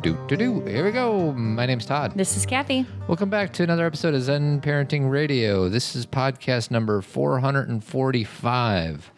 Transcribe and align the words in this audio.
Do 0.00 0.16
do 0.28 0.36
do. 0.36 0.64
Here 0.64 0.84
we 0.84 0.92
go. 0.92 1.32
My 1.32 1.66
name's 1.66 1.84
Todd. 1.84 2.12
This 2.14 2.36
is 2.36 2.46
Cathy. 2.46 2.86
Welcome 3.08 3.30
back 3.30 3.52
to 3.54 3.64
another 3.64 3.84
episode 3.84 4.14
of 4.14 4.22
Zen 4.22 4.60
Parenting 4.60 5.10
Radio. 5.10 5.68
This 5.68 5.96
is 5.96 6.06
podcast 6.06 6.70
number 6.70 7.02
445. 7.02 9.10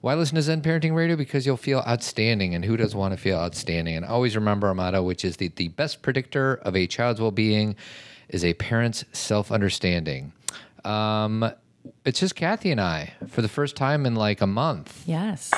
Why 0.00 0.14
listen 0.14 0.34
to 0.34 0.42
Zen 0.42 0.62
Parenting 0.62 0.96
Radio? 0.96 1.14
Because 1.14 1.46
you'll 1.46 1.56
feel 1.56 1.84
outstanding, 1.86 2.56
and 2.56 2.64
who 2.64 2.76
doesn't 2.76 2.98
want 2.98 3.14
to 3.14 3.18
feel 3.18 3.38
outstanding? 3.38 3.94
And 3.94 4.04
always 4.04 4.34
remember 4.34 4.66
our 4.66 4.74
motto, 4.74 5.00
which 5.02 5.24
is 5.24 5.36
the, 5.36 5.46
the 5.48 5.68
best 5.68 6.02
predictor 6.02 6.54
of 6.56 6.74
a 6.74 6.88
child's 6.88 7.20
well 7.20 7.30
being 7.30 7.76
is 8.28 8.44
a 8.44 8.54
parent's 8.54 9.04
self 9.12 9.52
understanding. 9.52 10.32
Um, 10.84 11.52
it's 12.04 12.20
just 12.20 12.34
Cathy 12.34 12.72
and 12.72 12.80
I 12.80 13.12
for 13.28 13.42
the 13.42 13.48
first 13.48 13.76
time 13.76 14.06
in 14.06 14.16
like 14.16 14.40
a 14.40 14.46
month. 14.46 15.04
Yes. 15.06 15.52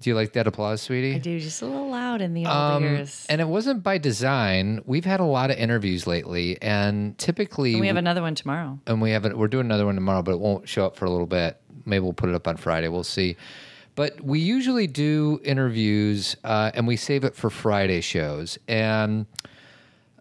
Do 0.00 0.08
you 0.08 0.16
like 0.16 0.32
that 0.32 0.46
applause, 0.46 0.80
sweetie? 0.80 1.14
I 1.14 1.18
do 1.18 1.38
just 1.38 1.60
a 1.60 1.66
little 1.66 1.90
loud 1.90 2.22
in 2.22 2.32
the 2.32 2.46
old 2.46 2.56
Um, 2.56 2.84
ears. 2.84 3.26
and 3.28 3.38
it 3.40 3.46
wasn't 3.48 3.82
by 3.82 3.98
design. 3.98 4.80
We've 4.86 5.04
had 5.04 5.20
a 5.20 5.24
lot 5.24 5.50
of 5.50 5.58
interviews 5.58 6.06
lately, 6.06 6.56
and 6.62 7.18
typically 7.18 7.72
And 7.72 7.80
we 7.82 7.86
have 7.88 7.96
another 7.98 8.22
one 8.22 8.34
tomorrow. 8.34 8.78
and 8.86 9.02
we 9.02 9.10
have 9.10 9.26
it. 9.26 9.36
We're 9.36 9.48
doing 9.48 9.66
another 9.66 9.84
one 9.84 9.96
tomorrow, 9.96 10.22
but 10.22 10.32
it 10.32 10.40
won't 10.40 10.66
show 10.66 10.86
up 10.86 10.96
for 10.96 11.04
a 11.04 11.10
little 11.10 11.26
bit. 11.26 11.58
Maybe 11.84 12.00
we'll 12.02 12.14
put 12.14 12.30
it 12.30 12.34
up 12.34 12.48
on 12.48 12.56
Friday. 12.56 12.88
We'll 12.88 13.04
see. 13.04 13.36
But 13.94 14.22
we 14.22 14.38
usually 14.38 14.86
do 14.86 15.38
interviews, 15.44 16.34
uh, 16.44 16.70
and 16.74 16.86
we 16.86 16.96
save 16.96 17.24
it 17.24 17.34
for 17.34 17.50
Friday 17.50 18.00
shows. 18.00 18.58
And 18.68 19.26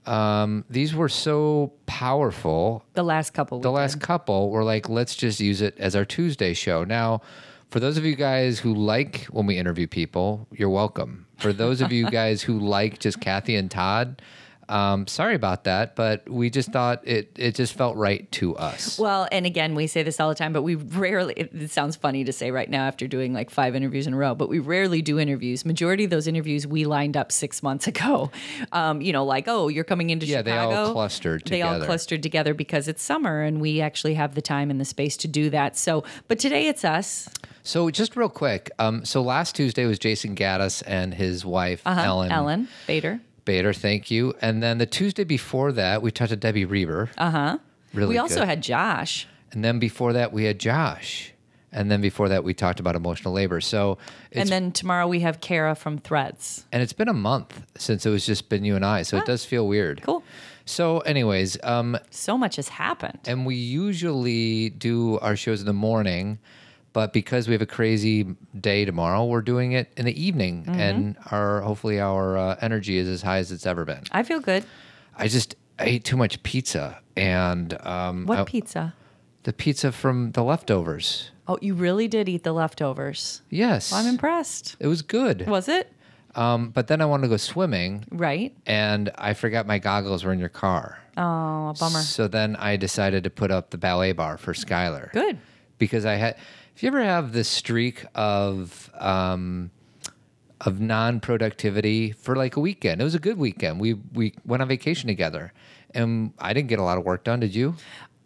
um, 0.05 0.65
these 0.69 0.93
were 0.93 1.07
so 1.07 1.71
powerful. 1.85 2.83
The 2.95 3.03
last 3.03 3.33
couple. 3.33 3.59
The 3.61 3.71
last 3.71 4.01
couple 4.01 4.49
were 4.49 4.63
like, 4.65 4.89
let's 4.89 5.15
just 5.15 5.39
use 5.39 5.61
it 5.61 5.77
as 5.77 5.95
our 5.95 6.03
Tuesday 6.03 6.53
show. 6.53 6.83
Now, 6.83 7.21
for 7.69 7.79
those 7.79 7.97
of 7.97 8.05
you 8.05 8.15
guys 8.15 8.59
who 8.59 8.73
like 8.73 9.25
when 9.25 9.45
we 9.45 9.57
interview 9.57 9.87
people, 9.87 10.47
you're 10.51 10.69
welcome. 10.69 11.27
For 11.37 11.53
those 11.53 11.81
of 11.81 11.91
you 11.91 12.09
guys 12.11 12.41
who 12.41 12.59
like 12.59 12.99
just 12.99 13.21
Cathy 13.21 13.55
and 13.55 13.69
Todd, 13.69 14.21
um, 14.69 15.07
sorry 15.07 15.33
about 15.33 15.63
that, 15.63 15.95
but 15.95 16.29
we 16.29 16.51
just 16.51 16.71
thought 16.71 17.05
it 17.07 17.31
it 17.35 17.55
just 17.55 17.73
felt 17.73 17.97
right 17.97 18.31
to 18.33 18.55
us. 18.55 18.99
Well, 18.99 19.27
and 19.31 19.47
again, 19.47 19.73
we 19.73 19.87
say 19.87 20.03
this 20.03 20.19
all 20.19 20.29
the 20.29 20.35
time, 20.35 20.53
but 20.53 20.61
we 20.61 20.75
rarely, 20.75 21.33
it, 21.35 21.49
it 21.53 21.71
sounds 21.71 21.95
funny 21.95 22.23
to 22.23 22.31
say 22.31 22.51
right 22.51 22.69
now 22.69 22.85
after 22.85 23.07
doing 23.07 23.33
like 23.33 23.49
five 23.49 23.75
interviews 23.75 24.05
in 24.05 24.13
a 24.13 24.17
row, 24.17 24.35
but 24.35 24.47
we 24.47 24.59
rarely 24.59 25.01
do 25.01 25.17
interviews. 25.17 25.65
Majority 25.65 26.03
of 26.03 26.11
those 26.11 26.27
interviews 26.27 26.67
we 26.67 26.85
lined 26.85 27.17
up 27.17 27.31
six 27.31 27.63
months 27.63 27.87
ago. 27.93 28.31
Um, 28.71 29.01
you 29.01 29.11
know, 29.11 29.25
like, 29.25 29.47
oh, 29.47 29.69
you're 29.69 29.83
coming 29.83 30.11
into 30.11 30.27
Yeah, 30.27 30.43
they 30.43 30.55
all 30.55 30.93
clustered 30.93 31.45
They 31.45 31.63
all 31.63 31.83
clustered 31.83 32.21
together 32.21 32.53
because 32.53 32.87
it's 32.87 33.01
summer 33.01 33.41
and 33.41 33.59
we 33.59 33.81
actually 33.81 34.13
have 34.13 34.35
the 34.35 34.41
time 34.41 34.69
and 34.69 34.79
the 34.79 34.85
space 34.85 35.17
to 35.17 35.27
do 35.27 35.49
that. 35.49 35.77
So, 35.77 36.03
but 36.27 36.37
today 36.37 36.67
it's 36.67 36.85
us. 36.85 37.27
So 37.63 37.89
just 37.89 38.15
real 38.15 38.29
quick, 38.29 38.71
um, 38.79 39.05
so 39.05 39.21
last 39.21 39.55
Tuesday 39.55 39.85
was 39.85 39.99
Jason 39.99 40.35
Gaddis 40.35 40.81
and 40.87 41.13
his 41.13 41.45
wife 41.45 41.81
Ellen 41.85 42.31
Uh-huh. 42.31 42.41
Ellen 42.41 42.67
Bader. 42.87 43.19
Bader. 43.45 43.73
Thank 43.73 44.09
you. 44.11 44.33
And 44.41 44.61
then 44.63 44.77
the 44.77 44.85
Tuesday 44.85 45.23
before 45.23 45.71
that, 45.73 46.01
we 46.01 46.11
talked 46.11 46.29
to 46.29 46.35
Debbie 46.35 46.65
Reber. 46.65 47.09
Uh 47.17 47.31
huh. 47.31 47.57
Really, 47.93 48.09
we 48.09 48.17
also 48.17 48.39
good. 48.41 48.47
had 48.47 48.61
Josh. 48.63 49.27
And 49.51 49.63
then 49.63 49.79
before 49.79 50.13
that, 50.13 50.31
we 50.31 50.43
had 50.45 50.59
Josh. 50.59 51.33
And 51.71 51.89
then 51.91 52.01
before 52.01 52.29
that, 52.29 52.43
we 52.43 52.53
talked 52.55 52.79
about 52.79 52.95
emotional 52.95 53.33
labor. 53.33 53.61
So 53.61 53.97
it's 54.31 54.41
And 54.41 54.49
then 54.49 54.71
tomorrow 54.71 55.07
we 55.07 55.19
have 55.19 55.39
Kara 55.39 55.75
from 55.75 55.97
Threads. 55.99 56.65
and 56.71 56.81
it's 56.81 56.93
been 56.93 57.07
a 57.09 57.13
month 57.13 57.61
since 57.77 58.05
it 58.05 58.09
was 58.09 58.25
just 58.25 58.49
been 58.49 58.63
you 58.63 58.75
and 58.75 58.83
I, 58.85 59.03
so 59.03 59.17
it 59.17 59.25
does 59.25 59.45
feel 59.45 59.67
weird. 59.67 60.01
Cool. 60.03 60.23
So, 60.65 60.99
anyways, 60.99 61.57
um, 61.63 61.97
So 62.11 62.37
much 62.37 62.55
has 62.57 62.69
happened. 62.69 63.19
and 63.25 63.45
we 63.45 63.55
usually 63.55 64.69
do 64.69 65.17
our 65.19 65.35
shows 65.35 65.59
in 65.61 65.65
the 65.67 65.73
morning, 65.73 66.37
but 66.93 67.13
because 67.13 67.47
we 67.47 67.53
have 67.53 67.61
a 67.61 67.65
crazy 67.67 68.23
day 68.59 68.85
tomorrow, 68.85 69.25
we're 69.25 69.41
doing 69.41 69.73
it 69.73 69.91
in 69.97 70.05
the 70.05 70.21
evening, 70.21 70.63
Mm-hmm. 70.65 70.79
and 70.79 71.17
our 71.31 71.61
hopefully 71.61 71.99
our 71.99 72.37
uh, 72.37 72.55
energy 72.61 72.97
is 72.97 73.07
as 73.07 73.21
high 73.21 73.37
as 73.37 73.51
it's 73.51 73.65
ever 73.65 73.85
been. 73.85 74.03
I 74.11 74.23
feel 74.23 74.39
good. 74.39 74.63
I 75.17 75.27
just 75.27 75.55
I 75.77 75.85
ate 75.85 76.03
too 76.03 76.17
much 76.17 76.41
pizza, 76.43 76.99
and 77.15 77.73
um, 77.85 78.25
What 78.25 78.39
I- 78.39 78.43
pizza? 78.45 78.93
the 79.43 79.53
pizza 79.53 79.91
from 79.91 80.31
the 80.33 80.43
leftovers. 80.43 81.31
Oh, 81.47 81.57
you 81.61 81.73
really 81.73 82.07
did 82.07 82.27
eat 82.29 82.43
the 82.43 82.51
leftovers. 82.51 83.41
Yes, 83.49 83.91
I'm 83.93 84.05
impressed. 84.05 84.75
it 84.79 84.87
was 84.87 85.01
good. 85.01 85.47
Was 85.47 85.67
it? 85.67 85.91
Um, 86.35 86.69
but 86.69 86.87
then 86.87 87.01
I 87.01 87.05
wanted 87.05 87.23
to 87.23 87.27
go 87.29 87.37
swimming, 87.37 88.05
Right. 88.11 88.55
and 88.67 89.09
I 89.17 89.33
forgot 89.33 89.65
my 89.65 89.79
goggles 89.79 90.23
were 90.23 90.31
in 90.33 90.37
your 90.39 90.49
car. 90.49 90.99
Oh, 91.17 91.69
a 91.69 91.73
bummer. 91.79 92.01
So 92.01 92.27
then 92.27 92.55
I 92.57 92.75
decided 92.77 93.23
to 93.23 93.29
put 93.31 93.49
up 93.49 93.71
the 93.71 93.77
ballet 93.79 94.11
bar 94.11 94.37
for 94.37 94.53
Skylar. 94.53 95.11
Good. 95.11 95.39
Because 95.79 96.05
I 96.05 96.15
had, 96.15 96.35
if 96.79 96.83
you 96.83 96.87
ever 96.87 97.03
have 97.03 97.33
this 97.33 97.49
streak 97.49 98.05
of, 98.15 98.89
um, 98.97 99.69
of 100.61 100.79
non-productivity 100.79 102.13
for 102.13 102.37
like 102.37 102.55
a 102.55 102.61
weekend, 102.61 103.01
it 103.01 103.03
was 103.03 103.15
a 103.15 103.19
good 103.19 103.37
weekend. 103.37 103.81
We 103.81 103.95
we 104.13 104.33
went 104.45 104.61
on 104.61 104.69
vacation 104.69 105.07
together, 105.07 105.51
and 105.93 106.31
I 106.39 106.53
didn't 106.53 106.69
get 106.69 106.79
a 106.79 106.83
lot 106.83 106.97
of 106.97 107.03
work 107.03 107.25
done. 107.25 107.41
Did 107.41 107.53
you? 107.53 107.75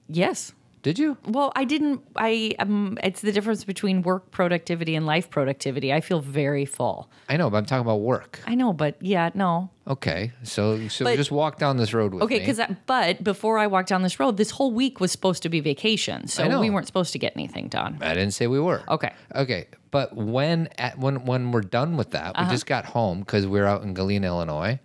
Yes. 0.08 0.54
Did 0.84 1.00
you? 1.00 1.18
Well, 1.26 1.54
I 1.56 1.64
didn't. 1.64 2.02
I 2.18 2.56
um. 2.60 2.98
It's 3.02 3.22
the 3.22 3.32
difference 3.32 3.64
between 3.64 4.02
work 4.02 4.32
productivity 4.32 4.96
and 4.96 5.06
life 5.06 5.30
productivity. 5.30 5.94
I 5.94 6.02
feel 6.02 6.20
very 6.20 6.66
full. 6.66 7.10
I 7.30 7.38
know, 7.38 7.50
but 7.50 7.58
I'm 7.58 7.66
talking 7.66 7.82
about 7.86 8.02
work. 8.02 8.42
I 8.46 8.56
know, 8.56 8.74
but 8.74 8.98
yeah, 9.02 9.30
no. 9.34 9.70
Okay, 9.88 10.34
so 10.44 10.86
so 10.90 11.06
But- 11.06 11.16
just 11.16 11.32
walk 11.32 11.58
down 11.58 11.78
this 11.78 11.94
road 11.94 12.14
with 12.14 12.24
Okay, 12.24 12.36
me. 12.40 12.46
because 12.46 12.60
but 12.86 13.24
before 13.24 13.58
I 13.60 13.68
walked 13.68 13.88
down 13.90 14.02
this 14.04 14.20
road, 14.20 14.36
this 14.36 14.52
whole 14.52 14.74
week 14.74 15.00
was 15.00 15.12
supposed 15.12 15.42
to 15.44 15.50
be 15.50 15.62
vacation, 15.62 16.28
so 16.28 16.60
we 16.60 16.70
weren't 16.70 16.88
supposed 16.88 17.14
to 17.14 17.20
get 17.20 17.32
anything 17.36 17.70
done. 17.70 17.98
I 18.02 18.14
didn't 18.14 18.32
say 18.32 18.48
we 18.48 18.60
were. 18.60 18.82
Okay. 18.90 19.12
Okay, 19.36 19.68
but 19.90 20.14
when 20.18 20.68
at 20.78 21.00
when 21.00 21.24
when 21.26 21.52
we're 21.54 21.62
done 21.62 21.96
with 21.96 22.12
that, 22.12 22.36
Uh-huh. 22.36 22.44
we 22.46 22.52
just 22.54 22.66
got 22.66 22.84
home 22.84 23.20
because 23.20 23.48
we 23.48 23.58
are 23.62 23.66
out 23.66 23.84
in 23.84 23.94
Galena, 23.94 24.28
Illinois. 24.28 24.80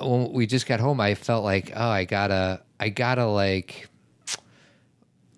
When 0.00 0.32
we 0.32 0.46
just 0.46 0.66
got 0.66 0.80
home, 0.80 1.00
I 1.00 1.14
felt 1.14 1.44
like, 1.44 1.70
oh, 1.76 1.88
I 1.88 2.04
gotta, 2.04 2.60
I 2.80 2.88
gotta 2.88 3.26
like 3.26 3.88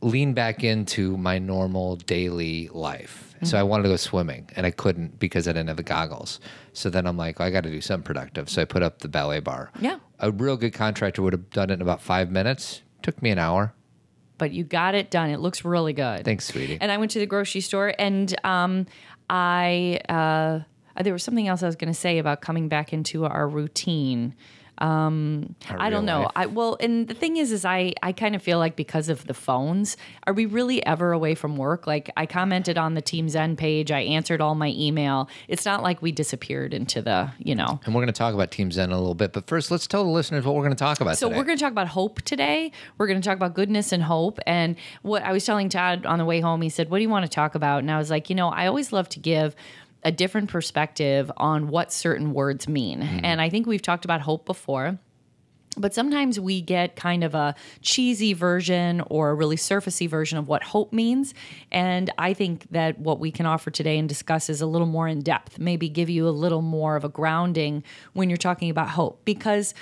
lean 0.01 0.35
back 0.35 0.63
into 0.63 1.17
my 1.17 1.39
normal 1.39 1.97
daily 1.97 2.69
life. 2.73 3.29
So 3.45 3.57
I 3.57 3.63
wanted 3.63 3.85
to 3.85 3.91
go 3.91 3.97
swimming, 3.97 4.49
and 4.57 4.67
I 4.67 4.73
couldn't 4.73 5.21
because 5.21 5.47
I 5.47 5.53
didn't 5.53 5.69
have 5.69 5.77
the 5.77 5.85
goggles. 5.85 6.41
So 6.73 6.91
then 6.91 7.07
I'm 7.07 7.17
like, 7.17 7.41
I 7.41 7.51
got 7.51 7.63
to 7.63 7.71
do 7.71 7.81
something 7.81 8.05
productive. 8.05 8.51
So 8.51 8.63
I 8.63 8.65
put 8.65 8.83
up 8.83 8.99
the 8.99 9.09
ballet 9.09 9.39
bar. 9.39 9.71
Yeah. 9.81 10.01
A 10.19 10.33
real 10.33 10.57
good 10.57 10.75
contractor 10.75 11.23
would 11.23 11.33
have 11.33 11.49
done 11.51 11.71
it 11.71 11.75
in 11.75 11.83
about 11.83 12.03
five 12.03 12.33
minutes. 12.33 12.83
Took 13.03 13.23
me 13.23 13.31
an 13.31 13.39
hour. 13.39 13.75
But 14.39 14.51
you 14.53 14.65
got 14.65 14.95
it 14.95 15.11
done. 15.11 15.31
It 15.31 15.39
looks 15.39 15.65
really 15.65 15.93
good. 15.93 16.25
Thanks, 16.25 16.47
sweetie. 16.47 16.79
And 16.81 16.91
I 16.91 16.97
went 16.97 17.13
to 17.13 17.21
the 17.21 17.27
grocery 17.27 17.61
store 17.61 17.95
and 17.97 18.35
um, 18.45 18.87
I 19.31 20.01
uh, 20.09 20.61
there 21.03 21.13
was 21.13 21.23
something 21.23 21.47
else 21.47 21.63
I 21.63 21.67
was 21.67 21.77
going 21.77 21.93
to 21.93 21.99
say 21.99 22.19
about 22.19 22.41
coming 22.41 22.69
back 22.69 22.93
into 22.93 23.25
our 23.25 23.49
routine. 23.49 24.35
Um, 24.81 25.55
I 25.69 25.91
don't 25.91 26.05
know. 26.05 26.23
life. 26.23 26.33
I 26.37 26.47
well, 26.47 26.77
and 26.81 27.09
the 27.09 27.15
thing 27.15 27.37
is, 27.37 27.53
is 27.53 27.65
I 27.65 27.93
I 28.03 28.13
kind 28.13 28.35
of 28.35 28.43
feel 28.43 28.59
like 28.59 28.77
because 28.77 29.09
of 29.09 29.27
the 29.27 29.35
phones, 29.35 29.97
are 30.27 30.33
we 30.33 30.47
really 30.47 30.85
ever 30.87 31.13
away 31.13 31.35
from 31.35 31.57
work? 31.57 31.87
Like 31.87 32.11
I 32.17 32.27
commented 32.27 32.79
on 32.79 32.95
the 32.95 33.03
Team 33.03 33.29
Zen 33.29 33.57
page, 33.57 33.91
I 33.91 34.01
answered 34.01 34.41
all 34.41 34.55
my 34.55 34.69
email. 34.77 35.29
It's 35.49 35.65
not 35.65 35.83
like 35.83 36.01
we 36.03 36.13
disappeared 36.13 36.73
into 36.73 37.03
the 37.03 37.31
you 37.39 37.55
know. 37.55 37.81
and 37.85 37.95
we're 37.95 38.01
going 38.03 38.07
to 38.07 38.13
talk 38.13 38.35
about 38.35 38.51
Team 38.51 38.71
Zen 38.71 38.91
a 38.93 38.99
little 38.99 39.15
bit. 39.15 39.33
But 39.33 39.47
first, 39.47 39.71
let's 39.71 39.87
tell 39.87 40.05
the 40.05 40.11
listeners 40.11 40.45
what 40.45 40.55
we're 40.55 40.63
going 40.65 40.77
to 40.77 40.85
talk 40.85 41.01
about 41.01 41.19
So 41.19 41.29
today. 41.29 41.39
we're 41.39 41.45
going 41.45 41.59
to 41.59 41.63
talk 41.63 41.73
about 41.73 41.89
hope 41.89 42.23
today. 42.23 42.73
We're 42.99 43.07
going 43.09 43.21
to 43.21 43.27
talk 43.29 43.37
about 43.37 43.55
goodness 43.55 43.93
and 43.93 44.03
hope. 44.03 44.39
And 44.47 44.77
what 45.03 45.23
I 45.23 45.33
was 45.33 45.45
telling 45.45 45.69
Todd 45.69 46.07
on 46.07 46.19
the 46.19 46.25
way 46.25 46.41
home, 46.41 46.63
he 46.63 46.69
said, 46.69 46.91
"What 46.91 46.99
do 46.99 47.03
you 47.03 47.11
want 47.11 47.25
to 47.25 47.31
talk 47.31 47.55
about?" 47.55 47.79
And 47.81 47.91
I 47.91 47.99
was 47.99 48.11
like, 48.11 48.31
"You 48.31 48.37
know, 48.37 48.49
I 48.49 48.67
always 48.67 48.93
love 48.93 49.09
to 49.11 49.21
give." 49.21 49.55
A 50.09 50.11
different 50.11 50.49
perspective 50.49 51.31
on 51.37 51.69
what 51.69 51.93
certain 51.93 52.33
words 52.33 52.67
mean. 52.67 53.03
Mm-hmm. 53.03 53.25
And 53.25 53.43
I 53.43 53.51
think 53.51 53.67
we've 53.67 53.83
talked 53.83 54.07
about 54.07 54.23
hope 54.23 54.47
before. 54.47 54.99
But 55.77 55.93
sometimes 55.93 56.41
we 56.41 56.63
get 56.63 56.97
kind 56.97 57.23
of 57.23 57.35
a 57.35 57.55
cheesy 57.83 58.33
version 58.33 59.03
or 59.11 59.29
a 59.29 59.35
really 59.35 59.57
surfacey 59.57 60.09
version 60.09 60.39
of 60.39 60.49
what 60.49 60.63
hope 60.65 60.95
means. 60.95 61.35
And 61.71 62.11
I 62.17 62.33
think 62.33 62.71
that 62.71 62.99
what 62.99 63.21
we 63.21 63.31
can 63.31 63.45
offer 63.45 63.71
today 63.71 63.99
and 63.99 64.09
discuss 64.09 64.49
is 64.49 64.63
a 64.63 64.67
little 64.67 64.87
more 64.87 65.07
in 65.07 65.21
depth, 65.21 65.59
maybe 65.59 65.91
give 65.91 66.09
you 66.09 66.27
a 66.27 66.31
little 66.31 66.63
more 66.63 66.97
of 66.97 67.05
a 67.05 67.11
grounding 67.11 67.85
when 68.15 68.31
you're 68.31 68.39
talking 68.39 68.71
about 68.71 68.89
hope. 68.89 69.27
Because 69.27 69.75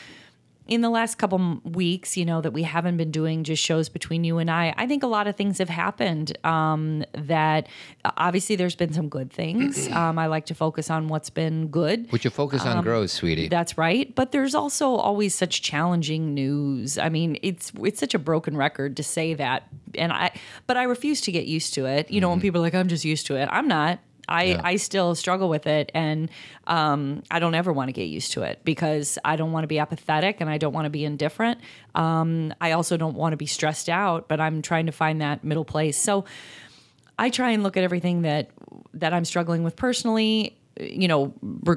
in 0.66 0.80
the 0.80 0.90
last 0.90 1.16
couple 1.16 1.60
weeks, 1.64 2.16
you 2.16 2.24
know, 2.24 2.40
that 2.40 2.52
we 2.52 2.62
haven't 2.64 2.96
been 2.96 3.10
doing 3.10 3.44
just 3.44 3.62
shows 3.62 3.88
between 3.88 4.24
you 4.24 4.38
and 4.38 4.50
I, 4.50 4.74
I 4.76 4.86
think 4.86 5.02
a 5.02 5.06
lot 5.06 5.26
of 5.26 5.36
things 5.36 5.58
have 5.58 5.68
happened 5.68 6.36
um, 6.44 7.04
that 7.12 7.68
uh, 8.04 8.10
obviously 8.16 8.56
there's 8.56 8.74
been 8.74 8.92
some 8.92 9.08
good 9.08 9.32
things. 9.32 9.88
Um, 9.96 10.18
I 10.18 10.26
like 10.26 10.46
to 10.46 10.54
focus 10.54 10.90
on 10.90 11.08
what's 11.08 11.30
been 11.30 11.68
good. 11.68 12.10
What 12.12 12.22
you 12.24 12.30
focus 12.30 12.62
Um, 12.66 12.78
on 12.78 12.84
grows, 12.84 13.12
sweetie. 13.12 13.48
That's 13.48 13.78
right, 13.78 14.14
but 14.14 14.32
there's 14.32 14.54
also 14.54 14.90
always 14.90 15.34
such 15.34 15.62
challenging 15.62 16.34
news. 16.34 16.98
I 16.98 17.08
mean, 17.08 17.38
it's 17.42 17.72
it's 17.82 17.98
such 17.98 18.12
a 18.14 18.18
broken 18.18 18.56
record 18.56 18.96
to 18.98 19.02
say 19.02 19.34
that, 19.34 19.68
and 19.94 20.12
I 20.12 20.32
but 20.66 20.76
I 20.76 20.82
refuse 20.82 21.20
to 21.22 21.32
get 21.32 21.46
used 21.46 21.72
to 21.74 21.86
it. 21.86 22.10
You 22.10 22.20
know, 22.20 22.28
when 22.28 22.40
people 22.40 22.60
are 22.60 22.64
like, 22.64 22.74
"I'm 22.74 22.88
just 22.88 23.04
used 23.04 23.26
to 23.28 23.36
it," 23.36 23.48
I'm 23.50 23.68
not. 23.68 24.00
I, 24.28 24.60
I 24.62 24.76
still 24.76 25.14
struggle 25.14 25.48
with 25.48 25.66
it, 25.66 25.90
and 25.94 26.30
um, 26.66 27.22
I 27.30 27.38
don't 27.38 27.54
ever 27.54 27.72
want 27.72 27.88
to 27.88 27.92
get 27.92 28.04
used 28.04 28.32
to 28.32 28.42
it 28.42 28.60
because 28.64 29.18
I 29.24 29.36
don't 29.36 29.52
want 29.52 29.64
to 29.64 29.68
be 29.68 29.78
apathetic 29.78 30.40
and 30.40 30.50
I 30.50 30.58
don't 30.58 30.72
want 30.72 30.86
to 30.86 30.90
be 30.90 31.04
indifferent. 31.04 31.60
Um, 31.94 32.52
I 32.60 32.72
also 32.72 32.96
don't 32.96 33.14
want 33.14 33.32
to 33.32 33.36
be 33.36 33.46
stressed 33.46 33.88
out, 33.88 34.28
but 34.28 34.40
I'm 34.40 34.62
trying 34.62 34.86
to 34.86 34.92
find 34.92 35.20
that 35.20 35.44
middle 35.44 35.64
place. 35.64 35.96
So 35.96 36.24
I 37.18 37.30
try 37.30 37.50
and 37.50 37.62
look 37.62 37.76
at 37.76 37.84
everything 37.84 38.22
that 38.22 38.50
that 38.94 39.12
I'm 39.12 39.24
struggling 39.24 39.62
with 39.62 39.76
personally. 39.76 40.56
You 40.80 41.08
know, 41.08 41.34
re- 41.42 41.76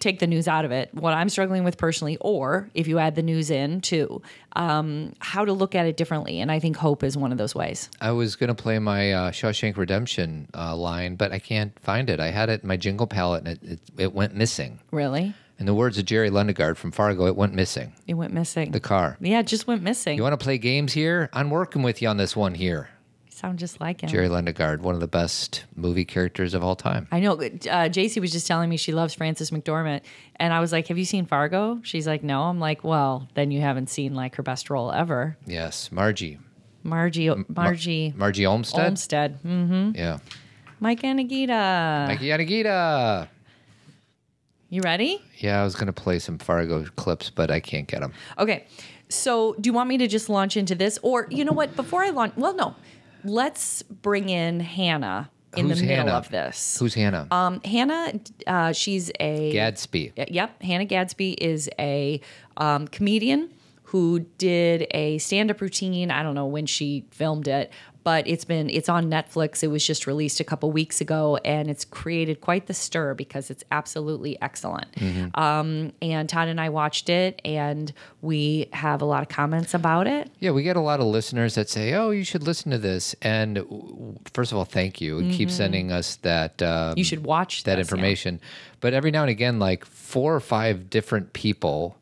take 0.00 0.18
the 0.18 0.26
news 0.26 0.48
out 0.48 0.64
of 0.64 0.72
it, 0.72 0.92
what 0.94 1.14
I'm 1.14 1.28
struggling 1.28 1.64
with 1.64 1.78
personally, 1.78 2.16
or 2.20 2.68
if 2.74 2.88
you 2.88 2.98
add 2.98 3.14
the 3.14 3.22
news 3.22 3.50
in 3.50 3.80
too, 3.80 4.22
um, 4.56 5.12
how 5.20 5.44
to 5.44 5.52
look 5.52 5.74
at 5.74 5.86
it 5.86 5.96
differently. 5.96 6.40
And 6.40 6.50
I 6.50 6.58
think 6.58 6.76
hope 6.76 7.02
is 7.04 7.16
one 7.16 7.32
of 7.32 7.38
those 7.38 7.54
ways. 7.54 7.88
I 8.00 8.10
was 8.12 8.36
going 8.36 8.48
to 8.48 8.54
play 8.54 8.78
my 8.78 9.12
uh, 9.12 9.30
Shawshank 9.30 9.76
Redemption 9.76 10.48
uh, 10.54 10.74
line, 10.76 11.16
but 11.16 11.32
I 11.32 11.38
can't 11.38 11.78
find 11.80 12.10
it. 12.10 12.20
I 12.20 12.30
had 12.30 12.48
it 12.48 12.62
in 12.62 12.68
my 12.68 12.76
jingle 12.76 13.06
palette 13.06 13.46
and 13.46 13.56
it, 13.62 13.72
it, 13.72 13.80
it 13.98 14.12
went 14.14 14.34
missing. 14.34 14.80
Really? 14.90 15.34
In 15.58 15.66
the 15.66 15.74
words 15.74 15.98
of 15.98 16.04
Jerry 16.04 16.30
Lundegaard 16.30 16.76
from 16.76 16.90
Fargo, 16.90 17.26
it 17.26 17.36
went 17.36 17.54
missing. 17.54 17.92
It 18.08 18.14
went 18.14 18.32
missing. 18.32 18.72
The 18.72 18.80
car. 18.80 19.16
yeah, 19.20 19.38
it 19.38 19.46
just 19.46 19.68
went 19.68 19.82
missing. 19.82 20.16
You 20.16 20.22
want 20.24 20.32
to 20.38 20.44
play 20.44 20.58
games 20.58 20.92
here? 20.92 21.30
I'm 21.32 21.48
working 21.50 21.82
with 21.84 22.02
you 22.02 22.08
on 22.08 22.16
this 22.16 22.34
one 22.34 22.54
here. 22.54 22.88
Sound 23.34 23.58
just 23.58 23.80
like 23.80 24.00
him. 24.00 24.08
Jerry 24.08 24.28
Lundegaard, 24.28 24.78
one 24.78 24.94
of 24.94 25.00
the 25.00 25.08
best 25.08 25.64
movie 25.74 26.04
characters 26.04 26.54
of 26.54 26.62
all 26.62 26.76
time. 26.76 27.08
I 27.10 27.18
know. 27.18 27.32
Uh, 27.32 27.88
JC 27.88 28.20
was 28.20 28.30
just 28.30 28.46
telling 28.46 28.70
me 28.70 28.76
she 28.76 28.92
loves 28.92 29.12
Frances 29.12 29.50
McDormand, 29.50 30.02
and 30.36 30.52
I 30.52 30.60
was 30.60 30.70
like, 30.70 30.86
"Have 30.86 30.98
you 30.98 31.04
seen 31.04 31.26
Fargo?" 31.26 31.80
She's 31.82 32.06
like, 32.06 32.22
"No." 32.22 32.42
I'm 32.42 32.60
like, 32.60 32.84
"Well, 32.84 33.28
then 33.34 33.50
you 33.50 33.60
haven't 33.60 33.90
seen 33.90 34.14
like 34.14 34.36
her 34.36 34.44
best 34.44 34.70
role 34.70 34.92
ever, 34.92 35.36
Yes, 35.46 35.90
Margie. 35.90 36.38
Margie, 36.84 37.28
Margie 37.48 38.14
Margie 38.16 38.46
Olmstead. 38.46 38.84
Olmstead, 38.84 39.42
mm, 39.42 39.96
Yeah. 39.96 40.18
Mike 40.78 41.02
Yanagita. 41.02 42.06
Mikey 42.06 42.26
Yanagita. 42.26 43.26
You 44.70 44.80
ready? 44.82 45.20
Yeah, 45.38 45.60
I 45.60 45.64
was 45.64 45.74
going 45.74 45.86
to 45.86 45.92
play 45.92 46.18
some 46.20 46.38
Fargo 46.38 46.84
clips, 46.96 47.30
but 47.30 47.50
I 47.50 47.58
can't 47.60 47.88
get 47.88 48.00
them. 48.00 48.12
Okay. 48.38 48.66
So, 49.08 49.54
do 49.60 49.68
you 49.68 49.72
want 49.72 49.88
me 49.88 49.98
to 49.98 50.06
just 50.06 50.28
launch 50.28 50.56
into 50.56 50.74
this, 50.74 50.98
or 51.02 51.26
you 51.30 51.44
know 51.44 51.52
what? 51.52 51.74
Before 51.76 52.02
I 52.04 52.10
launch, 52.10 52.34
well, 52.36 52.54
no, 52.54 52.74
let's 53.24 53.82
bring 53.82 54.28
in 54.28 54.60
Hannah 54.60 55.30
in 55.56 55.68
Who's 55.68 55.80
the 55.80 55.86
middle 55.86 56.06
Hannah? 56.06 56.18
of 56.18 56.28
this. 56.30 56.78
Who's 56.78 56.94
Hannah? 56.94 57.28
Um, 57.30 57.60
Hannah, 57.62 58.12
uh, 58.46 58.72
she's 58.72 59.10
a 59.20 59.52
Gadsby. 59.52 60.12
Yep, 60.16 60.62
Hannah 60.62 60.84
Gadsby 60.84 61.32
is 61.34 61.70
a 61.78 62.20
um, 62.56 62.88
comedian 62.88 63.52
who 63.84 64.20
did 64.38 64.86
a 64.90 65.18
stand-up 65.18 65.60
routine. 65.60 66.10
I 66.10 66.22
don't 66.24 66.34
know 66.34 66.46
when 66.46 66.66
she 66.66 67.06
filmed 67.12 67.46
it, 67.46 67.72
but 68.04 68.26
it's 68.28 68.44
been 68.44 68.70
it's 68.70 68.88
on 68.88 69.10
Netflix. 69.10 69.62
It 69.62 69.68
was 69.68 69.84
just 69.84 70.06
released 70.06 70.38
a 70.40 70.44
couple 70.44 70.70
weeks 70.70 71.00
ago, 71.00 71.36
and 71.44 71.68
it's 71.68 71.84
created 71.84 72.40
quite 72.40 72.66
the 72.66 72.74
stir 72.74 73.14
because 73.14 73.50
it's 73.50 73.64
absolutely 73.70 74.40
excellent. 74.40 74.86
Um, 75.36 75.92
and 76.00 76.28
Todd 76.28 76.48
and 76.48 76.60
I 76.60 76.68
watched 76.68 77.08
it, 77.08 77.40
and 77.44 77.92
we 78.22 78.68
have 78.72 79.02
a 79.02 79.04
lot 79.04 79.22
of 79.22 79.28
comments 79.28 79.74
about 79.74 80.06
it. 80.06 80.30
Yeah, 80.38 80.52
we 80.52 80.62
get 80.62 80.76
a 80.76 80.80
lot 80.80 81.00
of 81.00 81.06
listeners 81.06 81.54
that 81.56 81.68
say, 81.68 81.94
"Oh, 81.94 82.10
you 82.10 82.24
should 82.24 82.42
listen 82.44 82.70
to 82.70 82.78
this." 82.78 83.14
And 83.22 84.18
first 84.32 84.52
of 84.52 84.58
all, 84.58 84.64
thank 84.64 85.00
you. 85.00 85.18
And 85.18 85.32
Keep 85.32 85.50
sending 85.50 85.90
us 85.90 86.16
that 86.16 86.62
um, 86.62 86.94
You 86.96 87.02
should 87.04 87.24
watch 87.24 87.64
that 87.64 87.76
this, 87.76 87.88
yeah. 87.88 87.94
information. 87.94 88.40
But 88.80 88.92
every 88.92 89.10
now 89.10 89.22
and 89.22 89.30
again, 89.30 89.58
like 89.58 89.84
four 89.84 90.34
or 90.34 90.40
five 90.40 90.90
different 90.90 91.32
people 91.32 91.96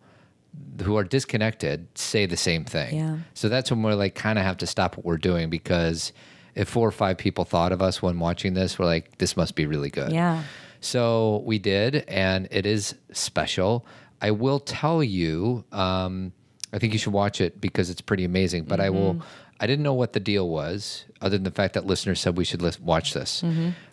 who 0.82 0.96
are 0.96 1.04
disconnected 1.04 1.86
say 1.96 2.26
the 2.26 2.36
same 2.36 2.64
thing. 2.64 2.96
Yeah. 2.96 3.18
So 3.34 3.48
that's 3.48 3.70
when 3.70 3.82
we're 3.82 3.94
like, 3.94 4.14
kind 4.14 4.38
of 4.38 4.44
have 4.44 4.58
to 4.58 4.66
stop 4.66 4.96
what 4.96 5.04
we're 5.04 5.18
doing 5.18 5.50
because 5.50 6.12
if 6.54 6.68
four 6.68 6.86
or 6.86 6.92
five 6.92 7.18
people 7.18 7.44
thought 7.44 7.72
of 7.72 7.80
us 7.80 8.02
when 8.02 8.18
watching 8.18 8.54
this, 8.54 8.78
we're 8.78 8.86
like, 8.86 9.18
this 9.18 9.36
must 9.36 9.54
be 9.54 9.66
really 9.66 9.90
good. 9.90 10.12
Yeah. 10.12 10.42
So 10.80 11.42
we 11.46 11.58
did, 11.58 12.04
and 12.08 12.48
it 12.50 12.66
is 12.66 12.96
special. 13.12 13.86
I 14.20 14.32
will 14.32 14.58
tell 14.60 15.02
you, 15.02 15.64
um, 15.72 16.32
I 16.72 16.78
think 16.78 16.92
you 16.92 16.98
should 16.98 17.12
watch 17.12 17.40
it 17.40 17.60
because 17.60 17.88
it's 17.88 18.00
pretty 18.00 18.24
amazing. 18.24 18.64
But 18.64 18.80
I 18.80 18.90
will, 18.90 19.22
I 19.60 19.66
didn't 19.66 19.84
know 19.84 19.94
what 19.94 20.12
the 20.12 20.20
deal 20.20 20.48
was, 20.48 21.04
other 21.20 21.36
than 21.36 21.44
the 21.44 21.50
fact 21.52 21.74
that 21.74 21.86
listeners 21.86 22.20
said 22.20 22.36
we 22.36 22.44
should 22.44 22.62
watch 22.80 23.14
this. 23.14 23.44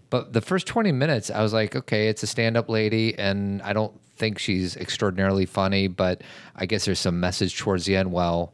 But 0.09 0.33
the 0.33 0.41
first 0.41 0.65
20 0.65 0.91
minutes, 0.91 1.29
I 1.29 1.44
was 1.44 1.53
like, 1.53 1.75
okay, 1.75 2.07
it's 2.07 2.23
a 2.23 2.27
stand 2.27 2.57
up 2.57 2.69
lady, 2.69 3.17
and 3.17 3.62
I 3.62 3.73
don't 3.73 3.94
think 4.19 4.38
she's 4.38 4.75
extraordinarily 4.75 5.45
funny, 5.48 5.88
but 5.88 6.21
I 6.56 6.66
guess 6.68 6.86
there's 6.86 7.00
some 7.00 7.19
message 7.19 7.57
towards 7.57 7.86
the 7.86 7.95
end. 7.95 8.12
Well, 8.12 8.54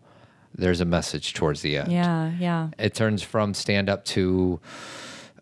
there's 0.53 0.79
a 0.79 0.85
message 0.85 1.33
towards 1.33 1.61
the 1.61 1.77
end 1.77 1.91
Yeah, 1.91 2.31
yeah. 2.39 2.69
it 2.79 2.93
turns 2.93 3.21
from 3.21 3.53
stand 3.53 3.89
up 3.89 4.05
to 4.05 4.61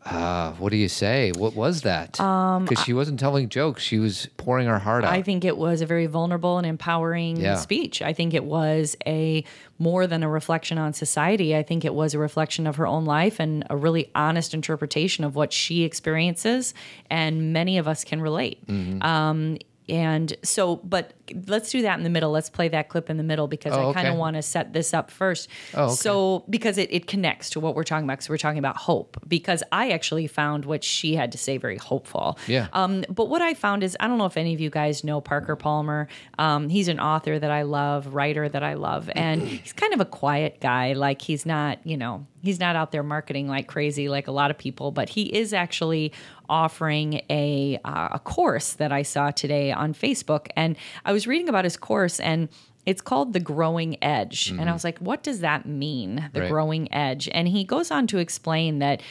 uh, 0.06 0.52
what 0.54 0.70
do 0.72 0.76
you 0.76 0.90
say? 0.90 1.32
What 1.38 1.56
was 1.56 1.84
that? 1.84 2.12
Because 2.14 2.84
she 2.84 2.92
wasn't 2.92 3.22
telling 3.22 3.48
jokes; 3.48 3.82
she 3.84 4.00
was 4.00 4.28
pouring 4.36 4.68
her 4.68 4.80
heart 4.80 5.06
out. 5.06 5.14
I 5.14 5.22
think 5.22 5.46
it 5.46 5.56
was 5.56 5.80
a 5.80 5.86
very 5.86 6.08
vulnerable 6.08 6.58
and 6.58 6.68
empowering 6.68 7.38
Yeah. 7.38 7.56
speech. 7.56 8.02
I 8.02 8.12
think 8.12 8.34
it 8.34 8.44
was 8.44 8.98
a 9.08 9.46
more 9.80 10.06
than 10.06 10.22
a 10.22 10.28
reflection 10.28 10.78
on 10.78 10.92
society. 10.92 11.56
I 11.56 11.64
think 11.64 11.86
it 11.86 11.94
was 11.94 12.14
a 12.14 12.20
reflection 12.20 12.68
of 12.68 12.76
her 12.76 12.86
own 12.86 13.06
life 13.06 13.40
and 13.40 13.64
a 13.70 13.78
really 13.78 14.12
honest 14.14 14.54
interpretation 14.54 15.24
of 15.24 15.36
what 15.36 15.54
she 15.54 15.84
experiences, 15.84 16.74
and 17.10 17.54
many 17.54 17.78
of 17.78 17.88
us 17.88 18.04
can 18.04 18.20
relate. 18.20 18.66
Mm-hmm. 18.68 19.02
Um, 19.04 19.58
and 19.90 20.36
so, 20.44 20.78
but 20.78 21.14
let's 21.48 21.70
do 21.72 21.82
that 21.82 21.98
in 21.98 22.04
the 22.04 22.10
middle. 22.10 22.32
Let's 22.32 22.50
play 22.50 22.68
that 22.70 22.90
clip 22.90 23.10
in 23.10 23.18
the 23.18 23.24
middle 23.24 23.48
because 23.48 23.74
Oh, 23.74 23.90
I 23.90 23.94
kind 23.94 24.08
of 24.08 24.14
okay. 24.14 24.20
want 24.20 24.36
to 24.36 24.42
set 24.42 24.74
this 24.74 24.94
up 24.94 25.12
first. 25.12 25.50
Oh, 25.74 25.86
okay. 25.86 25.94
So, 25.96 26.46
because 26.50 26.78
it, 26.78 26.92
it 26.94 27.08
connects 27.08 27.50
to 27.52 27.60
what 27.60 27.76
we're 27.76 27.84
talking 27.84 28.06
about, 28.06 28.18
because 28.18 28.30
we're 28.30 28.38
talking 28.38 28.60
about 28.60 28.78
hope. 28.78 29.18
Because 29.28 29.64
I 29.72 29.90
actually 29.92 30.28
found 30.28 30.66
what 30.66 30.84
she 30.84 31.16
had 31.16 31.32
to 31.34 31.38
say 31.38 31.58
very 31.58 31.78
hopeful. 31.78 32.38
Yeah. 32.48 32.68
Um, 32.74 33.04
but 33.10 33.30
what 33.30 33.42
I 33.42 33.54
found 33.54 33.84
is, 33.84 33.98
I 34.00 34.08
don't 34.08 34.18
know 34.18 34.26
if 34.26 34.38
any 34.38 34.54
of 34.54 34.60
you 34.62 34.70
guys 34.70 35.04
know 35.04 35.20
Parker 35.22 35.56
Palmer. 35.56 36.08
Um, 36.40 36.70
he's 36.70 36.88
an 36.88 37.00
author 37.00 37.38
that 37.38 37.52
I 37.52 37.64
love, 37.64 38.14
writer 38.14 38.48
that 38.48 38.64
I 38.64 38.76
love, 38.76 39.10
and 39.16 39.42
he's 39.42 39.74
kind 39.74 39.94
of 39.94 40.00
a 40.00 40.06
quiet 40.06 40.60
guy. 40.62 40.94
Like 40.94 41.22
he's 41.22 41.46
not, 41.46 41.80
you 41.86 41.98
know, 41.98 42.26
he's 42.44 42.60
not 42.60 42.76
out 42.76 42.92
there 42.92 43.02
marketing 43.04 43.48
like 43.48 43.68
crazy 43.68 44.10
like 44.10 44.28
a 44.28 44.32
lot 44.32 44.52
of 44.52 44.58
people, 44.58 44.92
but 44.92 45.10
he 45.10 45.24
is 45.24 45.54
actually 45.54 46.12
offering 46.50 47.22
a 47.30 47.80
uh, 47.84 48.10
a 48.12 48.20
course 48.20 48.74
that 48.74 48.92
I 48.92 49.02
saw 49.02 49.32
today 49.32 49.72
on 49.72 49.94
Facebook, 49.94 50.48
and 50.56 50.76
I 51.06 51.12
was 51.14 51.26
reading 51.26 51.50
about 51.50 51.64
his 51.64 51.78
course 51.78 52.20
and. 52.20 52.50
It's 52.86 53.00
called 53.02 53.32
The 53.32 53.40
Growing 53.40 53.96
Edge. 54.04 54.50
And 54.52 54.70
I 54.70 54.74
was 54.74 54.84
like, 54.84 55.00
what 55.00 55.24
does 55.24 55.40
that 55.40 55.66
mean? 55.66 56.30
The 56.34 56.42
Right. 56.42 56.50
growing 56.52 56.94
edge. 56.94 57.30
And 57.32 57.48
he 57.48 57.64
goes 57.64 57.92
on 57.92 58.08
to 58.08 58.18
explain 58.18 58.80
that 58.80 59.02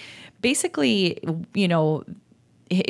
basically, 0.42 1.18
you 1.54 1.68
know, 1.68 2.04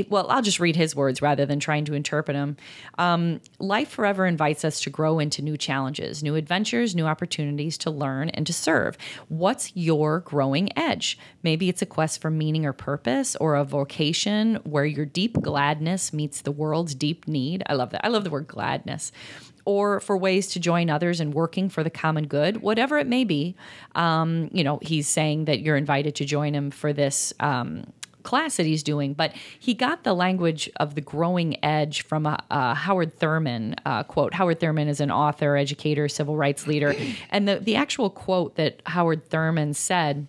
well, 0.09 0.27
I'll 0.31 0.43
just 0.43 0.61
read 0.61 0.77
his 0.77 0.95
words 0.95 1.23
rather 1.23 1.47
than 1.47 1.61
trying 1.61 1.85
to 1.87 1.95
interpret 1.95 2.35
them. 2.35 2.57
Um, 2.99 3.41
life 3.59 3.89
forever 3.89 4.27
invites 4.27 4.65
us 4.65 4.81
to 4.83 4.91
grow 4.91 5.19
into 5.19 5.43
new 5.43 5.57
challenges, 5.57 6.23
new 6.23 6.35
adventures, 6.35 6.95
new 6.95 7.07
opportunities 7.07 7.79
to 7.79 7.91
learn 7.91 8.29
and 8.31 8.47
to 8.47 8.53
serve. 8.53 8.97
What's 9.29 9.75
your 9.75 10.21
growing 10.21 10.77
edge? 10.79 11.19
Maybe 11.43 11.69
it's 11.69 11.83
a 11.83 11.87
quest 11.87 12.21
for 12.21 12.31
meaning 12.31 12.67
or 12.67 12.73
purpose, 12.73 13.37
or 13.37 13.57
a 13.57 13.65
vocation 13.65 14.57
where 14.65 14.85
your 14.85 15.07
deep 15.07 15.41
gladness 15.41 16.13
meets 16.13 16.43
the 16.43 16.53
world's 16.53 16.95
deep 16.95 17.27
need. 17.27 17.63
I 17.67 17.75
love 17.75 17.91
that. 17.91 18.05
I 18.05 18.09
love 18.09 18.25
the 18.25 18.31
word 18.31 18.47
gladness. 18.47 19.13
Or 19.65 20.01
for 20.01 20.17
ways 20.17 20.49
to 20.49 20.61
join 20.61 20.91
others 20.91 21.21
in 21.21 21.31
working 21.31 21.69
for 21.69 21.85
the 21.85 21.91
common 21.91 22.27
good, 22.27 22.63
whatever 22.63 22.99
it 22.99 23.07
may 23.07 23.23
be. 23.23 23.55
Um, 23.95 24.49
you 24.53 24.65
know, 24.65 24.81
he's 24.83 25.07
saying 25.07 25.45
that 25.45 25.61
you're 25.61 25.77
invited 25.77 26.17
to 26.17 26.25
join 26.25 26.53
him 26.53 26.73
for 26.73 26.93
this. 26.93 27.33
Um, 27.39 27.85
class 28.23 28.57
that 28.57 28.67
he's 28.67 28.83
doing, 28.83 29.15
but 29.15 29.33
he 29.59 29.75
got 29.75 30.05
the 30.05 30.15
language 30.15 30.71
of 30.77 30.95
the 30.95 31.01
growing 31.01 31.63
edge 31.65 32.03
from 32.03 32.27
a, 32.27 32.43
a 32.51 32.75
Howard 32.75 33.19
Thurman 33.19 33.77
uh, 33.85 34.03
quote. 34.05 34.35
Howard 34.35 34.61
Thurman 34.61 34.89
is 34.89 35.01
an 35.01 35.11
author, 35.11 35.57
educator, 35.57 36.09
civil 36.09 36.37
rights 36.37 36.67
leader, 36.67 36.95
and 37.31 37.49
the 37.49 37.59
the 37.59 37.77
actual 37.77 38.11
quote 38.11 38.57
that 38.57 38.81
Howard 38.87 39.29
Thurman 39.29 39.75
said 39.75 40.27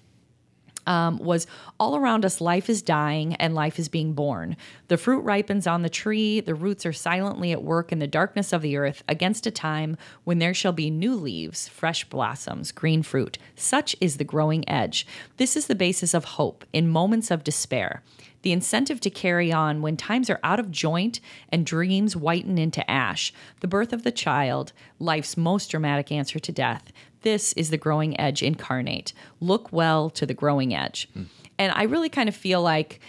um, 0.88 1.18
was 1.18 1.48
all 1.80 1.96
around 1.96 2.26
us 2.26 2.42
life 2.42 2.70
is 2.70 2.82
dying 2.82 3.36
and 3.36 3.56
life 3.56 3.80
is 3.80 3.90
being 3.90 4.14
born. 4.14 4.58
The 4.88 4.98
fruit 4.98 5.22
ripens 5.22 5.68
on 5.68 5.82
the 5.82 5.90
tree, 5.90 6.40
the 6.40 6.56
roots 6.56 6.86
are 6.86 6.94
silently 6.94 7.52
at 7.52 7.64
work 7.64 7.92
in 7.92 8.00
the 8.00 8.08
darkness 8.08 8.54
of 8.54 8.62
the 8.62 8.78
earth 8.78 9.04
against 9.08 9.48
a 9.48 9.52
time 9.52 9.98
when 10.24 10.40
there 10.40 10.54
shall 10.54 10.74
be 10.74 10.90
new 10.90 11.16
leaves, 11.16 11.68
fresh 11.68 12.06
blossoms, 12.06 12.72
green 12.72 13.04
fruit. 13.04 13.38
Such 13.56 13.96
is 14.02 14.18
the 14.18 14.24
growing 14.24 14.68
edge. 14.70 15.08
This 15.38 15.56
is 15.56 15.68
the 15.68 15.76
basis 15.76 16.14
of 16.14 16.26
hope 16.26 16.66
in 16.74 16.88
moments 16.88 17.32
of 17.32 17.44
despair. 17.44 18.04
The 18.44 18.52
incentive 18.52 19.00
to 19.02 19.10
carry 19.10 19.54
on 19.54 19.82
when 19.82 19.96
times 19.96 20.30
are 20.30 20.40
out 20.44 20.60
of 20.60 20.70
joint 20.70 21.22
and 21.50 21.66
dreams 21.66 22.16
whiten 22.16 22.58
into 22.58 22.90
ash. 22.92 23.34
The 23.62 23.70
birth 23.70 23.94
of 23.94 24.04
the 24.04 24.12
child, 24.12 24.74
life's 25.00 25.38
most 25.38 25.72
dramatic 25.72 26.12
answer 26.12 26.40
to 26.40 26.52
death. 26.52 26.92
This 27.24 27.54
is 27.54 27.70
the 27.70 27.78
growing 27.78 28.20
edge 28.20 28.44
incarnate. 28.44 29.14
Look 29.42 29.74
well 29.74 30.10
to 30.12 30.26
the 30.26 30.34
growing 30.34 30.74
edge. 30.76 31.10
And 31.58 31.72
I 31.72 31.84
really 31.84 32.10
kind 32.10 32.30
of 32.30 32.36
feel 32.36 32.62
like, 32.62 33.00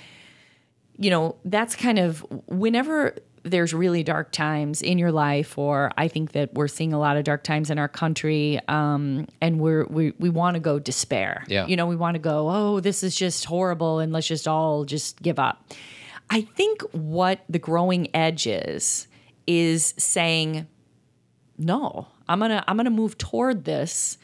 you 0.98 1.10
know, 1.10 1.36
that's 1.44 1.76
kind 1.76 1.98
of 1.98 2.24
whenever 2.46 3.16
there's 3.44 3.74
really 3.74 4.02
dark 4.02 4.32
times 4.32 4.80
in 4.80 4.98
your 4.98 5.12
life, 5.12 5.58
or 5.58 5.92
I 5.98 6.08
think 6.08 6.32
that 6.32 6.54
we're 6.54 6.68
seeing 6.68 6.92
a 6.94 6.98
lot 6.98 7.16
of 7.18 7.24
dark 7.24 7.44
times 7.44 7.70
in 7.70 7.78
our 7.78 7.88
country, 7.88 8.58
um, 8.68 9.26
and 9.40 9.60
we're 9.60 9.84
we 9.84 10.14
we 10.18 10.30
want 10.30 10.54
to 10.54 10.60
go 10.60 10.78
despair. 10.78 11.44
Yeah. 11.46 11.66
you 11.66 11.76
know, 11.76 11.86
we 11.86 11.96
want 11.96 12.14
to 12.14 12.20
go, 12.20 12.50
oh, 12.50 12.80
this 12.80 13.02
is 13.02 13.14
just 13.14 13.44
horrible, 13.44 13.98
and 13.98 14.12
let's 14.12 14.26
just 14.26 14.48
all 14.48 14.84
just 14.84 15.20
give 15.22 15.38
up. 15.38 15.72
I 16.30 16.40
think 16.40 16.82
what 16.92 17.44
the 17.48 17.58
growing 17.58 18.08
edge 18.16 18.46
is 18.46 19.08
is 19.46 19.92
saying, 19.98 20.66
no, 21.58 22.08
I'm 22.28 22.38
gonna 22.40 22.64
I'm 22.66 22.76
gonna 22.76 22.90
move 22.90 23.16
toward 23.18 23.64
this, 23.64 24.18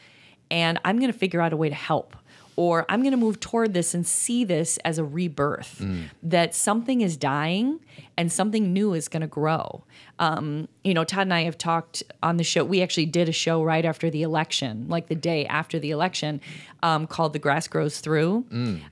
and 0.49 0.79
I'm 0.85 0.99
gonna 0.99 1.13
figure 1.13 1.41
out 1.41 1.53
a 1.53 1.57
way 1.57 1.69
to 1.69 1.75
help. 1.75 2.15
or 2.57 2.85
I'm 2.89 2.99
going 3.01 3.11
to 3.13 3.17
move 3.17 3.39
toward 3.39 3.73
this 3.73 3.93
and 3.93 4.05
see 4.05 4.43
this 4.43 4.77
as 4.83 4.97
a 4.97 5.05
rebirth 5.05 5.79
Mm. 5.81 6.03
that 6.21 6.53
something 6.53 6.99
is 6.99 7.15
dying 7.15 7.79
and 8.17 8.29
something 8.29 8.73
new 8.73 8.93
is 8.93 9.07
going 9.07 9.21
to 9.21 9.27
grow. 9.27 9.85
Um, 10.19 10.67
you 10.83 10.93
know, 10.93 11.05
Todd 11.05 11.21
and 11.21 11.33
I 11.33 11.43
have 11.43 11.57
talked 11.57 12.03
on 12.21 12.35
the 12.35 12.43
show. 12.43 12.65
We 12.65 12.81
actually 12.83 13.05
did 13.05 13.29
a 13.29 13.31
show 13.31 13.63
right 13.63 13.85
after 13.85 14.09
the 14.09 14.21
election, 14.21 14.87
like 14.89 15.07
the 15.07 15.15
day 15.15 15.45
after 15.45 15.79
the 15.79 15.91
election, 15.91 16.41
um, 16.83 17.07
called 17.07 17.31
"The 17.31 17.39
Grass 17.39 17.67
Grows 17.69 18.01
Through." 18.01 18.45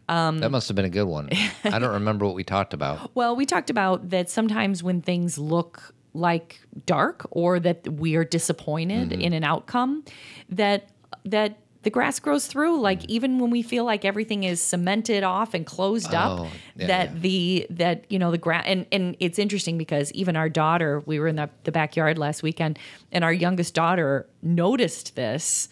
Um, 0.07 0.39
that 0.39 0.49
must 0.51 0.69
have 0.69 0.75
been 0.75 0.85
a 0.85 0.89
good 0.89 1.03
one. 1.07 1.29
I 1.65 1.79
don't 1.79 1.93
remember 2.01 2.25
what 2.25 2.35
we 2.35 2.45
talked 2.45 2.73
about. 2.73 3.11
Well, 3.13 3.35
we 3.35 3.45
talked 3.45 3.69
about 3.69 4.09
that 4.11 4.29
sometimes 4.29 4.81
when 4.81 5.01
things 5.01 5.37
look 5.37 5.93
like 6.19 6.59
dark 6.85 7.25
or 7.31 7.59
that 7.59 7.87
we 7.87 8.15
are 8.15 8.23
disappointed 8.25 9.09
Mm-hmm. 9.09 9.21
in 9.21 9.33
an 9.33 9.43
outcome, 9.43 10.03
that 10.49 10.89
that 11.25 11.57
the 11.83 11.89
grass 11.89 12.19
grows 12.19 12.45
through. 12.45 12.79
Like 12.81 12.99
Mm-hmm. 12.99 13.11
even 13.11 13.39
when 13.39 13.51
we 13.51 13.61
feel 13.61 13.85
like 13.85 14.03
everything 14.03 14.43
is 14.43 14.61
cemented 14.61 15.23
off 15.23 15.53
and 15.53 15.65
closed 15.65 16.13
up, 16.13 16.39
Oh, 16.41 16.47
yeah, 16.75 16.87
that 16.87 17.13
yeah. 17.13 17.19
the 17.19 17.67
that 17.69 18.05
you 18.11 18.19
know 18.19 18.31
the 18.31 18.37
grass 18.37 18.63
and 18.67 18.85
and 18.91 19.15
it's 19.19 19.39
interesting 19.39 19.77
because 19.77 20.11
even 20.11 20.35
our 20.35 20.49
daughter, 20.49 21.01
we 21.05 21.19
were 21.19 21.27
in 21.27 21.37
the, 21.37 21.49
the 21.63 21.71
backyard 21.71 22.17
last 22.17 22.43
weekend, 22.43 22.77
and 23.11 23.23
our 23.23 23.33
youngest 23.33 23.73
daughter 23.73 24.27
noticed 24.41 25.15
this 25.15 25.69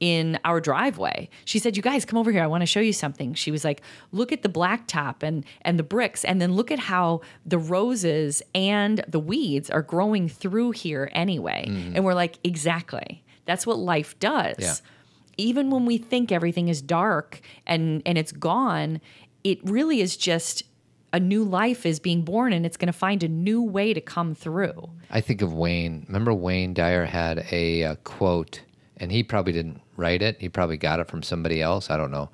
in 0.00 0.38
our 0.44 0.60
driveway. 0.60 1.28
She 1.44 1.58
said, 1.58 1.76
"You 1.76 1.82
guys 1.82 2.04
come 2.04 2.18
over 2.18 2.32
here. 2.32 2.42
I 2.42 2.46
want 2.46 2.62
to 2.62 2.66
show 2.66 2.80
you 2.80 2.92
something." 2.92 3.34
She 3.34 3.50
was 3.50 3.64
like, 3.64 3.82
"Look 4.12 4.32
at 4.32 4.42
the 4.42 4.48
blacktop 4.48 5.22
and 5.22 5.44
and 5.62 5.78
the 5.78 5.82
bricks 5.82 6.24
and 6.24 6.40
then 6.40 6.54
look 6.54 6.70
at 6.70 6.78
how 6.78 7.20
the 7.44 7.58
roses 7.58 8.42
and 8.54 9.04
the 9.06 9.20
weeds 9.20 9.70
are 9.70 9.82
growing 9.82 10.28
through 10.28 10.72
here 10.72 11.10
anyway." 11.12 11.64
And 11.94 12.04
we're 12.04 12.14
like, 12.14 12.38
"Exactly. 12.42 13.22
That's 13.44 13.66
what 13.66 13.78
life 13.78 14.18
does." 14.18 14.56
Yeah. 14.58 14.74
Even 15.36 15.70
when 15.70 15.86
we 15.86 15.96
think 15.98 16.32
everything 16.32 16.68
is 16.68 16.82
dark 16.82 17.40
and 17.66 18.02
and 18.04 18.18
it's 18.18 18.32
gone, 18.32 19.00
it 19.44 19.58
really 19.64 20.00
is 20.00 20.16
just 20.16 20.64
a 21.12 21.18
new 21.20 21.42
life 21.42 21.84
is 21.84 21.98
being 21.98 22.22
born 22.22 22.52
and 22.52 22.64
it's 22.64 22.76
going 22.76 22.86
to 22.86 22.92
find 22.92 23.22
a 23.22 23.28
new 23.28 23.60
way 23.60 23.92
to 23.92 24.00
come 24.00 24.34
through. 24.34 24.90
I 25.10 25.20
think 25.20 25.42
of 25.42 25.52
Wayne. 25.52 26.04
Remember 26.06 26.32
Wayne 26.32 26.72
Dyer 26.72 27.04
had 27.04 27.46
a, 27.50 27.82
uh 27.82 27.94
quote, 28.04 28.62
and 28.96 29.10
he 29.10 29.22
probably 29.24 29.52
didn't 29.52 29.80
write 30.00 30.22
it. 30.22 30.36
He 30.40 30.48
probably 30.48 30.76
got 30.76 30.98
it 31.00 31.08
from 31.08 31.22
somebody 31.22 31.60
else. 31.62 31.90
I 31.90 31.96
don't 31.96 32.10
know. 32.10 32.30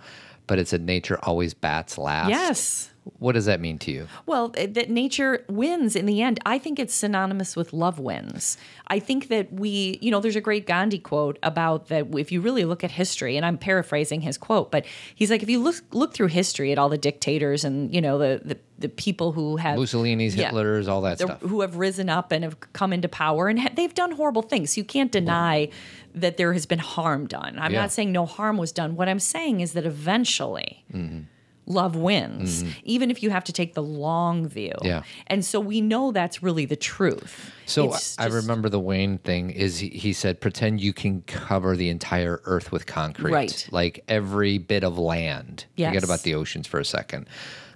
But 0.46 0.58
it 0.60 0.68
said, 0.68 0.82
Nature 0.86 1.18
always 1.22 1.54
bats 1.54 1.98
last. 1.98 2.30
Yes. 2.30 2.90
What 3.20 3.32
does 3.32 3.44
that 3.44 3.60
mean 3.60 3.78
to 3.78 3.92
you? 3.92 4.08
Well, 4.26 4.48
that 4.48 4.90
nature 4.90 5.44
wins 5.48 5.94
in 5.94 6.06
the 6.06 6.22
end. 6.22 6.40
I 6.44 6.58
think 6.58 6.80
it's 6.80 6.92
synonymous 6.92 7.54
with 7.54 7.72
love 7.72 8.00
wins. 8.00 8.56
I 8.88 8.98
think 8.98 9.28
that 9.28 9.52
we, 9.52 9.96
you 10.02 10.10
know, 10.10 10.18
there's 10.18 10.34
a 10.34 10.40
great 10.40 10.66
Gandhi 10.66 10.98
quote 10.98 11.38
about 11.44 11.86
that 11.86 12.12
if 12.16 12.32
you 12.32 12.40
really 12.40 12.64
look 12.64 12.82
at 12.82 12.90
history, 12.90 13.36
and 13.36 13.46
I'm 13.46 13.58
paraphrasing 13.58 14.22
his 14.22 14.36
quote, 14.36 14.72
but 14.72 14.86
he's 15.14 15.30
like, 15.30 15.44
if 15.44 15.48
you 15.48 15.62
look 15.62 15.76
look 15.92 16.14
through 16.14 16.26
history 16.28 16.72
at 16.72 16.78
all 16.78 16.88
the 16.88 16.98
dictators 16.98 17.62
and 17.64 17.94
you 17.94 18.00
know 18.00 18.18
the 18.18 18.40
the, 18.44 18.58
the 18.80 18.88
people 18.88 19.30
who 19.30 19.56
have 19.56 19.78
Mussolini's, 19.78 20.34
Yeah. 20.34 20.46
Hitler's, 20.46 20.88
all 20.88 21.02
that 21.02 21.20
stuff. 21.20 21.40
who 21.42 21.60
have 21.60 21.76
risen 21.76 22.08
up 22.10 22.32
and 22.32 22.42
have 22.42 22.58
come 22.72 22.92
into 22.92 23.08
power 23.08 23.46
and 23.46 23.60
ha- 23.60 23.70
they've 23.72 23.94
done 23.94 24.10
horrible 24.12 24.42
things. 24.42 24.76
You 24.76 24.82
can't 24.82 25.12
deny 25.12 25.68
that 26.16 26.36
there 26.38 26.52
has 26.54 26.66
been 26.66 26.78
harm 26.78 27.26
done. 27.26 27.56
I'm 27.58 27.72
Yeah. 27.72 27.82
not 27.82 27.92
saying 27.92 28.10
no 28.10 28.26
harm 28.26 28.56
was 28.56 28.72
done. 28.72 28.96
What 28.96 29.08
I'm 29.08 29.20
saying 29.20 29.60
is 29.60 29.74
that 29.74 29.84
eventually 29.86 30.84
Mm-hmm. 30.92 31.20
love 31.66 31.94
wins, 31.96 32.64
even 32.84 33.10
if 33.10 33.22
you 33.22 33.30
have 33.30 33.44
to 33.44 33.52
take 33.52 33.74
the 33.74 33.82
long 33.82 34.48
view. 34.48 34.72
Yeah. 34.82 35.02
And 35.26 35.44
so 35.44 35.58
we 35.60 35.80
know 35.80 36.12
that's 36.12 36.42
really 36.42 36.64
the 36.64 36.76
truth. 36.76 37.50
So 37.66 37.86
It's 37.92 38.16
I 38.18 38.24
just- 38.28 38.36
remember 38.36 38.68
the 38.68 38.80
Wayne 38.80 39.18
thing 39.18 39.50
is 39.50 39.78
he, 39.80 39.88
he 39.88 40.12
said, 40.12 40.40
pretend 40.40 40.80
you 40.80 40.92
can 40.92 41.22
cover 41.22 41.76
the 41.76 41.88
entire 41.90 42.40
earth 42.44 42.70
with 42.72 42.86
concrete. 42.86 43.32
Right. 43.32 43.68
Like 43.72 44.04
every 44.08 44.58
bit 44.58 44.84
of 44.84 44.96
land. 44.96 45.66
Yes. 45.76 45.88
Forget 45.90 46.04
about 46.04 46.22
the 46.22 46.34
oceans 46.34 46.66
for 46.66 46.78
a 46.80 46.84
second. 46.84 47.26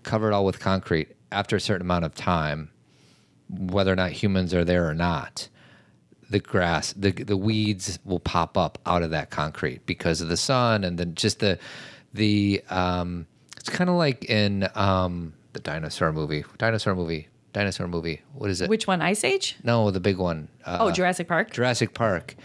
Cover 0.02 0.30
it 0.30 0.34
all 0.34 0.44
with 0.46 0.60
concrete. 0.60 1.08
After 1.32 1.56
a 1.56 1.60
certain 1.60 1.82
amount 1.86 2.04
of 2.06 2.14
time, 2.14 2.70
whether 3.48 3.92
or 3.92 3.96
not 3.96 4.12
humans 4.12 4.54
are 4.54 4.64
there 4.64 4.88
or 4.88 4.94
not, 4.94 5.48
the 6.30 6.38
grass, 6.40 6.92
the 6.94 7.10
the 7.10 7.36
weeds 7.36 7.98
will 8.04 8.20
pop 8.20 8.56
up 8.56 8.78
out 8.86 9.02
of 9.02 9.10
that 9.10 9.30
concrete 9.30 9.84
because 9.86 10.20
of 10.20 10.28
the 10.28 10.36
sun 10.36 10.84
and 10.84 10.96
then 10.98 11.14
just 11.14 11.40
the 11.40 11.58
the 12.14 12.62
um 12.70 13.26
it's 13.56 13.68
kind 13.68 13.90
of 13.90 13.96
like 13.96 14.24
in 14.30 14.68
um 14.74 15.32
the 15.52 15.60
dinosaur 15.60 16.12
movie. 16.12 16.44
Dinosaur 16.58 16.94
movie. 16.94 17.28
Dinosaur 17.52 17.88
movie. 17.88 18.22
What 18.34 18.48
is 18.50 18.60
it? 18.60 18.70
Which 18.70 18.86
one? 18.86 19.02
Ice 19.02 19.24
Age? 19.24 19.56
No, 19.64 19.90
the 19.90 19.98
big 19.98 20.18
one. 20.18 20.48
Uh, 20.64 20.78
Oh, 20.80 20.90
Jurassic 20.92 21.26
Park. 21.26 21.50
Jurassic 21.50 21.92
Park. 21.94 22.36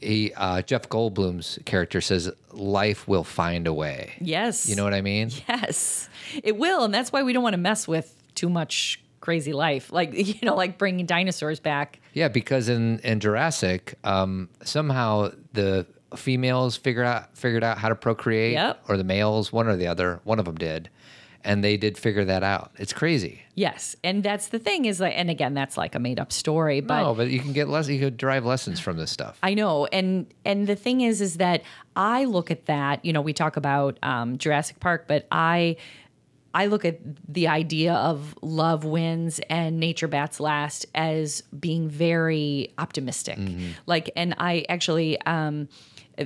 He 0.00 0.32
uh, 0.36 0.62
Jeff 0.62 0.88
Goldblum's 0.88 1.58
character 1.64 2.00
says, 2.00 2.30
"Life 2.52 3.06
will 3.08 3.24
find 3.24 3.66
a 3.66 3.72
way." 3.72 4.12
yes. 4.20 4.68
You 4.68 4.74
know 4.76 4.84
what 4.84 4.94
I 4.94 5.00
mean? 5.02 5.30
Yes, 5.48 6.08
it 6.42 6.56
will, 6.56 6.84
and 6.84 6.92
that's 6.94 7.12
why 7.12 7.22
we 7.22 7.32
don't 7.32 7.42
want 7.42 7.54
to 7.54 7.58
mess 7.60 7.86
with 7.88 8.14
too 8.34 8.48
much 8.48 9.00
crazy 9.20 9.52
life, 9.52 9.92
like 9.92 10.12
you 10.14 10.34
know, 10.42 10.54
like 10.54 10.78
bringing 10.78 11.06
dinosaurs 11.06 11.60
back. 11.60 12.00
Yeah, 12.14 12.28
because 12.28 12.68
in 12.68 12.98
in 13.00 13.20
Jurassic, 13.20 13.94
um, 14.04 14.48
somehow 14.64 15.32
the 15.52 15.86
females 16.16 16.76
figured 16.76 17.06
out 17.06 17.36
figured 17.36 17.62
out 17.64 17.78
how 17.78 17.88
to 17.88 17.94
procreate, 17.94 18.52
Yep. 18.54 18.84
or 18.88 18.96
the 18.96 19.04
males, 19.04 19.52
one 19.52 19.68
or 19.68 19.76
the 19.76 19.86
other, 19.86 20.20
one 20.24 20.38
of 20.40 20.44
them 20.44 20.56
did, 20.56 20.90
and 21.44 21.62
they 21.62 21.76
did 21.76 21.96
figure 21.96 22.24
that 22.24 22.42
out. 22.42 22.72
It's 22.78 22.92
crazy. 22.92 23.42
Yes, 23.54 23.94
and 24.02 24.22
that's 24.22 24.48
the 24.48 24.58
thing 24.58 24.86
is 24.86 25.00
like, 25.00 25.12
and 25.16 25.30
again, 25.30 25.54
that's 25.54 25.76
like 25.76 25.94
a 25.94 25.98
made 25.98 26.18
up 26.18 26.32
story, 26.32 26.80
but 26.80 27.02
no, 27.02 27.14
but 27.14 27.28
you 27.28 27.38
can 27.40 27.52
get 27.52 27.68
less. 27.68 27.88
You 27.88 28.00
could 28.00 28.16
derive 28.16 28.44
lessons 28.44 28.80
from 28.80 28.96
this 28.96 29.10
stuff. 29.10 29.38
I 29.42 29.54
know, 29.54 29.86
and 29.86 30.26
and 30.44 30.66
the 30.66 30.76
thing 30.76 31.02
is, 31.02 31.20
is 31.20 31.36
that 31.36 31.62
I 31.94 32.24
look 32.24 32.50
at 32.50 32.66
that. 32.66 33.04
You 33.04 33.12
know, 33.12 33.20
we 33.20 33.32
talk 33.32 33.56
about 33.56 33.98
um, 34.02 34.38
Jurassic 34.38 34.80
Park, 34.80 35.04
but 35.06 35.26
I 35.30 35.76
I 36.52 36.66
look 36.66 36.84
at 36.84 36.98
the 37.32 37.48
idea 37.48 37.94
of 37.94 38.34
love 38.42 38.84
wins 38.84 39.40
and 39.48 39.78
nature 39.78 40.08
bats 40.08 40.40
last 40.40 40.86
as 40.94 41.42
being 41.58 41.88
very 41.88 42.72
optimistic. 42.78 43.38
Like, 43.86 44.10
and 44.16 44.34
I 44.38 44.64
actually, 44.68 45.20
um, 45.22 45.68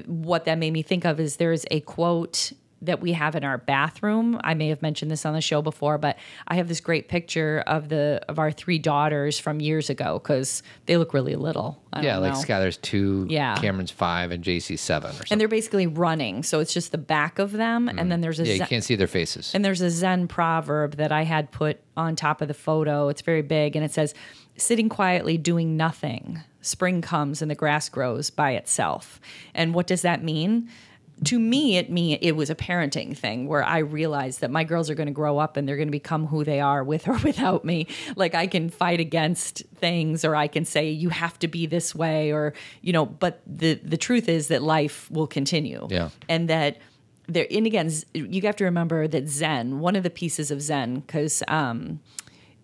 what 0.06 0.46
that 0.46 0.58
made 0.58 0.72
me 0.72 0.82
think 0.82 1.04
of 1.04 1.20
is 1.20 1.36
there's 1.36 1.64
a 1.70 1.80
quote 1.80 2.52
that 2.86 3.00
we 3.00 3.12
have 3.12 3.34
in 3.34 3.44
our 3.44 3.58
bathroom. 3.58 4.40
I 4.42 4.54
may 4.54 4.68
have 4.68 4.82
mentioned 4.82 5.10
this 5.10 5.26
on 5.26 5.34
the 5.34 5.40
show 5.40 5.62
before, 5.62 5.98
but 5.98 6.16
I 6.48 6.56
have 6.56 6.68
this 6.68 6.80
great 6.80 7.08
picture 7.08 7.62
of 7.66 7.88
the 7.88 8.20
of 8.28 8.38
our 8.38 8.50
three 8.50 8.78
daughters 8.78 9.38
from 9.38 9.60
years 9.60 9.90
ago 9.90 10.18
because 10.22 10.62
they 10.86 10.96
look 10.96 11.14
really 11.14 11.36
little. 11.36 11.82
I 11.92 12.02
yeah, 12.02 12.18
like 12.18 12.34
know. 12.34 12.38
Skylar's 12.40 12.76
two, 12.76 13.26
Yeah. 13.28 13.56
Cameron's 13.56 13.90
five, 13.90 14.30
and 14.30 14.42
JC's 14.42 14.80
seven, 14.80 15.10
or 15.10 15.12
something. 15.12 15.28
and 15.30 15.40
they're 15.40 15.48
basically 15.48 15.86
running. 15.86 16.42
So 16.42 16.60
it's 16.60 16.74
just 16.74 16.92
the 16.92 16.98
back 16.98 17.38
of 17.38 17.52
them, 17.52 17.88
and 17.88 17.98
mm. 17.98 18.08
then 18.08 18.20
there's 18.20 18.40
a 18.40 18.46
yeah, 18.46 18.54
you 18.54 18.66
can't 18.66 18.84
see 18.84 18.96
their 18.96 19.06
faces. 19.06 19.52
and 19.54 19.64
there's 19.64 19.80
a 19.80 19.90
Zen 19.90 20.26
proverb 20.26 20.96
that 20.96 21.12
I 21.12 21.22
had 21.22 21.50
put 21.52 21.80
on 21.96 22.16
top 22.16 22.42
of 22.42 22.48
the 22.48 22.54
photo. 22.54 23.08
It's 23.08 23.22
very 23.22 23.42
big, 23.42 23.76
and 23.76 23.84
it 23.84 23.92
says, 23.92 24.14
"Sitting 24.56 24.88
quietly, 24.88 25.38
doing 25.38 25.76
nothing. 25.76 26.42
Spring 26.60 27.00
comes, 27.02 27.42
and 27.42 27.50
the 27.50 27.54
grass 27.54 27.88
grows 27.88 28.30
by 28.30 28.52
itself." 28.52 29.20
And 29.54 29.72
what 29.74 29.86
does 29.86 30.02
that 30.02 30.22
mean? 30.22 30.68
To 31.24 31.38
me, 31.38 31.76
it 31.76 31.90
mean 31.90 32.18
it 32.20 32.32
was 32.32 32.50
a 32.50 32.54
parenting 32.54 33.16
thing 33.16 33.46
where 33.46 33.62
I 33.64 33.78
realized 33.78 34.40
that 34.40 34.50
my 34.50 34.64
girls 34.64 34.90
are 34.90 34.94
going 34.94 35.06
to 35.06 35.12
grow 35.12 35.38
up 35.38 35.56
and 35.56 35.66
they're 35.66 35.76
going 35.76 35.88
to 35.88 35.92
become 35.92 36.26
who 36.26 36.44
they 36.44 36.60
are 36.60 36.82
with 36.82 37.06
or 37.08 37.16
without 37.24 37.64
me. 37.64 37.86
Like 38.16 38.34
I 38.34 38.46
can 38.48 38.68
fight 38.68 39.00
against 39.00 39.62
things, 39.76 40.24
or 40.24 40.34
I 40.34 40.48
can 40.48 40.64
say 40.64 40.90
you 40.90 41.10
have 41.10 41.38
to 41.38 41.48
be 41.48 41.66
this 41.66 41.94
way, 41.94 42.32
or 42.32 42.52
you 42.82 42.92
know. 42.92 43.06
But 43.06 43.40
the 43.46 43.74
the 43.74 43.96
truth 43.96 44.28
is 44.28 44.48
that 44.48 44.62
life 44.62 45.08
will 45.10 45.28
continue 45.28 45.86
Yeah. 45.88 46.10
and 46.28 46.48
that 46.50 46.78
there 47.26 47.46
and 47.50 47.64
again 47.66 47.90
you 48.12 48.42
have 48.42 48.56
to 48.56 48.64
remember 48.64 49.08
that 49.08 49.28
zen 49.28 49.78
one 49.80 49.96
of 49.96 50.02
the 50.02 50.10
pieces 50.10 50.50
of 50.50 50.60
zen 50.60 50.96
because 51.00 51.42
um 51.48 52.00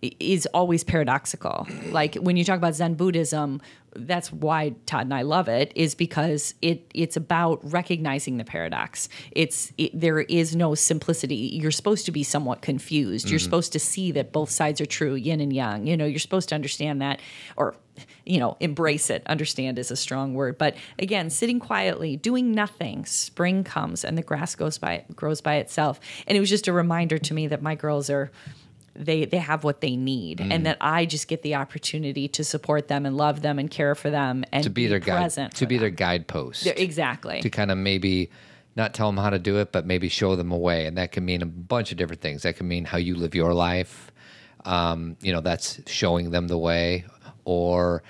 is 0.03 0.47
always 0.55 0.83
paradoxical 0.83 1.67
like 1.91 2.15
when 2.17 2.37
you 2.37 2.45
talk 2.45 2.57
about 2.57 2.75
zen 2.75 2.95
buddhism 2.95 3.61
that's 3.95 4.33
why 4.33 4.75
todd 4.87 5.03
and 5.03 5.15
i 5.15 5.23
love 5.23 5.49
it 5.49 5.73
is 5.75 5.95
because 5.95 6.55
it 6.63 6.91
it's 6.95 7.17
about 7.17 7.59
recognizing 7.71 8.37
the 8.37 8.45
paradox 8.45 9.09
it's 9.33 9.73
it, 9.77 9.99
there 9.99 10.21
is 10.21 10.57
no 10.57 10.75
simplicity 10.75 11.35
you're 11.35 11.71
supposed 11.71 12.07
to 12.07 12.13
be 12.13 12.23
somewhat 12.23 12.63
confused 12.63 13.29
you're 13.29 13.39
mm-hmm. 13.39 13.45
supposed 13.45 13.73
to 13.73 13.79
see 13.79 14.11
that 14.11 14.33
both 14.33 14.51
sides 14.51 14.81
are 14.81 14.87
true 14.87 15.15
yin 15.15 15.41
and 15.41 15.53
yang 15.53 15.87
you 15.87 15.97
know 15.97 16.07
you're 16.07 16.19
supposed 16.19 16.49
to 16.49 16.55
understand 16.55 17.03
that 17.03 17.21
or 17.57 17.75
you 18.25 18.39
know, 18.39 18.57
embrace 18.61 19.11
it. 19.11 19.23
Understand 19.27 19.79
is 19.79 19.91
a 19.91 19.97
strong 19.97 20.35
word, 20.35 20.59
but 20.59 20.77
again, 20.99 21.31
sitting 21.31 21.59
quietly, 21.59 22.17
doing 22.17 22.53
nothing. 22.53 23.05
Spring 23.05 23.65
comes 23.65 24.05
and 24.05 24.17
the 24.17 24.23
grass 24.23 24.55
goes 24.55 24.79
by 24.79 25.05
grows 25.15 25.41
by 25.41 25.57
itself. 25.57 26.01
And 26.27 26.37
it 26.37 26.41
was 26.41 26.49
just 26.49 26.69
a 26.69 26.73
reminder 26.73 27.19
to 27.19 27.35
me 27.35 27.47
that 27.49 27.63
my 27.63 27.75
girls 27.75 28.11
are 28.11 28.31
they 29.05 29.25
they 29.25 29.39
have 29.39 29.65
what 29.65 29.81
they 29.81 29.97
need, 29.97 30.39
Mm. 30.39 30.53
and 30.53 30.67
that 30.67 30.77
I 30.81 31.07
just 31.07 31.27
get 31.29 31.43
the 31.43 31.55
opportunity 31.57 32.29
to 32.29 32.45
support 32.45 32.89
them 32.89 33.07
and 33.07 33.17
love 33.17 33.43
them 33.43 33.59
and 33.59 33.71
care 33.71 33.95
for 33.95 34.11
them 34.11 34.45
and 34.53 34.63
to 34.65 34.71
be, 34.71 34.87
their 34.87 34.99
guide, 34.99 35.31
to 35.55 35.67
be 35.67 35.77
them. 35.77 35.81
their 35.81 35.91
guidepost. 35.91 36.67
exactly. 36.67 37.41
to 37.41 37.51
kind 37.51 37.71
of 37.71 37.79
maybe 37.79 38.31
not 38.77 38.95
tell 38.95 39.09
them 39.09 39.17
how 39.17 39.31
to 39.31 39.39
do 39.39 39.57
it, 39.59 39.73
but 39.73 39.85
maybe 39.87 40.09
show 40.09 40.37
them 40.37 40.53
a 40.53 40.57
way. 40.57 40.87
And 40.87 40.97
that 40.97 41.11
can 41.13 41.25
mean 41.25 41.43
a 41.43 41.47
bunch 41.47 41.91
of 41.91 41.99
different 41.99 42.23
things. 42.23 42.43
That 42.43 42.57
can 42.57 42.69
mean 42.69 42.85
how 42.85 42.99
you 42.99 43.17
live 43.17 43.35
your 43.35 43.53
life. 43.53 44.13
Um, 44.65 45.17
you 45.21 45.33
know, 45.33 45.41
that's 45.41 45.81
showing 45.91 46.31
them 46.31 46.47
the 46.49 46.59
way. 46.59 47.05
Or 47.45 48.03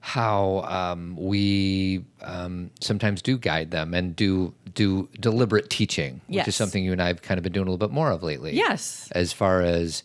how 0.00 0.62
um, 0.62 1.16
we 1.16 2.04
um, 2.22 2.70
sometimes 2.80 3.22
do 3.22 3.38
guide 3.38 3.70
them 3.70 3.94
and 3.94 4.16
do 4.16 4.52
do 4.74 5.08
deliberate 5.20 5.70
teaching, 5.70 6.14
which 6.26 6.36
Yes. 6.38 6.48
is 6.48 6.56
something 6.56 6.82
you 6.82 6.90
and 6.92 7.00
I 7.02 7.06
have 7.08 7.22
kind 7.22 7.38
of 7.38 7.44
been 7.44 7.52
doing 7.52 7.68
a 7.68 7.70
little 7.70 7.86
bit 7.86 7.92
more 7.94 8.10
of 8.10 8.22
lately. 8.22 8.54
Yes. 8.56 9.08
As 9.12 9.32
far 9.32 9.60
as 9.60 10.02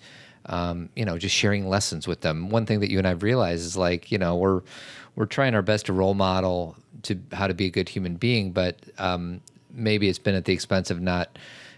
um, 0.47 0.89
you 0.95 1.05
know, 1.05 1.17
just 1.17 1.35
sharing 1.35 1.67
lessons 1.67 2.07
with 2.07 2.21
them. 2.21 2.49
One 2.49 2.65
thing 2.65 2.79
that 2.79 2.89
you 2.91 2.97
and 2.97 3.07
I've 3.07 3.23
realized 3.23 3.65
is 3.65 3.77
like, 3.77 4.11
you 4.11 4.17
know, 4.17 4.35
we're 4.35 4.61
we're 5.15 5.25
trying 5.25 5.55
our 5.55 5.61
best 5.61 5.87
to 5.87 5.93
role 5.93 6.13
model 6.13 6.75
to 7.03 7.19
how 7.33 7.47
to 7.47 7.53
be 7.53 7.65
a 7.65 7.69
good 7.69 7.89
human 7.89 8.15
being, 8.15 8.51
but 8.51 8.77
um, 8.97 9.41
maybe 9.71 10.09
it's 10.09 10.19
been 10.19 10.35
at 10.35 10.45
the 10.45 10.53
expense 10.53 10.91
of 10.91 11.01
not, 11.01 11.37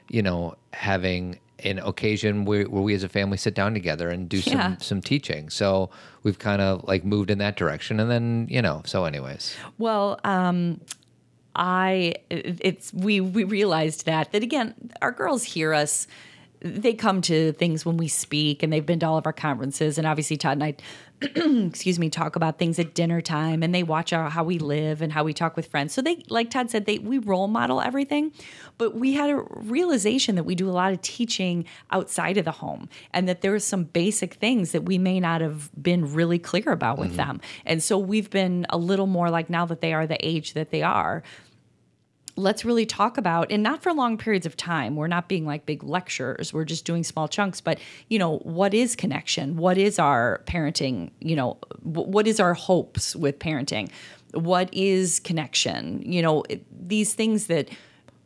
you 0.09 0.21
know, 0.21 0.55
having 0.73 1.39
an 1.63 1.77
occasion 1.79 2.45
where, 2.45 2.63
where 2.65 2.81
we 2.81 2.93
as 2.93 3.03
a 3.03 3.09
family 3.09 3.37
sit 3.37 3.53
down 3.53 3.73
together 3.73 4.09
and 4.09 4.29
do 4.29 4.37
Yeah. 4.37 4.43
some 4.43 4.77
some 4.79 5.01
teaching. 5.01 5.49
So 5.49 5.89
we've 6.23 6.39
kind 6.39 6.61
of 6.61 6.83
like 6.87 7.03
moved 7.03 7.29
in 7.29 7.37
that 7.39 7.55
direction, 7.57 7.99
and 7.99 8.09
then 8.09 8.47
you 8.49 8.61
know, 8.61 8.81
so 8.85 9.05
anyways, 9.05 9.55
Well, 9.77 10.19
um, 10.23 10.79
I 11.55 12.13
it's 12.29 12.93
we 12.93 13.19
we 13.19 13.43
realized 13.43 14.05
that 14.05 14.31
that 14.31 14.43
again, 14.43 14.73
our 15.01 15.11
girls 15.11 15.43
hear 15.43 15.73
us. 15.73 16.07
They 16.61 16.93
come 16.93 17.21
to 17.23 17.53
things 17.53 17.85
when 17.85 17.97
we 17.97 18.07
speak, 18.07 18.63
and 18.63 18.71
they've 18.71 18.85
been 18.85 18.99
to 18.99 19.07
all 19.07 19.17
of 19.17 19.25
our 19.25 19.33
conferences. 19.33 19.97
And 19.97 20.05
obviously, 20.05 20.37
Todd 20.37 20.61
and 20.61 20.63
I, 20.63 20.75
excuse 21.67 21.97
me, 21.97 22.09
talk 22.09 22.35
about 22.35 22.57
things 22.57 22.79
at 22.79 22.93
dinner 22.93 23.21
time, 23.21 23.63
and 23.63 23.73
they 23.73 23.83
watch 23.83 24.11
our, 24.13 24.29
how 24.29 24.43
we 24.43 24.59
live 24.59 25.01
and 25.01 25.11
how 25.13 25.23
we 25.23 25.33
talk 25.33 25.55
with 25.55 25.67
friends. 25.67 25.93
So 25.93 26.01
they, 26.01 26.23
like 26.29 26.49
Todd 26.49 26.69
said, 26.69 26.85
they 26.85 26.99
we 26.99 27.17
role 27.17 27.47
model 27.47 27.81
everything. 27.81 28.33
But 28.77 28.95
we 28.95 29.13
had 29.13 29.29
a 29.29 29.37
realization 29.55 30.35
that 30.35 30.43
we 30.43 30.55
do 30.55 30.69
a 30.69 30.71
lot 30.71 30.91
of 30.91 31.01
teaching 31.01 31.65
outside 31.91 32.37
of 32.37 32.45
the 32.45 32.51
home, 32.51 32.89
and 33.13 33.27
that 33.29 33.41
there 33.41 33.53
are 33.53 33.59
some 33.59 33.85
basic 33.85 34.35
things 34.35 34.71
that 34.73 34.83
we 34.83 34.97
may 34.97 35.19
not 35.19 35.41
have 35.41 35.69
been 35.81 36.13
really 36.13 36.39
clear 36.39 36.71
about 36.71 36.97
with 36.97 37.09
mm-hmm. 37.09 37.17
them. 37.17 37.41
And 37.65 37.81
so 37.81 37.97
we've 37.97 38.29
been 38.29 38.65
a 38.69 38.77
little 38.77 39.07
more 39.07 39.29
like 39.29 39.49
now 39.49 39.65
that 39.65 39.81
they 39.81 39.93
are 39.93 40.05
the 40.05 40.25
age 40.25 40.53
that 40.53 40.71
they 40.71 40.81
are 40.81 41.23
let's 42.39 42.63
really 42.63 42.85
talk 42.85 43.17
about 43.17 43.51
and 43.51 43.61
not 43.61 43.83
for 43.83 43.93
long 43.93 44.17
periods 44.17 44.45
of 44.45 44.55
time. 44.55 44.95
We're 44.95 45.07
not 45.07 45.27
being 45.27 45.45
like 45.45 45.65
big 45.65 45.83
lectures 45.83 46.53
we're 46.53 46.65
just 46.65 46.85
doing 46.85 47.03
small 47.03 47.27
chunks. 47.27 47.61
But 47.61 47.79
you 48.07 48.17
know 48.19 48.37
what 48.39 48.73
is 48.73 48.95
connection? 48.95 49.57
What 49.57 49.77
is 49.77 49.99
our 49.99 50.41
parenting 50.45 51.11
you 51.19 51.35
know 51.35 51.57
wh- 51.81 52.07
what 52.07 52.27
is 52.27 52.39
our 52.39 52.53
hopes 52.53 53.15
with 53.15 53.39
parenting? 53.39 53.89
What 54.33 54.73
is 54.73 55.19
connection? 55.19 56.01
You 56.05 56.21
know 56.21 56.43
it, 56.49 56.65
these 56.87 57.13
things 57.13 57.47
that 57.47 57.69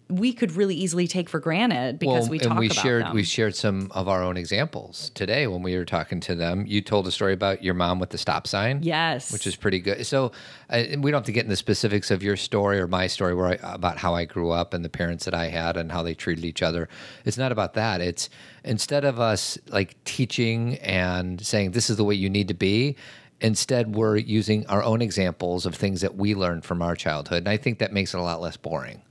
we 0.09 0.33
could 0.33 0.51
really 0.53 0.75
easily 0.75 1.07
take 1.07 1.29
for 1.29 1.39
granted 1.39 1.97
because 1.97 2.29
we 2.29 2.37
talk 2.37 2.51
and 2.51 2.59
we 2.59 2.67
about 2.67 2.77
shared 2.77 3.03
them. 3.05 3.15
we 3.15 3.23
shared 3.23 3.55
some 3.55 3.89
of 3.91 4.07
our 4.07 4.21
own 4.23 4.37
examples 4.37 5.11
today 5.15 5.47
when 5.47 5.63
we 5.63 5.75
were 5.75 5.85
talking 5.85 6.19
to 6.21 6.35
them. 6.35 6.65
You 6.67 6.81
told 6.81 7.07
a 7.07 7.11
story 7.11 7.33
about 7.33 7.63
your 7.63 7.73
mom 7.73 7.99
with 7.99 8.09
the 8.09 8.17
stop 8.17 8.47
sign. 8.47 8.79
yes 8.83 9.31
which 9.31 9.47
is 9.47 9.55
pretty 9.55 9.79
good. 9.79 10.05
So 10.05 10.31
uh, 10.69 10.83
we 10.99 11.11
don't 11.11 11.19
have 11.19 11.25
to 11.25 11.31
get 11.31 11.45
in 11.45 11.49
the 11.49 11.55
specifics 11.55 12.11
of 12.11 12.21
your 12.21 12.35
story 12.35 12.79
or 12.79 12.87
my 12.87 13.07
story 13.07 13.33
where 13.33 13.47
I, 13.47 13.73
about 13.73 13.97
how 13.97 14.13
I 14.13 14.25
grew 14.25 14.51
up 14.51 14.73
and 14.73 14.83
the 14.83 14.89
parents 14.89 15.25
that 15.25 15.33
I 15.33 15.47
had 15.47 15.77
and 15.77 15.91
how 15.91 16.03
they 16.03 16.13
treated 16.13 16.45
each 16.45 16.61
other. 16.61 16.89
It's 17.25 17.37
not 17.37 17.51
about 17.51 17.73
that. 17.75 18.01
It's 18.01 18.29
instead 18.63 19.05
of 19.05 19.19
us 19.19 19.57
like 19.69 20.01
teaching 20.03 20.75
and 20.79 21.43
saying 21.45 21.71
this 21.71 21.89
is 21.89 21.97
the 21.97 22.03
way 22.03 22.15
you 22.15 22.29
need 22.29 22.49
to 22.49 22.53
be. 22.53 22.97
Instead, 23.41 23.95
we're 23.95 24.15
using 24.15 24.65
our 24.67 24.81
own 24.83 25.01
examples 25.01 25.65
of 25.65 25.75
things 25.75 25.99
that 25.99 26.15
we 26.15 26.33
learned 26.33 26.63
from 26.63 26.81
our 26.81 26.95
childhood, 26.95 27.39
and 27.39 27.49
I 27.49 27.57
think 27.57 27.79
that 27.79 27.91
makes 27.91 28.13
it 28.13 28.17
a 28.17 28.21
lot 28.21 28.39
less 28.39 28.55
boring 28.55 29.01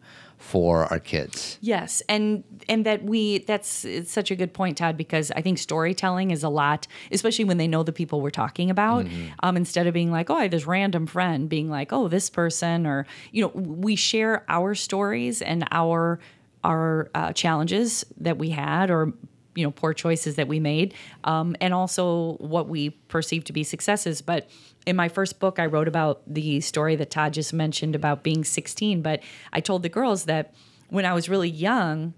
for 0.42 0.86
our 0.86 0.98
kids. 0.98 1.56
Yes, 1.60 2.02
and 2.08 2.42
and 2.68 2.84
that 2.84 3.04
we 3.04 3.38
that's 3.38 3.84
it's 3.84 4.10
such 4.10 4.30
a 4.30 4.36
good 4.36 4.52
point, 4.52 4.76
Todd, 4.76 4.96
because 4.96 5.30
I 5.30 5.40
think 5.40 5.56
storytelling 5.56 6.32
is 6.32 6.42
a 6.42 6.48
lot, 6.48 6.88
especially 7.12 7.44
when 7.44 7.58
they 7.58 7.68
know 7.68 7.82
the 7.82 7.92
people 7.92 8.20
we're 8.20 8.30
talking 8.30 8.68
about. 8.68 9.06
Um, 9.40 9.56
instead 9.56 9.86
of 9.86 9.94
being 9.94 10.10
like, 10.10 10.30
oh, 10.30 10.36
I 10.36 10.42
have 10.42 10.50
this 10.50 10.66
random 10.66 11.06
friend, 11.06 11.48
being 11.48 11.70
like, 11.70 11.92
oh, 11.92 12.08
this 12.08 12.28
person, 12.28 12.86
or 12.86 13.06
you 13.30 13.42
know, 13.42 13.48
we 13.54 13.94
share 13.94 14.44
our 14.48 14.74
stories 14.74 15.42
and 15.42 15.66
our 15.70 16.18
our 16.64 17.10
uh, 17.14 17.32
challenges 17.32 18.04
that 18.18 18.36
we 18.36 18.50
had, 18.50 18.90
or 18.90 19.12
you 19.54 19.64
know, 19.64 19.70
poor 19.70 19.92
choices 19.92 20.36
that 20.36 20.48
we 20.48 20.60
made, 20.60 20.94
um, 21.24 21.56
and 21.60 21.74
also 21.74 22.34
what 22.34 22.68
we 22.68 22.90
perceive 22.90 23.44
to 23.44 23.52
be 23.52 23.62
successes. 23.62 24.22
But 24.22 24.48
in 24.86 24.96
my 24.96 25.08
first 25.08 25.38
book, 25.38 25.58
I 25.58 25.66
wrote 25.66 25.88
about 25.88 26.22
the 26.26 26.60
story 26.60 26.96
that 26.96 27.10
Todd 27.10 27.34
just 27.34 27.52
mentioned 27.52 27.94
about 27.94 28.22
being 28.22 28.44
16. 28.44 29.02
But 29.02 29.22
I 29.52 29.60
told 29.60 29.82
the 29.82 29.88
girls 29.88 30.24
that 30.24 30.54
when 30.88 31.04
I 31.04 31.12
was 31.12 31.28
really 31.28 31.50
young, 31.50 32.14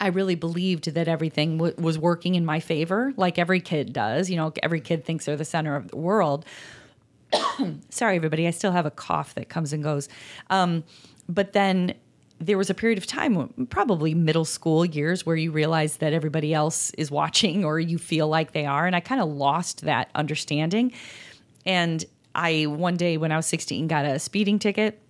I 0.00 0.08
really 0.08 0.34
believed 0.34 0.94
that 0.94 1.08
everything 1.08 1.58
w- 1.58 1.74
was 1.78 1.98
working 1.98 2.34
in 2.34 2.44
my 2.44 2.60
favor, 2.60 3.12
like 3.16 3.38
every 3.38 3.60
kid 3.60 3.92
does. 3.92 4.28
You 4.28 4.36
know, 4.36 4.52
every 4.62 4.80
kid 4.80 5.04
thinks 5.04 5.26
they're 5.26 5.36
the 5.36 5.44
center 5.44 5.76
of 5.76 5.88
the 5.88 5.96
world. 5.96 6.44
Sorry, 7.90 8.16
everybody, 8.16 8.46
I 8.46 8.50
still 8.50 8.72
have 8.72 8.86
a 8.86 8.90
cough 8.90 9.34
that 9.34 9.48
comes 9.48 9.72
and 9.72 9.82
goes. 9.82 10.08
Um, 10.50 10.84
but 11.28 11.52
then 11.52 11.94
there 12.40 12.58
was 12.58 12.68
a 12.68 12.74
period 12.74 12.98
of 12.98 13.06
time, 13.06 13.66
probably 13.70 14.14
middle 14.14 14.44
school 14.44 14.84
years, 14.84 15.24
where 15.24 15.36
you 15.36 15.50
realize 15.52 15.98
that 15.98 16.12
everybody 16.12 16.52
else 16.52 16.90
is 16.92 17.10
watching 17.10 17.64
or 17.64 17.78
you 17.78 17.98
feel 17.98 18.28
like 18.28 18.52
they 18.52 18.66
are. 18.66 18.86
And 18.86 18.94
I 18.94 19.00
kind 19.00 19.20
of 19.20 19.28
lost 19.28 19.82
that 19.82 20.10
understanding. 20.14 20.92
And 21.64 22.04
I, 22.34 22.66
one 22.66 22.96
day 22.96 23.16
when 23.16 23.32
I 23.32 23.36
was 23.36 23.46
16, 23.46 23.86
got 23.86 24.04
a 24.04 24.18
speeding 24.18 24.58
ticket 24.58 25.00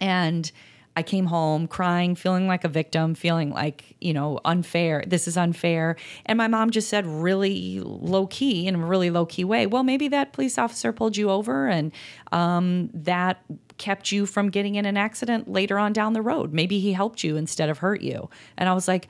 and 0.00 0.50
I 0.96 1.02
came 1.02 1.26
home 1.26 1.68
crying, 1.68 2.14
feeling 2.14 2.48
like 2.48 2.64
a 2.64 2.68
victim, 2.68 3.14
feeling 3.14 3.50
like, 3.50 3.94
you 4.00 4.14
know, 4.14 4.40
unfair. 4.46 5.04
This 5.06 5.28
is 5.28 5.36
unfair. 5.36 5.96
And 6.24 6.38
my 6.38 6.48
mom 6.48 6.70
just 6.70 6.88
said, 6.88 7.06
really 7.06 7.80
low 7.80 8.26
key, 8.26 8.66
in 8.66 8.76
a 8.76 8.78
really 8.78 9.10
low 9.10 9.26
key 9.26 9.44
way, 9.44 9.66
well, 9.66 9.82
maybe 9.82 10.08
that 10.08 10.32
police 10.32 10.56
officer 10.56 10.94
pulled 10.94 11.18
you 11.18 11.30
over 11.30 11.68
and 11.68 11.92
um, 12.32 12.88
that 12.94 13.44
kept 13.76 14.10
you 14.10 14.24
from 14.24 14.48
getting 14.48 14.76
in 14.76 14.86
an 14.86 14.96
accident 14.96 15.52
later 15.52 15.78
on 15.78 15.92
down 15.92 16.14
the 16.14 16.22
road. 16.22 16.54
Maybe 16.54 16.80
he 16.80 16.94
helped 16.94 17.22
you 17.22 17.36
instead 17.36 17.68
of 17.68 17.78
hurt 17.78 18.00
you. 18.00 18.30
And 18.56 18.66
I 18.66 18.72
was 18.72 18.88
like, 18.88 19.06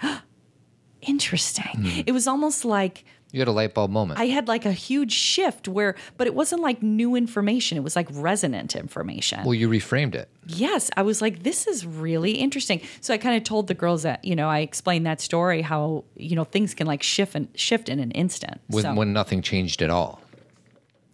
interesting. 1.03 2.05
It 2.05 2.11
was 2.11 2.27
almost 2.27 2.64
like, 2.64 3.05
You 3.37 3.40
had 3.40 3.49
a 3.49 3.53
light 3.53 3.75
bulb 3.75 3.90
moment. 3.90 4.18
I 4.18 4.29
had 4.29 4.49
like 4.49 4.64
a 4.64 4.72
huge 4.72 5.12
shift 5.12 5.68
where, 5.68 5.94
but 6.16 6.27
it 6.27 6.35
wasn't 6.35 6.62
like 6.62 6.83
new 6.83 7.14
information. 7.14 7.77
It 7.77 7.83
was 7.83 7.94
like 7.94 8.09
resonant 8.11 8.75
information. 8.75 9.44
well, 9.44 9.53
you 9.53 9.68
reframed 9.68 10.14
it. 10.14 10.31
Yes, 10.46 10.90
I 10.96 11.03
was 11.03 11.20
like, 11.20 11.42
this 11.42 11.66
is 11.66 11.85
really 11.85 12.31
interesting. 12.33 12.81
So 13.03 13.12
I 13.12 13.18
kind 13.18 13.37
of 13.37 13.44
told 13.44 13.66
the 13.66 13.75
girls 13.75 14.05
that, 14.05 14.25
you 14.25 14.35
know, 14.35 14.49
I 14.49 14.61
explained 14.61 15.05
that 15.05 15.20
story, 15.20 15.61
how, 15.61 16.05
you 16.16 16.35
know, 16.35 16.44
things 16.44 16.72
can 16.72 16.87
like 16.87 17.03
shift 17.03 17.35
and 17.35 17.49
shift 17.55 17.90
in 17.90 17.99
an 17.99 18.11
instant. 18.12 18.59
when, 18.68 18.83
so, 18.85 18.94
when 18.94 19.12
nothing 19.12 19.42
changed 19.42 19.83
at 19.83 19.90
all. 19.90 20.22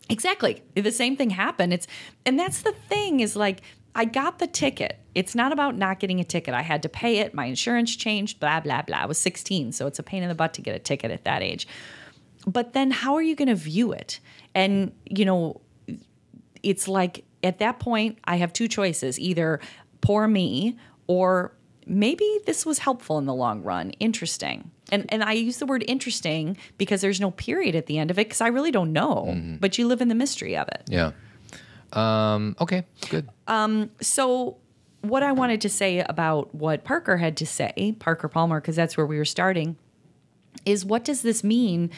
exactly. 0.09 0.63
The 0.77 0.93
same 0.93 1.17
thing 1.17 1.31
happened. 1.31 1.73
It's, 1.73 1.89
and 2.25 2.39
that's 2.39 2.63
the 2.63 2.73
thing 2.89 3.19
is 3.19 3.35
like, 3.35 3.63
I 3.97 4.05
got 4.05 4.39
the 4.39 4.47
ticket. 4.47 5.01
It's 5.17 5.35
not 5.35 5.51
about 5.53 5.77
not 5.77 5.99
getting 5.99 6.21
a 6.21 6.25
ticket. 6.25 6.55
I 6.55 6.63
had 6.63 6.83
to 6.85 6.89
pay 6.89 7.19
it. 7.19 7.35
My 7.35 7.47
insurance 7.47 7.97
changed, 7.97 8.39
blah, 8.39 8.61
blah, 8.61 8.83
blah. 8.83 8.99
I 8.99 9.07
was 9.07 9.19
16. 9.19 9.73
So 9.73 9.89
it's 9.89 9.99
a 9.99 10.05
pain 10.05 10.23
in 10.23 10.29
the 10.29 10.37
butt 10.37 10.55
to 10.55 10.63
get 10.63 10.77
a 10.77 10.79
ticket 10.79 11.11
at 11.11 11.25
that 11.25 11.43
age. 11.43 11.67
But 12.47 12.73
then 12.73 12.91
how 12.91 13.15
are 13.15 13.23
you 13.23 13.37
going 13.37 13.49
to 13.49 13.55
view 13.55 13.93
it? 13.93 14.21
And, 14.55 14.93
you 15.05 15.25
know, 15.25 15.61
it's 16.63 16.89
like 16.89 17.25
at 17.43 17.59
that 17.59 17.79
point, 17.79 18.19
I 18.25 18.37
have 18.37 18.53
two 18.53 18.69
choices 18.69 19.19
either 19.19 19.61
poor 20.01 20.27
me 20.27 20.77
or 21.07 21.53
maybe 21.87 22.39
this 22.47 22.65
was 22.65 22.79
helpful 22.79 23.19
in 23.19 23.27
the 23.27 23.35
long 23.35 23.63
run. 23.63 23.91
Interesting. 23.93 24.71
And, 24.91 25.07
and 25.09 25.23
I 25.23 25.33
use 25.33 25.59
the 25.59 25.67
word 25.67 25.85
interesting 25.89 26.57
because 26.79 27.01
there's 27.01 27.21
no 27.21 27.31
period 27.31 27.75
at 27.75 27.87
the 27.87 27.99
end 27.99 28.11
of 28.11 28.19
it 28.19 28.27
because 28.27 28.41
I 28.41 28.49
really 28.49 28.71
don't 28.71 28.93
know, 28.93 29.57
but 29.61 29.79
you 29.79 29.87
live 29.87 30.01
in 30.01 30.09
the 30.09 30.15
mystery 30.15 30.57
of 30.57 30.69
it. 30.69 30.83
Yeah. 30.89 31.13
Um, 31.93 32.57
okay, 32.61 32.85
good. 33.09 33.29
Um, 33.47 33.91
So, 34.01 34.57
what 35.03 35.23
I 35.23 35.33
wanted 35.33 35.61
to 35.63 35.69
say 35.69 35.99
about 35.99 36.55
what 36.55 36.85
Parker 36.85 37.17
had 37.17 37.37
to 37.39 37.47
say, 37.47 37.97
Parker 37.99 38.29
Palmer, 38.29 38.61
because 38.61 38.77
that's 38.77 38.97
where 38.97 39.07
we 39.07 39.19
were 39.19 39.25
starting, 39.25 39.77
is 40.65 40.85
what 40.85 41.05
does 41.05 41.23
this 41.23 41.43
mean 41.43 41.91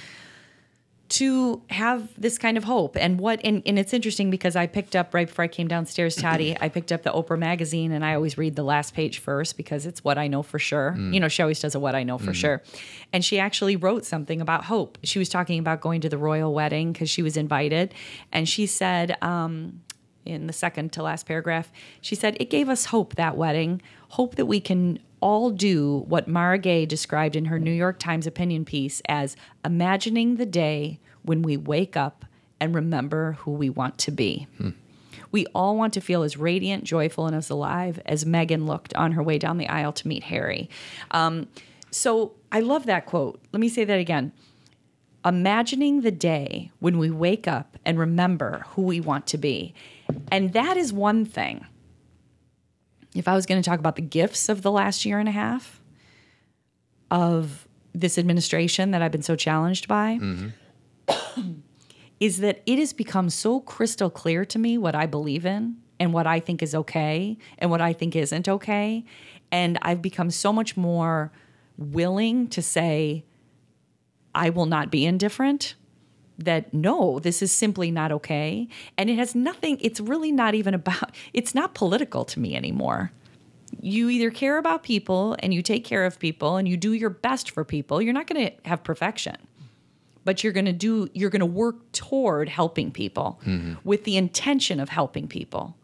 to 1.14 1.62
have 1.70 2.08
this 2.20 2.38
kind 2.38 2.56
of 2.56 2.64
hope? 2.64 2.96
And 2.96 3.20
what, 3.20 3.40
and, 3.44 3.62
and 3.66 3.78
it's 3.78 3.92
interesting 3.92 4.30
because 4.30 4.56
I 4.56 4.66
picked 4.66 4.96
up 4.96 5.14
right 5.14 5.26
before 5.28 5.44
I 5.44 5.48
came 5.48 5.68
downstairs, 5.68 6.16
Toddy, 6.16 6.56
I 6.60 6.68
picked 6.68 6.90
up 6.90 7.02
the 7.02 7.12
Oprah 7.12 7.38
magazine 7.38 7.92
and 7.92 8.04
I 8.04 8.14
always 8.14 8.36
read 8.36 8.56
the 8.56 8.64
last 8.64 8.94
page 8.94 9.18
first 9.18 9.56
because 9.56 9.86
it's 9.86 10.02
what 10.02 10.18
I 10.18 10.26
know 10.26 10.42
for 10.42 10.58
sure. 10.58 10.94
You 11.12 11.20
know, 11.20 11.28
she 11.28 11.42
always 11.42 11.60
does 11.60 11.74
a 11.74 11.80
what 11.80 11.94
I 11.94 12.02
know 12.02 12.18
for 12.18 12.32
sure. 12.34 12.62
And 13.12 13.24
she 13.24 13.38
actually 13.38 13.76
wrote 13.76 14.04
something 14.04 14.40
about 14.40 14.64
hope. 14.64 14.98
She 15.04 15.18
was 15.18 15.28
talking 15.28 15.58
about 15.60 15.80
going 15.80 16.00
to 16.00 16.08
the 16.08 16.18
royal 16.18 16.52
wedding 16.52 16.92
because 16.92 17.08
she 17.08 17.22
was 17.22 17.36
invited. 17.36 17.94
And 18.32 18.48
she 18.48 18.66
said, 18.66 19.16
um, 19.22 19.82
in 20.24 20.46
the 20.46 20.52
second 20.52 20.92
to 20.94 21.02
last 21.02 21.26
paragraph, 21.26 21.70
she 22.00 22.14
said, 22.14 22.36
It 22.40 22.50
gave 22.50 22.68
us 22.68 22.86
hope 22.86 23.14
that 23.16 23.36
wedding, 23.36 23.82
hope 24.08 24.36
that 24.36 24.46
we 24.46 24.60
can 24.60 24.98
all 25.24 25.48
do 25.48 26.04
what 26.06 26.28
Mara 26.28 26.58
Gay 26.58 26.84
described 26.84 27.34
in 27.34 27.46
her 27.46 27.58
New 27.58 27.72
York 27.72 27.98
Times 27.98 28.26
opinion 28.26 28.66
piece 28.66 29.00
as 29.08 29.36
imagining 29.64 30.36
the 30.36 30.44
day 30.44 31.00
when 31.22 31.40
we 31.40 31.56
wake 31.56 31.96
up 31.96 32.26
and 32.60 32.74
remember 32.74 33.32
who 33.40 33.52
we 33.52 33.70
want 33.70 33.96
to 33.96 34.10
be. 34.10 34.46
We 35.32 35.46
all 35.54 35.78
want 35.78 35.94
to 35.94 36.02
feel 36.02 36.24
as 36.24 36.36
radiant, 36.36 36.84
joyful, 36.84 37.26
and 37.26 37.34
as 37.34 37.48
alive 37.48 37.98
as 38.04 38.26
Meghan 38.26 38.66
looked 38.66 38.92
on 38.96 39.12
her 39.12 39.22
way 39.22 39.38
down 39.38 39.56
the 39.56 39.66
aisle 39.66 39.94
to 39.94 40.06
meet 40.06 40.24
Harry. 40.24 40.68
Um, 41.10 41.48
so 41.90 42.34
I 42.52 42.60
love 42.60 42.84
that 42.84 43.06
quote. 43.06 43.40
Let 43.50 43.60
me 43.60 43.70
say 43.70 43.84
that 43.84 43.98
again 43.98 44.30
imagining 45.24 46.02
the 46.02 46.10
day 46.10 46.70
when 46.80 46.98
we 46.98 47.10
wake 47.10 47.48
up 47.48 47.78
and 47.86 47.98
remember 47.98 48.66
who 48.74 48.82
we 48.82 49.00
want 49.00 49.26
to 49.28 49.38
be. 49.38 49.72
And 50.30 50.52
that 50.52 50.76
is 50.76 50.92
one 50.92 51.24
thing. 51.24 51.64
If 53.14 53.28
I 53.28 53.34
was 53.34 53.46
going 53.46 53.62
to 53.62 53.68
talk 53.68 53.78
about 53.78 53.96
the 53.96 54.02
gifts 54.02 54.48
of 54.48 54.62
the 54.62 54.70
last 54.70 55.04
year 55.04 55.18
and 55.18 55.28
a 55.28 55.32
half 55.32 55.80
of 57.10 57.68
this 57.92 58.18
administration 58.18 58.90
that 58.90 59.02
I've 59.02 59.12
been 59.12 59.22
so 59.22 59.36
challenged 59.36 59.86
by, 59.86 60.18
mm-hmm. 60.20 60.48
is 62.20 62.38
that 62.38 62.62
it 62.66 62.78
has 62.78 62.92
become 62.92 63.30
so 63.30 63.60
crystal 63.60 64.10
clear 64.10 64.44
to 64.46 64.58
me 64.58 64.78
what 64.78 64.94
I 64.94 65.06
believe 65.06 65.46
in 65.46 65.76
and 66.00 66.12
what 66.12 66.26
I 66.26 66.40
think 66.40 66.62
is 66.62 66.74
okay 66.74 67.38
and 67.58 67.70
what 67.70 67.80
I 67.80 67.92
think 67.92 68.16
isn't 68.16 68.48
okay. 68.48 69.04
And 69.52 69.78
I've 69.82 70.02
become 70.02 70.30
so 70.30 70.52
much 70.52 70.76
more 70.76 71.30
willing 71.76 72.48
to 72.48 72.62
say, 72.62 73.24
I 74.34 74.50
will 74.50 74.66
not 74.66 74.90
be 74.90 75.06
indifferent. 75.06 75.76
That 76.38 76.74
no, 76.74 77.20
this 77.20 77.42
is 77.42 77.52
simply 77.52 77.90
not 77.90 78.10
okay. 78.10 78.68
And 78.98 79.08
it 79.08 79.16
has 79.16 79.34
nothing, 79.34 79.78
it's 79.80 80.00
really 80.00 80.32
not 80.32 80.54
even 80.54 80.74
about, 80.74 81.14
it's 81.32 81.54
not 81.54 81.74
political 81.74 82.24
to 82.26 82.40
me 82.40 82.56
anymore. 82.56 83.12
You 83.80 84.08
either 84.08 84.30
care 84.30 84.58
about 84.58 84.82
people 84.82 85.36
and 85.40 85.52
you 85.52 85.62
take 85.62 85.84
care 85.84 86.04
of 86.04 86.18
people 86.18 86.56
and 86.56 86.68
you 86.68 86.76
do 86.76 86.92
your 86.92 87.10
best 87.10 87.50
for 87.50 87.64
people. 87.64 88.00
You're 88.00 88.12
not 88.12 88.26
going 88.26 88.46
to 88.46 88.68
have 88.68 88.82
perfection 88.84 89.36
but 90.24 90.42
you're 90.42 90.52
going 90.52 90.64
to 90.64 90.72
do 90.72 91.08
you're 91.12 91.30
going 91.30 91.40
to 91.40 91.46
work 91.46 91.92
toward 91.92 92.48
helping 92.48 92.90
people 92.90 93.38
mm-hmm. 93.44 93.74
with 93.84 94.04
the 94.04 94.16
intention 94.16 94.80
of 94.80 94.88
helping 94.88 95.28
people 95.28 95.76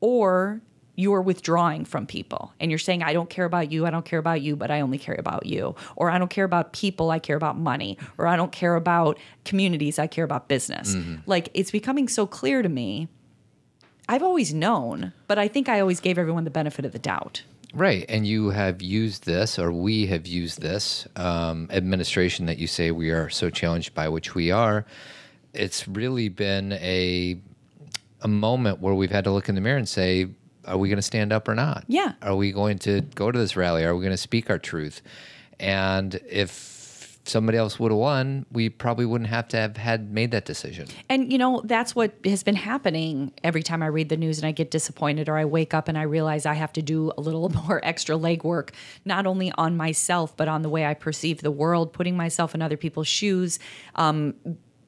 or 0.00 0.60
you're 0.94 1.22
withdrawing 1.22 1.84
from 1.84 2.06
people 2.06 2.52
and 2.60 2.70
you're 2.70 2.78
saying 2.78 3.02
i 3.02 3.12
don't 3.12 3.30
care 3.30 3.44
about 3.44 3.72
you 3.72 3.86
i 3.86 3.90
don't 3.90 4.04
care 4.04 4.18
about 4.18 4.42
you 4.42 4.54
but 4.56 4.70
i 4.70 4.80
only 4.80 4.98
care 4.98 5.16
about 5.18 5.46
you. 5.46 5.74
Or 5.96 6.10
i 6.10 6.18
don't 6.18 6.30
care 6.30 6.44
about 6.44 6.72
people 6.72 7.10
i 7.10 7.18
care 7.18 7.36
about 7.36 7.58
money. 7.58 7.98
Or 8.18 8.26
i 8.26 8.36
don't 8.36 8.52
care 8.52 8.74
about 8.74 9.18
communities 9.44 9.98
i 9.98 10.06
care 10.06 10.24
about 10.24 10.48
business. 10.48 10.94
Like 11.26 11.48
it's 11.54 11.70
becoming 11.70 12.08
so 12.08 12.26
clear 12.26 12.62
to 12.62 12.68
me. 12.68 13.08
I've 14.08 14.22
always 14.22 14.52
known 14.52 15.12
but 15.28 15.38
i 15.38 15.48
think 15.48 15.68
i 15.68 15.80
always 15.80 16.00
gave 16.00 16.18
everyone 16.18 16.44
the 16.44 16.50
benefit 16.50 16.84
of 16.84 16.92
the 16.92 16.98
doubt. 16.98 17.42
Right. 17.74 18.04
And 18.08 18.26
you 18.26 18.50
have 18.50 18.82
used 18.82 19.24
this, 19.24 19.58
or 19.58 19.72
we 19.72 20.06
have 20.06 20.26
used 20.26 20.60
this 20.60 21.06
um, 21.16 21.68
administration 21.70 22.44
that 22.46 22.58
you 22.58 22.66
say 22.66 22.90
we 22.90 23.10
are 23.10 23.30
so 23.30 23.48
challenged 23.48 23.94
by, 23.94 24.10
which 24.10 24.34
we 24.34 24.50
are. 24.50 24.84
It's 25.54 25.88
really 25.88 26.28
been 26.28 26.72
a 26.72 27.38
a 28.20 28.28
moment 28.28 28.80
where 28.80 28.94
we've 28.94 29.10
had 29.10 29.24
to 29.24 29.30
look 29.30 29.48
in 29.48 29.54
the 29.54 29.60
mirror 29.60 29.78
and 29.78 29.88
say, 29.88 30.28
are 30.66 30.76
we 30.76 30.88
going 30.88 30.96
to 30.96 31.02
stand 31.02 31.32
up 31.32 31.48
or 31.48 31.54
not? 31.54 31.84
Yeah. 31.88 32.12
Are 32.22 32.36
we 32.36 32.52
going 32.52 32.78
to 32.80 33.00
go 33.14 33.30
to 33.30 33.38
this 33.38 33.56
rally? 33.56 33.84
Are 33.84 33.94
we 33.94 34.02
going 34.02 34.12
to 34.12 34.16
speak 34.16 34.50
our 34.50 34.58
truth? 34.58 35.02
And 35.58 36.14
if 36.28 36.72
somebody 37.24 37.56
else 37.56 37.78
would 37.78 37.92
have 37.92 37.98
won, 37.98 38.46
we 38.50 38.68
probably 38.68 39.06
wouldn't 39.06 39.30
have 39.30 39.46
to 39.48 39.56
have 39.56 39.76
had 39.76 40.12
made 40.12 40.32
that 40.32 40.44
decision. 40.44 40.88
And 41.08 41.32
you 41.32 41.38
know, 41.38 41.62
that's 41.64 41.94
what 41.94 42.14
has 42.24 42.42
been 42.42 42.56
happening 42.56 43.32
every 43.44 43.62
time 43.62 43.82
I 43.82 43.86
read 43.86 44.08
the 44.08 44.16
news 44.16 44.38
and 44.38 44.46
I 44.46 44.52
get 44.52 44.70
disappointed 44.70 45.28
or 45.28 45.36
I 45.36 45.44
wake 45.44 45.74
up 45.74 45.88
and 45.88 45.96
I 45.96 46.02
realize 46.02 46.46
I 46.46 46.54
have 46.54 46.72
to 46.74 46.82
do 46.82 47.12
a 47.16 47.20
little 47.20 47.48
more 47.66 47.80
extra 47.84 48.16
legwork, 48.16 48.70
not 49.04 49.26
only 49.26 49.52
on 49.56 49.76
myself, 49.76 50.36
but 50.36 50.48
on 50.48 50.62
the 50.62 50.68
way 50.68 50.84
I 50.84 50.94
perceive 50.94 51.42
the 51.42 51.50
world, 51.50 51.92
putting 51.92 52.16
myself 52.16 52.54
in 52.54 52.62
other 52.62 52.76
people's 52.76 53.08
shoes, 53.08 53.58
um, 53.94 54.34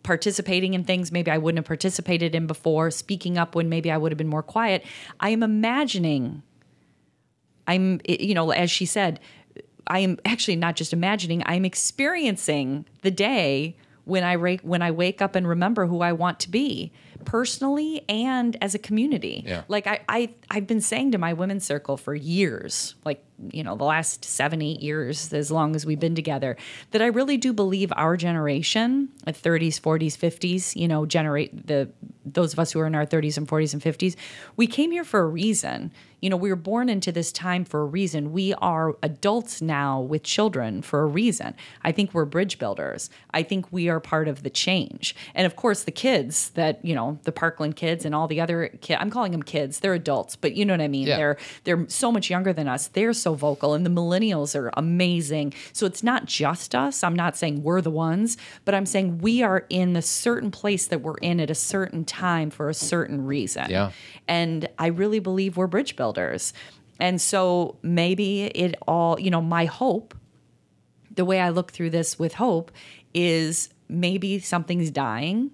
participating 0.05 0.75
in 0.75 0.85
things 0.85 1.11
maybe 1.11 1.33
I 1.33 1.39
wouldn't 1.39 1.59
have 1.59 1.67
participated 1.67 2.35
in 2.37 2.47
before, 2.47 2.93
speaking 2.93 3.37
up 3.37 3.57
when 3.57 3.69
maybe 3.69 3.91
I 3.91 3.97
would 3.97 4.13
have 4.13 4.19
been 4.19 4.29
more 4.29 4.43
quiet. 4.43 4.85
I 5.19 5.31
am 5.31 5.43
imagining, 5.43 6.43
I'm, 7.67 8.01
you 8.07 8.35
know, 8.35 8.53
as 8.53 8.71
she 8.71 8.87
said, 8.87 9.19
I 9.89 9.99
am 9.99 10.19
actually 10.25 10.57
not 10.57 10.77
just 10.77 10.93
imagining, 10.93 11.43
I'm 11.45 11.65
experiencing 11.65 12.87
the 13.03 13.11
day 13.11 13.77
when 14.05 14.23
I 14.23 14.35
ra- 14.37 14.57
when 14.63 14.83
I 14.83 14.91
wake 14.91 15.21
up 15.21 15.35
and 15.35 15.49
remember 15.49 15.87
who 15.87 16.03
I 16.03 16.13
want 16.13 16.39
to 16.41 16.51
be 16.51 16.93
personally 17.25 18.05
and 18.09 18.57
as 18.61 18.75
a 18.75 18.79
community. 18.79 19.43
Yeah. 19.47 19.63
Like 19.69 19.87
I, 19.87 20.01
I 20.09 20.35
I've 20.51 20.67
been 20.67 20.81
saying 20.81 21.13
to 21.13 21.19
my 21.19 21.33
women's 21.33 21.65
circle 21.65 21.97
for 21.97 22.15
years, 22.15 22.95
like 23.05 23.25
you 23.51 23.65
know, 23.65 23.77
the 23.77 23.85
last 23.85 24.25
seven, 24.25 24.63
eight 24.63 24.81
years, 24.81 25.33
as 25.33 25.51
long 25.51 25.75
as 25.75 25.85
we've 25.85 25.99
been 25.99 26.15
together, 26.15 26.57
that 26.93 27.03
I 27.03 27.07
really 27.07 27.37
do 27.37 27.53
believe 27.53 27.93
our 27.97 28.17
generation, 28.17 29.09
at 29.27 29.35
30s, 29.35 29.81
40s, 29.81 30.17
50s, 30.17 30.77
you 30.77 30.87
know, 30.87 31.05
generate 31.05 31.67
the 31.67 31.91
those 32.25 32.53
of 32.53 32.59
us 32.59 32.73
who 32.73 32.81
are 32.81 32.87
in 32.87 32.95
our 32.95 33.05
30s 33.05 33.37
and 33.37 33.47
40s 33.47 33.75
and 33.75 33.83
50s, 33.83 34.17
we 34.57 34.67
came 34.67 34.91
here 34.91 35.05
for 35.05 35.21
a 35.21 35.27
reason. 35.27 35.93
You 36.23 36.31
know, 36.31 36.39
we 36.39 36.49
were 36.49 36.57
born 36.57 36.89
into 36.89 37.13
this 37.13 37.31
time 37.31 37.67
for 37.67 37.83
a 37.83 37.85
reason. 37.85 38.33
We 38.33 38.55
are 38.55 38.97
adults 39.03 39.61
now 39.61 40.01
with 40.01 40.23
children 40.23 40.81
for 40.81 41.01
a 41.01 41.07
reason. 41.07 41.55
I 41.83 41.93
think 41.93 42.15
we're 42.15 42.25
bridge 42.25 42.59
builders. 42.59 43.11
I 43.35 43.43
think 43.43 43.71
we 43.71 43.91
are 43.91 44.01
part 44.01 44.27
of 44.27 44.43
the 44.43 44.49
change. 44.49 45.15
And 45.35 45.45
of 45.45 45.55
course, 45.55 45.85
the 45.85 45.91
kids 45.91 46.49
that, 46.51 46.83
you 46.83 46.95
know, 46.95 47.14
the 47.23 47.33
Parkland 47.33 47.77
kids 47.77 48.05
and 48.05 48.15
all 48.15 48.27
the 48.27 48.41
other 48.41 48.69
kids, 48.81 48.99
I'm 49.01 49.11
calling 49.11 49.33
them 49.33 49.43
kids, 49.43 49.81
they're 49.81 49.95
adults, 49.95 50.37
but 50.37 50.55
you 50.55 50.65
know 50.65 50.75
what 50.75 50.81
I 50.81 50.89
mean? 50.89 51.07
Yeah. 51.07 51.17
They're 51.17 51.37
they're 51.65 51.89
so 51.89 52.13
much 52.13 52.31
younger 52.31 52.53
than 52.53 52.69
us. 52.69 52.89
They're 52.89 53.13
so 53.13 53.35
vocal 53.35 53.75
and 53.75 53.85
the 53.85 53.91
millennials 53.91 54.55
are 54.55 54.71
amazing. 54.77 55.55
So 55.73 55.87
it's 55.87 56.03
not 56.03 56.27
just 56.27 56.75
us. 56.75 57.03
I'm 57.03 57.15
not 57.15 57.37
saying 57.37 57.63
we're 57.63 57.81
the 57.81 57.91
ones, 57.91 58.37
but 58.65 58.75
I'm 58.75 58.87
saying 58.87 59.19
we 59.19 59.43
are 59.43 59.67
in 59.69 59.93
the 59.93 60.03
certain 60.03 60.51
place 60.51 60.87
that 60.89 61.01
we're 61.01 61.19
in 61.19 61.41
at 61.41 61.51
a 61.51 61.55
certain 61.55 62.05
time 62.05 62.51
for 62.51 62.69
a 62.69 62.75
certain 62.75 63.25
reason. 63.25 63.71
Yeah. 63.71 63.93
And 64.29 64.69
I 64.79 64.89
really 64.89 65.21
believe 65.21 65.57
we're 65.57 65.67
bridge 65.67 65.97
builders. 65.97 66.53
And 67.01 67.21
so 67.21 67.77
maybe 67.83 68.45
it 68.45 68.77
all, 68.87 69.19
you 69.19 69.31
know, 69.31 69.41
my 69.41 69.65
hope, 69.65 70.15
the 71.15 71.25
way 71.25 71.41
I 71.41 71.51
look 71.51 71.73
through 71.73 71.91
this 71.91 72.19
with 72.19 72.35
hope 72.35 72.73
is 73.13 73.69
maybe 73.89 74.39
something's 74.39 74.91
dying 74.91 75.51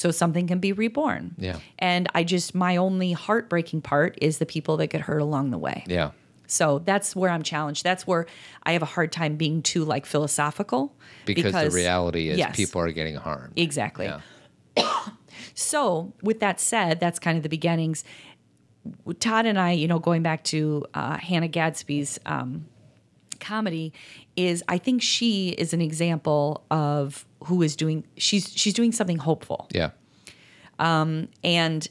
so 0.00 0.10
something 0.10 0.46
can 0.46 0.60
be 0.60 0.72
reborn. 0.72 1.34
Yeah. 1.36 1.58
And 1.78 2.08
I 2.14 2.24
just, 2.24 2.54
my 2.54 2.78
only 2.78 3.12
heartbreaking 3.12 3.82
part 3.82 4.16
is 4.22 4.38
the 4.38 4.46
people 4.46 4.78
that 4.78 4.86
get 4.86 5.02
hurt 5.02 5.18
along 5.18 5.50
the 5.50 5.58
way. 5.58 5.84
Yeah. 5.86 6.12
So 6.46 6.78
that's 6.78 7.14
where 7.14 7.28
I'm 7.30 7.42
challenged. 7.42 7.84
That's 7.84 8.06
where 8.06 8.24
I 8.62 8.72
have 8.72 8.80
a 8.80 8.86
hard 8.86 9.12
time 9.12 9.36
being 9.36 9.60
too 9.60 9.84
like 9.84 10.06
philosophical. 10.06 10.96
Because, 11.26 11.52
the 11.52 11.76
reality 11.76 12.30
is 12.30 12.38
yes, 12.38 12.56
people 12.56 12.80
are 12.80 12.90
getting 12.92 13.16
harmed. 13.16 13.52
Exactly. 13.56 14.06
Yeah. 14.06 14.20
So, 15.54 16.12
with 16.22 16.40
that 16.40 16.60
said, 16.60 17.00
that's 17.00 17.18
kind 17.18 17.36
of 17.36 17.42
the 17.42 17.48
beginnings. 17.48 18.04
Todd 19.18 19.46
and 19.46 19.58
I, 19.58 19.72
you 19.72 19.88
know, 19.88 19.98
going 19.98 20.22
back 20.22 20.44
to 20.44 20.86
uh, 20.94 21.18
Hannah 21.18 21.48
Gadsby's 21.48 22.18
um, 22.24 22.66
comedy, 23.40 23.92
is 24.36 24.62
I 24.68 24.78
think 24.78 25.02
she 25.02 25.50
is 25.50 25.72
an 25.72 25.80
example 25.80 26.64
of 26.70 27.26
who 27.44 27.62
is 27.62 27.74
doing. 27.76 28.04
She's 28.16 28.52
she's 28.54 28.74
doing 28.74 28.92
something 28.92 29.18
hopeful, 29.18 29.68
Yeah. 29.72 29.90
Um, 30.78 31.28
and 31.44 31.86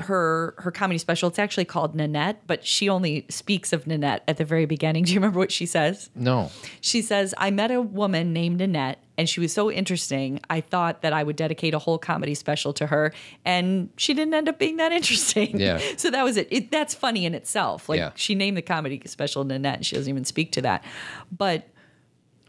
her 0.00 0.54
her 0.58 0.70
comedy 0.70 0.98
special. 0.98 1.28
It's 1.28 1.38
actually 1.38 1.64
called 1.64 1.94
Nanette, 1.94 2.42
but 2.46 2.64
she 2.66 2.88
only 2.88 3.24
speaks 3.28 3.72
of 3.72 3.86
Nanette 3.86 4.24
at 4.26 4.36
the 4.36 4.44
very 4.44 4.66
beginning. 4.66 5.04
Do 5.06 5.12
you 5.12 5.18
remember 5.18 5.38
what 5.38 5.52
she 5.52 5.66
says? 5.66 6.10
No. 6.14 6.50
She 6.80 7.02
says, 7.02 7.34
I 7.38 7.50
met 7.50 7.70
a 7.70 7.80
woman 7.80 8.32
named 8.32 8.58
Nanette, 8.58 8.98
and 9.16 9.28
she 9.28 9.38
was 9.40 9.52
so 9.52 9.70
interesting. 9.70 10.40
I 10.50 10.60
thought 10.60 11.02
that 11.02 11.12
I 11.12 11.22
would 11.22 11.36
dedicate 11.36 11.72
a 11.72 11.78
whole 11.78 11.98
comedy 11.98 12.34
special 12.34 12.72
to 12.74 12.86
her, 12.88 13.12
and 13.44 13.90
she 13.96 14.12
didn't 14.14 14.34
end 14.34 14.48
up 14.48 14.58
being 14.58 14.76
that 14.78 14.92
interesting. 15.00 15.58
Yeah. 15.60 15.80
So 15.98 16.10
that 16.10 16.24
was 16.24 16.36
it. 16.36 16.48
it 16.50 16.70
that's 16.70 16.94
funny 16.94 17.24
in 17.24 17.34
itself. 17.34 17.88
Like 17.88 17.98
Yeah. 17.98 18.10
she 18.16 18.34
named 18.34 18.56
the 18.56 18.62
comedy 18.62 19.00
special 19.06 19.44
Nanette, 19.44 19.76
and 19.76 19.86
she 19.86 19.94
doesn't 19.96 20.10
even 20.10 20.24
speak 20.24 20.52
to 20.52 20.62
that. 20.62 20.84
But 21.30 21.68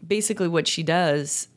basically, 0.06 0.48
what 0.48 0.66
she 0.68 0.82
does 0.82 1.48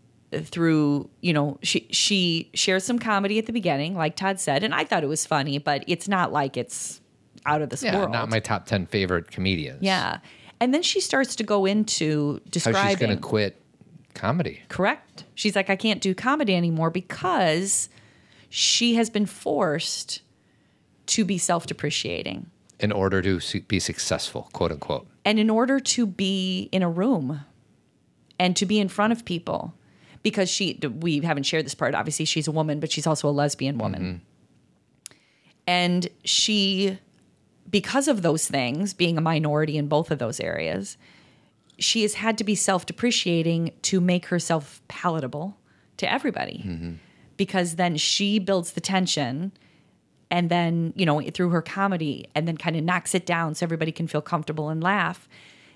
through 0.43 1.09
you 1.21 1.33
know 1.33 1.57
she 1.61 1.87
she 1.91 2.49
shares 2.53 2.83
some 2.83 2.97
comedy 2.97 3.37
at 3.37 3.45
the 3.47 3.51
beginning 3.53 3.95
like 3.95 4.15
todd 4.15 4.39
said 4.39 4.63
and 4.63 4.73
i 4.73 4.83
thought 4.83 5.03
it 5.03 5.07
was 5.07 5.25
funny 5.25 5.57
but 5.57 5.83
it's 5.87 6.07
not 6.07 6.31
like 6.31 6.55
it's 6.55 7.01
out 7.45 7.61
of 7.61 7.69
this 7.69 7.83
Yeah. 7.83 7.97
world 7.97 8.11
Not 8.11 8.29
my 8.29 8.39
top 8.39 8.65
10 8.65 8.85
favorite 8.85 9.29
comedians. 9.29 9.79
yeah 9.81 10.19
and 10.61 10.73
then 10.73 10.83
she 10.83 11.01
starts 11.01 11.35
to 11.37 11.43
go 11.43 11.65
into 11.65 12.35
How 12.35 12.49
describing 12.49 12.89
she's 12.89 12.97
going 12.99 13.15
to 13.17 13.21
quit 13.21 13.61
comedy. 14.13 14.61
Correct. 14.67 15.23
She's 15.35 15.55
like, 15.55 15.69
I 15.71 15.75
can't 15.75 16.01
do 16.01 16.13
comedy 16.13 16.53
anymore 16.55 16.91
because 16.91 17.89
she 18.49 18.93
has 18.95 19.09
been 19.09 19.25
forced 19.25 20.21
to 21.07 21.25
be 21.25 21.37
self 21.39 21.65
depreciating. 21.65 22.45
in 22.79 22.91
order 22.91 23.21
to 23.23 23.61
be 23.61 23.79
successful, 23.79 24.49
quote 24.53 24.71
unquote. 24.71 25.07
And 25.25 25.39
in 25.39 25.49
order 25.49 25.79
to 25.79 26.05
be 26.05 26.69
in 26.71 26.83
a 26.83 26.89
room 26.89 27.41
and 28.37 28.55
to 28.57 28.65
be 28.67 28.79
in 28.79 28.87
front 28.87 29.13
of 29.13 29.25
people, 29.25 29.73
because 30.23 30.49
she, 30.49 30.79
we 30.99 31.19
haven't 31.19 31.43
shared 31.43 31.65
this 31.65 31.75
part, 31.75 31.95
obviously, 31.95 32.25
she's 32.25 32.47
a 32.47 32.51
woman, 32.51 32.79
but 32.79 32.91
she's 32.91 33.07
also 33.07 33.27
a 33.27 33.31
lesbian 33.31 33.77
woman. 33.77 34.21
And 35.67 36.07
she, 36.23 36.97
because 37.69 38.07
of 38.07 38.21
those 38.21 38.47
things, 38.47 38.93
being 38.93 39.17
a 39.17 39.21
minority 39.21 39.77
in 39.77 39.87
both 39.87 40.11
of 40.11 40.19
those 40.19 40.39
areas, 40.39 40.97
she 41.79 42.03
has 42.03 42.15
had 42.15 42.37
to 42.37 42.43
be 42.43 42.55
self 42.55 42.85
depreciating 42.85 43.71
to 43.83 44.01
make 44.01 44.27
herself 44.27 44.81
palatable 44.87 45.57
to 45.97 46.11
everybody. 46.11 46.61
Because 47.37 47.75
then 47.75 47.97
she 47.97 48.37
builds 48.37 48.73
the 48.73 48.81
tension 48.81 49.51
and 50.29 50.49
then, 50.49 50.93
you 50.95 51.05
know, 51.05 51.21
through 51.21 51.49
her 51.49 51.61
comedy 51.61 52.27
and 52.35 52.47
then 52.47 52.57
kind 52.57 52.75
of 52.75 52.83
knocks 52.83 53.15
it 53.15 53.25
down 53.25 53.55
so 53.55 53.65
everybody 53.65 53.91
can 53.91 54.07
feel 54.07 54.21
comfortable 54.21 54.69
and 54.69 54.83
laugh. 54.83 55.27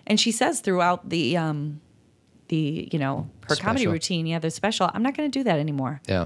And 0.07 0.19
she 0.19 0.31
says 0.31 0.61
throughout 0.61 1.09
the 1.09 1.37
um 1.37 1.81
the 2.49 2.89
you 2.91 2.99
know 2.99 3.27
her 3.49 3.55
comedy 3.55 3.87
routine, 3.87 4.25
yeah, 4.27 4.39
the 4.39 4.51
special. 4.51 4.89
I'm 4.93 5.03
not 5.03 5.15
going 5.15 5.29
to 5.31 5.39
do 5.39 5.43
that 5.43 5.59
anymore. 5.59 6.01
Yeah. 6.07 6.25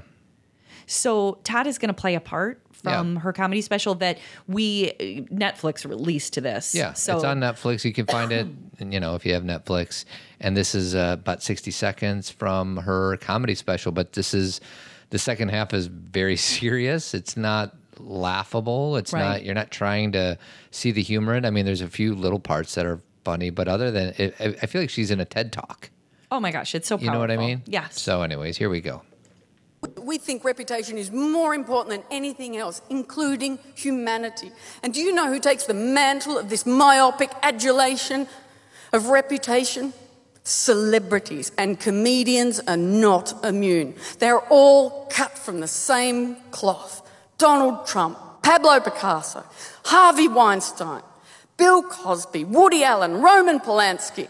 So 0.86 1.38
Todd 1.44 1.68
is 1.68 1.78
going 1.78 1.94
to 1.94 2.00
play 2.00 2.16
a 2.16 2.20
part 2.20 2.62
from 2.74 3.16
Yeah. 3.16 3.20
her 3.22 3.34
comedy 3.34 3.62
special 3.62 3.96
that 3.96 4.18
we 4.48 4.92
Netflix 5.32 5.88
released 5.88 6.34
to 6.34 6.42
this. 6.42 6.74
Yeah, 6.74 6.94
so 6.94 7.16
it's 7.16 7.24
on 7.26 7.40
Netflix. 7.40 7.84
You 7.86 7.94
can 7.94 8.06
find 8.08 8.32
it, 8.32 8.48
and, 8.80 8.94
you 8.94 9.00
know, 9.00 9.16
if 9.16 9.26
you 9.26 9.34
have 9.34 9.44
Netflix. 9.44 10.06
And 10.40 10.56
this 10.58 10.74
is 10.74 10.96
uh, 10.96 11.18
about 11.20 11.44
sixty 11.44 11.72
seconds 11.72 12.30
from 12.30 12.78
her 12.78 13.18
comedy 13.18 13.56
special. 13.56 13.92
But 13.92 14.14
this 14.14 14.34
is 14.34 14.62
the 15.12 15.20
second 15.20 15.50
half 15.50 15.74
is 15.74 15.88
very 15.88 16.36
serious. 16.58 17.14
It's 17.14 17.36
not 17.38 17.76
laughable. 18.00 18.96
It's 18.98 19.14
Right. 19.14 19.22
not. 19.24 19.44
You're 19.44 19.56
not 19.56 19.72
trying 19.72 20.12
to 20.14 20.38
see 20.72 20.92
the 20.92 21.04
humor 21.04 21.36
in. 21.36 21.44
it. 21.46 21.48
I 21.48 21.52
mean, 21.52 21.66
there's 21.66 21.82
a 21.82 21.88
few 21.90 22.16
little 22.16 22.40
parts 22.40 22.76
that 22.76 22.86
are 22.86 23.00
funny, 23.26 23.50
but 23.50 23.68
other 23.68 23.92
than 23.92 24.14
it, 24.18 24.36
I 24.40 24.66
feel 24.66 24.82
like 24.82 24.90
she's 24.90 25.12
in 25.12 25.20
a 25.20 25.26
TED 25.26 25.52
talk. 25.52 25.90
Oh 26.32 26.40
my 26.40 26.52
gosh, 26.52 26.76
it's 26.76 26.88
so 26.88 26.98
powerful. 26.98 27.06
You 27.06 27.12
know 27.12 27.20
what 27.20 27.32
I 27.32 27.38
mean? 27.38 27.64
Yes. 27.66 28.00
So, 28.00 28.22
anyways, 28.22 28.58
here 28.58 28.70
we 28.70 28.82
go. 28.82 29.02
We 30.02 30.18
think 30.18 30.44
reputation 30.44 30.98
is 30.98 31.10
more 31.12 31.56
important 31.56 31.96
than 31.96 32.04
anything 32.12 32.58
else, 32.58 32.82
including 32.90 33.60
humanity. 33.76 34.52
And 34.84 34.94
do 34.94 35.00
you 35.00 35.14
know 35.14 35.28
who 35.28 35.40
takes 35.40 35.66
the 35.66 35.74
mantle 35.74 36.38
of 36.38 36.50
this 36.50 36.66
myopic 36.66 37.32
adulation 37.42 38.28
of 38.92 39.08
reputation? 39.08 39.94
Celebrities 40.44 41.52
and 41.58 41.80
comedians 41.80 42.60
are 42.68 42.78
not 42.78 43.34
immune. 43.46 43.96
They're 44.20 44.42
all 44.50 45.08
cut 45.10 45.38
from 45.38 45.60
the 45.60 45.68
same 45.68 46.38
cloth. 46.52 47.08
Donald 47.38 47.88
Trump, 47.88 48.18
Pablo 48.42 48.80
Picasso, 48.80 49.44
Harvey 49.86 50.28
Weinstein, 50.28 51.02
Bill 51.56 51.84
Cosby, 51.84 52.44
Woody 52.46 52.84
Allen, 52.84 53.22
Roman 53.22 53.60
Polanski. 53.60 54.28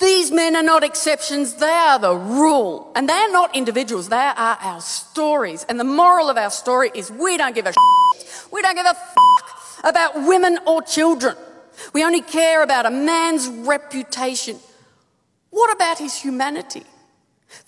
These 0.00 0.32
men 0.32 0.56
are 0.56 0.62
not 0.62 0.82
exceptions, 0.82 1.54
they 1.54 1.66
are 1.66 1.98
the 1.98 2.14
rule. 2.14 2.90
And 2.94 3.08
they're 3.08 3.30
not 3.32 3.54
individuals, 3.54 4.08
they 4.08 4.16
are 4.16 4.58
our 4.60 4.80
stories. 4.80 5.64
And 5.68 5.78
the 5.78 5.84
moral 5.84 6.28
of 6.28 6.36
our 6.36 6.50
story 6.50 6.90
is 6.94 7.10
we 7.10 7.36
don't 7.36 7.54
give 7.54 7.66
a 7.66 7.72
shit. 7.72 8.48
We 8.52 8.60
don't 8.62 8.74
give 8.74 8.86
a 8.86 8.94
fuck 8.94 9.84
about 9.84 10.14
women 10.26 10.58
or 10.66 10.82
children. 10.82 11.36
We 11.92 12.04
only 12.04 12.22
care 12.22 12.62
about 12.62 12.86
a 12.86 12.90
man's 12.90 13.48
reputation. 13.48 14.58
What 15.50 15.72
about 15.72 15.98
his 15.98 16.16
humanity? 16.20 16.82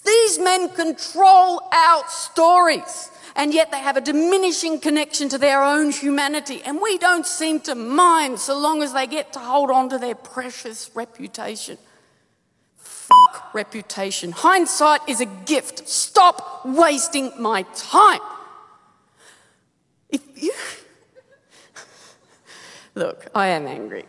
These 0.04 0.38
men 0.40 0.70
control 0.70 1.60
our 1.72 2.04
stories, 2.08 3.10
and 3.36 3.54
yet 3.54 3.70
they 3.70 3.78
have 3.78 3.96
a 3.96 4.00
diminishing 4.00 4.80
connection 4.80 5.28
to 5.28 5.38
their 5.38 5.62
own 5.62 5.92
humanity, 5.92 6.62
and 6.64 6.80
we 6.80 6.98
don't 6.98 7.26
seem 7.26 7.60
to 7.60 7.74
mind 7.74 8.40
so 8.40 8.58
long 8.58 8.82
as 8.82 8.92
they 8.92 9.06
get 9.06 9.32
to 9.34 9.38
hold 9.38 9.70
on 9.70 9.88
to 9.90 9.98
their 9.98 10.16
precious 10.16 10.90
reputation. 10.94 11.78
Reputation. 13.52 14.32
Hindsight 14.32 15.00
is 15.08 15.20
a 15.20 15.26
gift. 15.26 15.88
Stop 15.88 16.64
wasting 16.64 17.32
my 17.38 17.62
time. 17.74 18.20
If 20.08 20.22
you. 20.34 20.52
Look, 22.94 23.26
I 23.34 23.48
am 23.48 23.66
angry. 23.66 24.04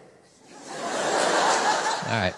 All 2.07 2.13
right. 2.13 2.35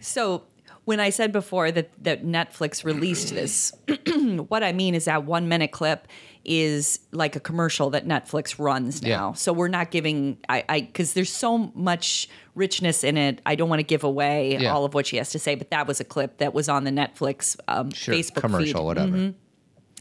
So 0.00 0.44
when 0.84 0.98
I 1.00 1.10
said 1.10 1.32
before 1.32 1.70
that 1.70 1.90
that 2.02 2.24
Netflix 2.24 2.84
released 2.84 3.34
this, 3.34 3.72
what 4.48 4.62
I 4.62 4.72
mean 4.72 4.94
is 4.94 5.04
that 5.04 5.24
one 5.24 5.48
minute 5.48 5.70
clip 5.72 6.08
is 6.44 7.00
like 7.12 7.36
a 7.36 7.40
commercial 7.40 7.90
that 7.90 8.06
Netflix 8.06 8.58
runs 8.58 9.02
now. 9.02 9.08
Yeah. 9.08 9.32
So 9.34 9.52
we're 9.52 9.68
not 9.68 9.90
giving 9.90 10.38
I 10.48 10.64
I 10.68 10.80
because 10.80 11.12
there's 11.12 11.30
so 11.32 11.70
much 11.74 12.28
richness 12.54 13.04
in 13.04 13.16
it. 13.18 13.40
I 13.44 13.54
don't 13.56 13.68
want 13.68 13.80
to 13.80 13.84
give 13.84 14.04
away 14.04 14.56
Yeah. 14.58 14.72
all 14.72 14.84
of 14.84 14.94
what 14.94 15.06
she 15.06 15.16
has 15.18 15.30
to 15.30 15.38
say, 15.38 15.54
but 15.54 15.70
that 15.70 15.86
was 15.86 16.00
a 16.00 16.04
clip 16.04 16.38
that 16.38 16.54
was 16.54 16.68
on 16.68 16.84
the 16.84 16.90
Netflix 16.90 17.56
um, 17.68 17.90
Sure. 17.92 18.14
Facebook 18.14 18.40
Commercial, 18.40 18.80
feed. 18.80 18.84
whatever. 18.86 19.34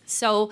So 0.06 0.52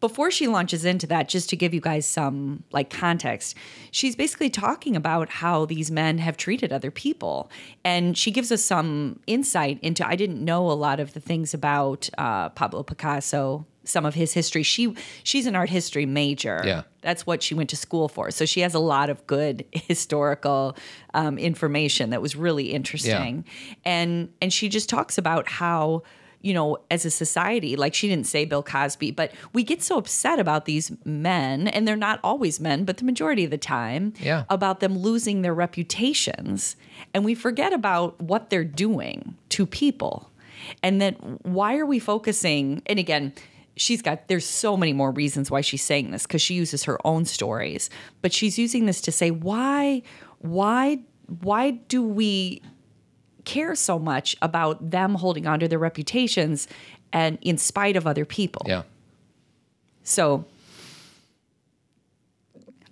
before 0.00 0.30
she 0.30 0.48
launches 0.48 0.84
into 0.84 1.06
that, 1.08 1.28
just 1.28 1.50
to 1.50 1.56
give 1.56 1.74
you 1.74 1.80
guys 1.80 2.06
some 2.06 2.64
like 2.72 2.90
context, 2.90 3.56
she's 3.90 4.16
basically 4.16 4.50
talking 4.50 4.96
about 4.96 5.28
how 5.28 5.66
these 5.66 5.90
men 5.90 6.18
have 6.18 6.36
treated 6.36 6.72
other 6.72 6.90
people. 6.90 7.50
And 7.84 8.16
she 8.16 8.30
gives 8.30 8.50
us 8.50 8.64
some 8.64 9.20
insight 9.26 9.78
into 9.82 10.06
I 10.06 10.16
didn't 10.16 10.42
know 10.44 10.70
a 10.70 10.72
lot 10.72 11.00
of 11.00 11.12
the 11.12 11.20
things 11.20 11.52
about 11.52 12.08
uh, 12.16 12.48
Pablo 12.50 12.82
Picasso, 12.82 13.66
some 13.84 14.06
of 14.06 14.14
his 14.14 14.32
history. 14.32 14.62
She 14.62 14.94
she's 15.22 15.46
an 15.46 15.54
art 15.54 15.68
history 15.68 16.06
major. 16.06 16.62
Yeah. 16.64 16.82
That's 17.02 17.26
what 17.26 17.42
she 17.42 17.54
went 17.54 17.70
to 17.70 17.76
school 17.76 18.08
for. 18.08 18.30
So 18.30 18.46
she 18.46 18.60
has 18.60 18.74
a 18.74 18.78
lot 18.78 19.10
of 19.10 19.26
good 19.26 19.64
historical 19.72 20.76
um, 21.12 21.38
information 21.38 22.10
that 22.10 22.22
was 22.22 22.36
really 22.36 22.72
interesting. 22.72 23.44
And 23.84 24.32
and 24.40 24.50
she 24.50 24.70
just 24.70 24.88
talks 24.88 25.18
about 25.18 25.48
how 25.48 26.02
you 26.42 26.54
know, 26.54 26.78
as 26.90 27.04
a 27.04 27.10
society, 27.10 27.76
like 27.76 27.94
she 27.94 28.08
didn't 28.08 28.26
say 28.26 28.44
Bill 28.44 28.62
Cosby, 28.62 29.10
but 29.10 29.30
we 29.52 29.62
get 29.62 29.82
so 29.82 29.98
upset 29.98 30.38
about 30.38 30.64
these 30.64 30.90
men, 31.04 31.68
and 31.68 31.86
they're 31.86 31.96
not 31.96 32.18
always 32.24 32.58
men, 32.60 32.84
but 32.84 32.96
the 32.96 33.04
majority 33.04 33.44
of 33.44 33.50
the 33.50 33.58
time, 33.58 34.14
Yeah. 34.20 34.44
about 34.48 34.80
them 34.80 34.96
losing 34.98 35.42
their 35.42 35.52
reputations. 35.54 36.76
And 37.12 37.24
we 37.24 37.34
forget 37.34 37.72
about 37.72 38.20
what 38.20 38.50
they're 38.50 38.64
doing 38.64 39.34
to 39.50 39.66
people. 39.66 40.30
And 40.82 41.00
that 41.00 41.14
why 41.46 41.76
are 41.76 41.86
we 41.86 41.98
focusing? 41.98 42.82
And 42.86 42.98
again, 42.98 43.32
she's 43.76 44.02
got, 44.02 44.28
there's 44.28 44.46
so 44.46 44.76
many 44.76 44.92
more 44.92 45.10
reasons 45.10 45.50
why 45.50 45.60
she's 45.62 45.82
saying 45.82 46.10
this 46.10 46.22
because 46.26 46.42
she 46.42 46.54
uses 46.54 46.84
her 46.84 46.98
own 47.06 47.24
stories, 47.24 47.88
but 48.22 48.32
she's 48.32 48.58
using 48.58 48.86
this 48.86 49.00
to 49.02 49.12
say, 49.12 49.30
why, 49.30 50.02
why, 50.38 50.98
why 51.42 51.70
do 51.72 52.02
we 52.02 52.60
care 53.44 53.74
so 53.74 53.98
much 53.98 54.36
about 54.42 54.90
them 54.90 55.14
holding 55.14 55.46
on 55.46 55.60
to 55.60 55.68
their 55.68 55.78
reputations 55.78 56.68
and 57.12 57.38
in 57.42 57.58
spite 57.58 57.96
of 57.96 58.06
other 58.06 58.24
people. 58.24 58.62
Yeah. 58.66 58.82
So 60.02 60.44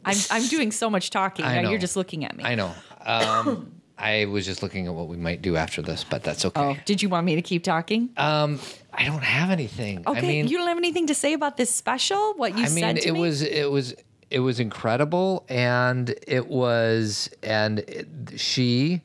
I'm 0.04 0.16
I'm 0.30 0.46
doing 0.46 0.72
so 0.72 0.90
much 0.90 1.10
talking. 1.10 1.44
Now 1.44 1.68
you're 1.70 1.78
just 1.78 1.96
looking 1.96 2.24
at 2.24 2.36
me. 2.36 2.44
I 2.44 2.54
know. 2.54 2.72
Um, 3.04 3.72
I 3.98 4.26
was 4.26 4.46
just 4.46 4.62
looking 4.62 4.86
at 4.86 4.94
what 4.94 5.08
we 5.08 5.16
might 5.16 5.42
do 5.42 5.56
after 5.56 5.82
this, 5.82 6.04
but 6.04 6.22
that's 6.22 6.44
okay. 6.44 6.60
Oh, 6.60 6.76
did 6.84 7.02
you 7.02 7.08
want 7.08 7.26
me 7.26 7.34
to 7.34 7.42
keep 7.42 7.64
talking? 7.64 8.10
Um, 8.16 8.60
I 8.92 9.04
don't 9.04 9.24
have 9.24 9.50
anything. 9.50 10.04
okay, 10.06 10.18
I 10.18 10.22
mean, 10.22 10.46
you 10.46 10.56
don't 10.56 10.68
have 10.68 10.78
anything 10.78 11.08
to 11.08 11.14
say 11.14 11.32
about 11.32 11.56
this 11.56 11.74
special? 11.74 12.34
What 12.34 12.56
you 12.56 12.66
said? 12.66 12.84
I 12.84 12.92
mean, 12.92 13.02
said 13.02 13.08
it 13.08 13.12
me? 13.12 13.20
was 13.20 13.42
it 13.42 13.70
was 13.70 13.94
it 14.30 14.40
was 14.40 14.60
incredible, 14.60 15.44
and 15.48 16.14
it 16.26 16.48
was 16.48 17.28
and 17.42 17.80
it, 17.80 18.08
she. 18.36 19.02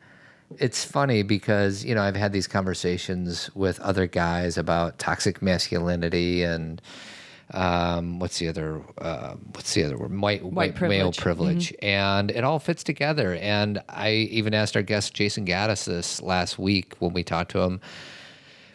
It's 0.59 0.83
funny 0.83 1.23
because 1.23 1.83
you 1.83 1.95
know 1.95 2.01
I've 2.01 2.15
had 2.15 2.31
these 2.31 2.47
conversations 2.47 3.49
with 3.55 3.79
other 3.79 4.07
guys 4.07 4.57
about 4.57 4.99
toxic 4.99 5.41
masculinity 5.41 6.43
and 6.43 6.81
um, 7.51 8.19
what's 8.19 8.39
the 8.39 8.47
other 8.47 8.81
uh, 8.97 9.35
what's 9.51 9.73
the 9.73 9.83
other 9.83 9.97
word 9.97 10.19
white, 10.19 10.43
white, 10.43 10.79
male 10.81 11.11
privilege. 11.11 11.17
privilege 11.17 11.73
and 11.81 12.31
it 12.31 12.43
all 12.43 12.59
fits 12.59 12.83
together 12.83 13.35
and 13.35 13.81
I 13.89 14.11
even 14.11 14.53
asked 14.53 14.75
our 14.75 14.81
guest 14.81 15.13
Jason 15.13 15.45
Gaddis 15.45 15.85
this 15.85 16.21
last 16.21 16.57
week 16.57 16.95
when 16.99 17.13
we 17.13 17.23
talked 17.23 17.51
to 17.51 17.59
him 17.59 17.81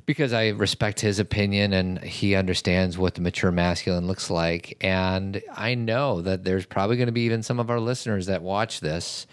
because 0.08 0.32
I 0.32 0.48
respect 0.48 1.00
his 1.00 1.18
opinion 1.18 1.74
and 1.74 2.02
he 2.02 2.34
understands 2.34 2.96
what 2.96 3.14
the 3.14 3.20
mature 3.20 3.52
masculine 3.52 4.06
looks 4.06 4.30
like. 4.30 4.74
And 4.80 5.42
I 5.54 5.74
know 5.74 6.22
that 6.22 6.44
there's 6.44 6.64
probably 6.64 6.96
going 6.96 7.08
to 7.08 7.12
be 7.12 7.20
even 7.26 7.42
some 7.42 7.60
of 7.60 7.68
our 7.68 7.78
listeners 7.78 8.24
that 8.24 8.40
watch 8.40 8.80
this, 8.80 9.26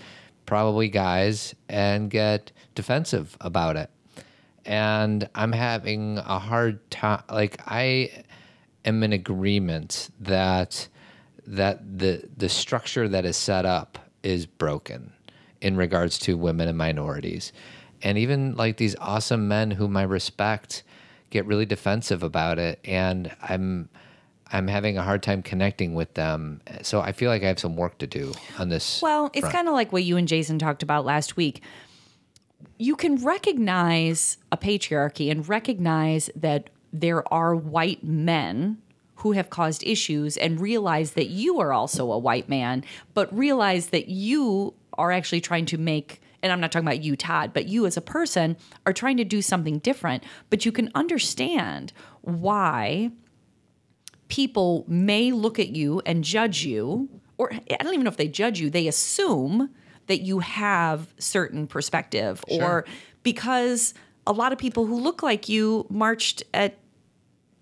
probably 0.46 0.90
guys, 0.90 1.56
and 1.70 2.10
get 2.10 2.52
defensive 2.74 3.38
about 3.42 3.76
it. 3.76 3.90
And 4.66 5.30
I'm 5.36 5.52
having 5.52 6.18
a 6.18 6.40
hard 6.40 6.90
time. 6.90 7.24
Like, 7.30 7.62
I 7.68 8.12
am 8.84 9.04
in 9.04 9.14
agreement 9.14 10.10
that 10.20 10.88
that 11.48 12.00
the 12.00 12.28
the 12.36 12.50
structure 12.50 13.08
that 13.08 13.26
is 13.26 13.38
set 13.38 13.66
up 13.66 14.00
is 14.24 14.46
broken 14.46 15.14
in 15.62 15.76
regards 15.78 16.18
to 16.20 16.38
women 16.38 16.68
and 16.68 16.78
minorities. 16.78 17.54
And 18.02 18.18
even 18.18 18.56
like 18.56 18.78
these 18.78 18.96
awesome 19.00 19.48
men 19.48 19.72
whom 19.72 19.96
I 19.98 20.04
respect 20.04 20.84
get 21.30 21.46
really 21.46 21.66
defensive 21.66 22.24
about 22.24 22.60
it 22.60 22.80
and 22.86 23.36
I'm 23.42 23.90
I'm 24.56 24.68
having 24.68 24.98
a 24.98 25.04
hard 25.04 25.22
time 25.22 25.44
connecting 25.44 25.96
with 25.96 26.14
them. 26.14 26.62
So 26.82 27.02
I 27.02 27.12
feel 27.12 27.30
like 27.30 27.44
I 27.44 27.48
have 27.48 27.60
some 27.60 27.76
work 27.76 27.98
to 27.98 28.08
do 28.08 28.34
on 28.58 28.70
this. 28.70 29.02
Well, 29.02 29.30
it's 29.34 29.50
kind 29.50 29.68
of 29.68 29.74
like 29.74 29.92
what 29.92 30.04
you 30.04 30.16
and 30.16 30.28
Jason 30.28 30.60
talked 30.60 30.82
about 30.82 31.04
last 31.04 31.36
week. 31.36 31.62
You 32.78 32.96
can 32.96 33.18
recognize 33.18 34.38
a 34.52 34.58
patriarchy 34.58 35.30
and 35.30 35.48
recognize 35.48 36.30
that 36.36 36.70
there 36.94 37.32
are 37.34 37.54
white 37.54 38.04
men 38.04 38.78
who 39.16 39.34
have 39.34 39.50
caused 39.50 39.84
issues 39.84 40.38
and 40.38 40.60
realize 40.62 41.12
that 41.12 41.28
you 41.28 41.60
are 41.60 41.74
also 41.74 42.12
a 42.12 42.18
white 42.18 42.48
man, 42.48 42.84
but 43.14 43.36
realize 43.38 43.88
that 43.88 44.08
you 44.08 44.74
are 44.98 45.12
actually 45.12 45.42
trying 45.42 45.66
to 45.66 45.78
make 45.78 46.22
and 46.42 46.52
I'm 46.52 46.60
not 46.60 46.72
talking 46.72 46.88
about 46.88 47.02
you, 47.04 47.16
Todd, 47.16 47.54
but 47.56 47.66
you 47.66 47.88
as 47.88 47.98
a 47.98 48.02
person 48.02 48.56
are 48.86 48.94
trying 48.94 49.18
to 49.18 49.24
do 49.24 49.42
something 49.42 49.80
different. 49.80 50.24
But 50.52 50.64
you 50.64 50.72
can 50.72 50.92
understand 50.94 51.92
why 52.22 53.10
people 54.28 54.86
may 54.88 55.32
look 55.32 55.60
at 55.60 55.70
you 55.70 56.02
and 56.06 56.24
judge 56.24 56.64
you, 56.66 57.10
or 57.38 57.52
I 57.54 57.76
don't 57.84 57.94
even 57.94 58.04
know 58.04 58.10
if 58.10 58.18
they 58.18 58.28
judge 58.28 58.60
you, 58.60 58.70
they 58.70 58.88
assume 58.88 59.70
that 60.08 60.22
you 60.22 60.40
have 60.40 61.14
certain 61.18 61.68
perspective, 61.68 62.44
or 62.50 62.86
because 63.24 63.94
a 64.28 64.32
lot 64.34 64.52
of 64.54 64.58
people 64.58 64.86
who 64.86 65.00
look 65.00 65.22
like 65.24 65.50
you 65.50 65.86
marched 65.90 66.44
at 66.54 66.78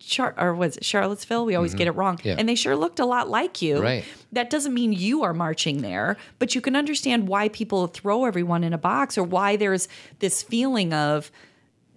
Char- 0.05 0.35
or 0.37 0.53
was 0.53 0.75
it 0.75 0.83
Charlottesville? 0.83 1.45
We 1.45 1.55
always 1.55 1.73
get 1.73 1.87
it 1.87 1.91
wrong. 1.91 2.17
Mm-hmm. 2.17 2.27
Yeah. 2.27 2.35
And 2.37 2.49
they 2.49 2.55
sure 2.55 2.75
looked 2.75 2.99
a 2.99 3.05
lot 3.05 3.29
like 3.29 3.61
you. 3.61 3.81
Right. 3.81 4.03
That 4.33 4.49
doesn't 4.49 4.73
mean 4.73 4.91
you 4.91 5.23
are 5.23 5.33
marching 5.33 5.77
there, 5.81 6.17
but 6.39 6.53
you 6.55 6.59
can 6.59 6.75
understand 6.75 7.29
why 7.29 7.47
people 7.47 7.87
throw 7.87 8.25
everyone 8.25 8.65
in 8.65 8.73
a 8.73 8.77
box 8.77 9.17
or 9.17 9.23
why 9.23 9.55
there's 9.55 9.87
this 10.19 10.43
feeling 10.43 10.91
of 10.93 11.31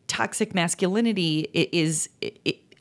toxic 0.07 0.55
masculinity 0.55 1.49
i- 1.53 1.69
is. 1.73 2.09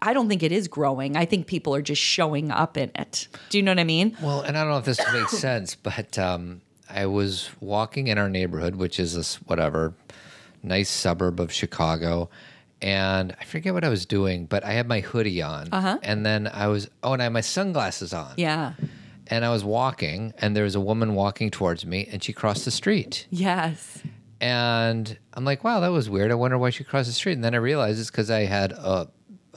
I 0.05 0.13
don't 0.13 0.29
think 0.29 0.43
it 0.43 0.51
is 0.51 0.67
growing. 0.67 1.17
I 1.17 1.25
think 1.25 1.47
people 1.47 1.73
are 1.75 1.81
just 1.81 2.01
showing 2.01 2.51
up 2.51 2.77
in 2.77 2.91
it. 2.95 3.27
Do 3.49 3.57
you 3.57 3.63
know 3.63 3.71
what 3.71 3.79
I 3.79 3.83
mean? 3.85 4.15
Well, 4.21 4.41
and 4.41 4.57
I 4.57 4.61
don't 4.61 4.71
know 4.71 4.77
if 4.77 4.85
this 4.85 5.01
makes 5.11 5.37
sense, 5.37 5.75
but 5.75 6.17
um, 6.19 6.61
I 6.89 7.07
was 7.07 7.49
walking 7.59 8.07
in 8.07 8.17
our 8.17 8.29
neighborhood, 8.29 8.75
which 8.75 8.99
is 8.99 9.15
this 9.15 9.35
whatever 9.41 9.93
nice 10.63 10.89
suburb 10.89 11.39
of 11.39 11.51
Chicago, 11.51 12.29
and 12.81 13.35
I 13.39 13.43
forget 13.45 13.73
what 13.73 13.83
I 13.83 13.89
was 13.89 14.05
doing, 14.05 14.45
but 14.45 14.63
I 14.63 14.73
had 14.73 14.87
my 14.87 14.99
hoodie 14.99 15.41
on, 15.41 15.69
uh-huh. 15.71 15.99
and 16.03 16.25
then 16.25 16.47
I 16.47 16.67
was 16.67 16.89
oh, 17.03 17.13
and 17.13 17.21
I 17.21 17.25
had 17.25 17.33
my 17.33 17.41
sunglasses 17.41 18.13
on, 18.13 18.33
Yeah. 18.37 18.73
and 19.27 19.43
I 19.45 19.49
was 19.49 19.63
walking, 19.63 20.33
and 20.39 20.55
there 20.55 20.63
was 20.63 20.75
a 20.75 20.79
woman 20.79 21.15
walking 21.15 21.49
towards 21.51 21.85
me, 21.85 22.07
and 22.11 22.23
she 22.23 22.33
crossed 22.33 22.65
the 22.65 22.71
street, 22.71 23.27
Yes. 23.31 24.01
and 24.41 25.17
I'm 25.33 25.45
like, 25.45 25.63
wow, 25.63 25.79
that 25.79 25.89
was 25.91 26.09
weird. 26.09 26.31
I 26.31 26.35
wonder 26.35 26.57
why 26.57 26.69
she 26.69 26.83
crossed 26.83 27.07
the 27.07 27.13
street, 27.13 27.33
and 27.33 27.43
then 27.43 27.53
I 27.55 27.57
realized 27.59 27.99
it's 27.99 28.11
because 28.11 28.29
I 28.31 28.41
had 28.45 28.71
a 28.71 29.07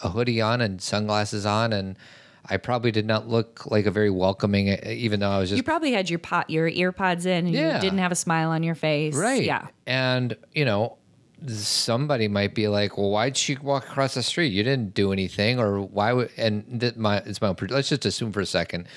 a 0.02 0.08
hoodie 0.10 0.40
on 0.40 0.60
and 0.60 0.80
sunglasses 0.80 1.44
on, 1.46 1.72
and 1.72 1.96
I 2.50 2.56
probably 2.56 2.90
did 2.90 3.06
not 3.06 3.28
look 3.28 3.66
like 3.66 3.86
a 3.86 3.90
very 3.90 4.10
welcoming, 4.10 4.68
even 4.86 5.20
though 5.20 5.30
I 5.30 5.38
was 5.38 5.50
just 5.50 5.56
You 5.58 5.62
probably 5.62 5.92
had 5.92 6.08
your 6.08 6.18
pot, 6.18 6.48
your 6.50 6.68
ear 6.68 6.92
pods 6.92 7.26
in, 7.26 7.46
and 7.46 7.54
Yeah. 7.54 7.74
you 7.76 7.80
didn't 7.80 7.98
have 7.98 8.12
a 8.12 8.16
smile 8.16 8.50
on 8.50 8.62
your 8.62 8.74
face. 8.74 9.14
Right. 9.14 9.44
Yeah. 9.44 9.66
And, 9.86 10.36
you 10.54 10.64
know, 10.64 10.96
somebody 11.46 12.26
might 12.28 12.54
be 12.54 12.68
like, 12.68 12.96
well, 12.98 13.10
why'd 13.10 13.36
she 13.36 13.56
walk 13.56 13.86
across 13.88 14.14
the 14.14 14.22
street? 14.22 14.52
You 14.52 14.62
didn't 14.62 14.94
do 14.94 15.12
anything. 15.12 15.58
Or 15.58 15.80
why 15.80 16.12
would, 16.12 16.30
and 16.36 16.64
that 16.80 16.96
my, 16.96 17.18
it's 17.18 17.40
my, 17.40 17.48
own 17.48 17.56
let's 17.68 17.88
just 17.88 18.04
assume 18.06 18.32
for 18.32 18.40
a 18.40 18.46
second, 18.46 18.88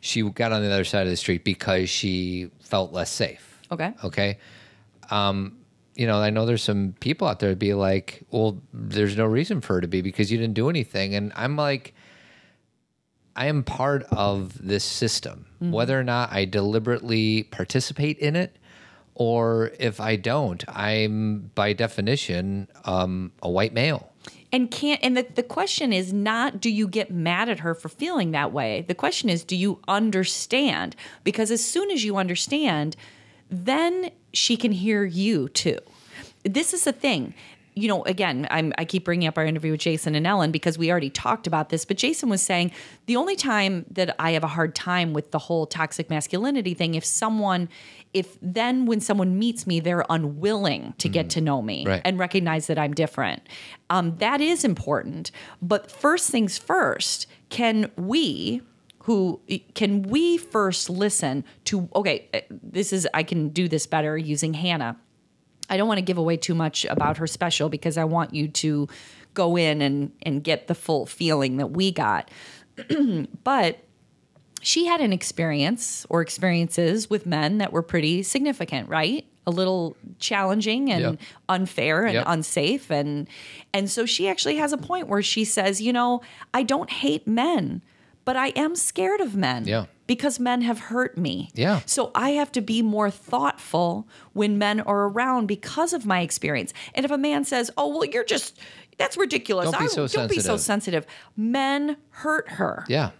she 0.00 0.22
got 0.22 0.52
on 0.52 0.62
the 0.62 0.70
other 0.70 0.84
side 0.84 1.02
of 1.06 1.10
the 1.10 1.16
street 1.16 1.44
because 1.44 1.90
she 1.90 2.50
felt 2.60 2.92
less 2.92 3.10
safe. 3.10 3.58
Okay. 3.72 3.92
Okay. 4.04 4.38
Um, 5.10 5.57
you 5.98 6.06
know, 6.06 6.18
I 6.18 6.30
know 6.30 6.46
there's 6.46 6.62
some 6.62 6.94
people 7.00 7.26
out 7.26 7.40
there 7.40 7.56
be 7.56 7.74
like, 7.74 8.22
well, 8.30 8.62
there's 8.72 9.16
no 9.16 9.26
reason 9.26 9.60
for 9.60 9.74
her 9.74 9.80
to 9.80 9.88
be 9.88 10.00
because 10.00 10.30
you 10.30 10.38
didn't 10.38 10.54
do 10.54 10.70
anything. 10.70 11.16
And 11.16 11.32
I'm 11.34 11.56
like, 11.56 11.92
I 13.34 13.46
am 13.46 13.64
part 13.64 14.04
of 14.04 14.64
this 14.64 14.84
system, 14.84 15.46
whether 15.58 15.98
or 15.98 16.04
not 16.04 16.32
I 16.32 16.44
deliberately 16.44 17.44
participate 17.44 18.18
in 18.18 18.36
it, 18.36 18.56
or 19.14 19.72
if 19.80 20.00
I 20.00 20.14
don't, 20.14 20.64
I'm 20.68 21.50
by 21.54 21.72
definition 21.72 22.68
um, 22.84 23.32
a 23.42 23.50
white 23.50 23.72
male. 23.72 24.12
And 24.52 24.70
can't 24.70 25.00
and 25.02 25.16
the, 25.16 25.26
the 25.34 25.42
question 25.42 25.92
is 25.92 26.12
not 26.12 26.60
do 26.60 26.70
you 26.70 26.88
get 26.88 27.10
mad 27.10 27.48
at 27.48 27.60
her 27.60 27.74
for 27.74 27.88
feeling 27.88 28.30
that 28.30 28.52
way? 28.52 28.84
The 28.86 28.94
question 28.94 29.28
is 29.28 29.44
do 29.44 29.56
you 29.56 29.80
understand? 29.88 30.96
Because 31.22 31.50
as 31.50 31.64
soon 31.64 31.90
as 31.90 32.04
you 32.04 32.16
understand, 32.16 32.96
then 33.50 34.10
she 34.32 34.56
can 34.56 34.72
hear 34.72 35.04
you 35.04 35.48
too. 35.48 35.78
This 36.44 36.72
is 36.74 36.84
the 36.84 36.92
thing. 36.92 37.34
You 37.74 37.86
know, 37.86 38.02
again, 38.06 38.48
I'm, 38.50 38.72
I 38.76 38.84
keep 38.84 39.04
bringing 39.04 39.28
up 39.28 39.38
our 39.38 39.44
interview 39.44 39.70
with 39.70 39.80
Jason 39.80 40.16
and 40.16 40.26
Ellen 40.26 40.50
because 40.50 40.76
we 40.76 40.90
already 40.90 41.10
talked 41.10 41.46
about 41.46 41.68
this. 41.68 41.84
But 41.84 41.96
Jason 41.96 42.28
was 42.28 42.42
saying 42.42 42.72
the 43.06 43.14
only 43.14 43.36
time 43.36 43.84
that 43.92 44.16
I 44.18 44.32
have 44.32 44.42
a 44.42 44.48
hard 44.48 44.74
time 44.74 45.12
with 45.12 45.30
the 45.30 45.38
whole 45.38 45.64
toxic 45.64 46.10
masculinity 46.10 46.74
thing, 46.74 46.96
if 46.96 47.04
someone, 47.04 47.68
if 48.12 48.36
then 48.42 48.86
when 48.86 48.98
someone 49.00 49.38
meets 49.38 49.64
me, 49.64 49.78
they're 49.78 50.04
unwilling 50.10 50.94
to 50.98 51.08
get 51.08 51.30
to 51.30 51.40
know 51.40 51.62
me 51.62 51.84
Right. 51.86 52.02
and 52.04 52.18
recognize 52.18 52.66
that 52.66 52.80
I'm 52.80 52.94
different. 52.94 53.42
Um, 53.90 54.16
that 54.18 54.40
is 54.40 54.64
important. 54.64 55.30
But 55.62 55.88
first 55.88 56.30
things 56.30 56.58
first, 56.58 57.28
can 57.48 57.92
we, 57.96 58.60
who 59.08 59.40
can 59.72 60.02
we 60.02 60.36
first 60.36 60.90
listen 60.90 61.42
to, 61.64 61.88
okay, 61.94 62.28
uh, 62.34 62.40
this 62.50 62.92
is, 62.92 63.08
I 63.14 63.22
can 63.22 63.48
do 63.48 63.66
this 63.66 63.86
better 63.86 64.18
using 64.18 64.52
Hannah. 64.52 64.98
I 65.70 65.78
don't 65.78 65.88
want 65.88 65.96
to 65.96 66.02
give 66.02 66.18
away 66.18 66.36
too 66.36 66.54
much 66.54 66.84
about 66.84 67.16
her 67.16 67.26
special 67.26 67.70
because 67.70 67.96
I 67.96 68.04
want 68.04 68.34
you 68.34 68.48
to 68.48 68.86
go 69.32 69.56
in 69.56 69.80
and, 69.80 70.12
and 70.20 70.44
get 70.44 70.66
the 70.66 70.74
full 70.74 71.06
feeling 71.06 71.56
that 71.56 71.68
we 71.68 71.90
got. 71.90 72.30
but 73.44 73.78
she 74.60 74.84
had 74.84 75.00
an 75.00 75.14
experience 75.14 76.04
or 76.10 76.20
experiences 76.20 77.08
with 77.08 77.24
men 77.24 77.56
that 77.58 77.72
were 77.72 77.82
pretty 77.82 78.22
significant, 78.22 78.90
right? 78.90 79.24
A 79.46 79.50
little 79.50 79.96
challenging 80.18 80.92
and 80.92 81.00
Yep. 81.02 81.20
unfair 81.48 82.04
and 82.04 82.12
Yep. 82.16 82.24
unsafe 82.26 82.90
and 82.90 83.26
and 83.72 83.88
so 83.90 84.04
she 84.04 84.28
actually 84.28 84.56
has 84.56 84.74
a 84.74 84.76
point 84.76 85.08
where 85.08 85.22
she 85.22 85.46
says, 85.46 85.80
you 85.80 85.94
know, 85.94 86.20
I 86.52 86.62
don't 86.62 86.90
hate 86.90 87.26
men, 87.26 87.80
but 88.28 88.36
I 88.36 88.48
am 88.48 88.76
scared 88.76 89.20
of 89.22 89.34
men. 89.34 89.64
Yeah. 89.66 89.86
Because 90.06 90.38
men 90.38 90.60
have 90.62 90.78
hurt 90.92 91.16
me. 91.16 91.50
Yeah. 91.54 91.80
So 91.86 92.10
I 92.14 92.30
have 92.40 92.52
to 92.52 92.60
be 92.60 92.82
more 92.82 93.10
thoughtful 93.10 94.06
when 94.34 94.58
men 94.58 94.80
are 94.80 95.04
around 95.08 95.46
because 95.46 95.94
of 95.94 96.04
my 96.04 96.20
experience. 96.20 96.74
And 96.94 97.06
if 97.06 97.10
a 97.10 97.16
man 97.18 97.44
says, 97.44 97.70
"Oh, 97.78 97.88
well, 97.88 98.04
you're 98.04 98.24
just 98.36 98.58
that's 98.98 99.16
ridiculous. 99.16 99.70
Don't 99.70 99.80
be 99.80 99.84
I- 99.86 99.88
so 99.88 100.06
don't 100.06 100.28
be 100.28 100.40
so 100.40 100.56
sensitive." 100.58 101.04
sensitive." 101.04 101.06
Men 101.36 101.96
hurt 102.22 102.46
her. 102.60 102.84
Yeah. 102.88 103.10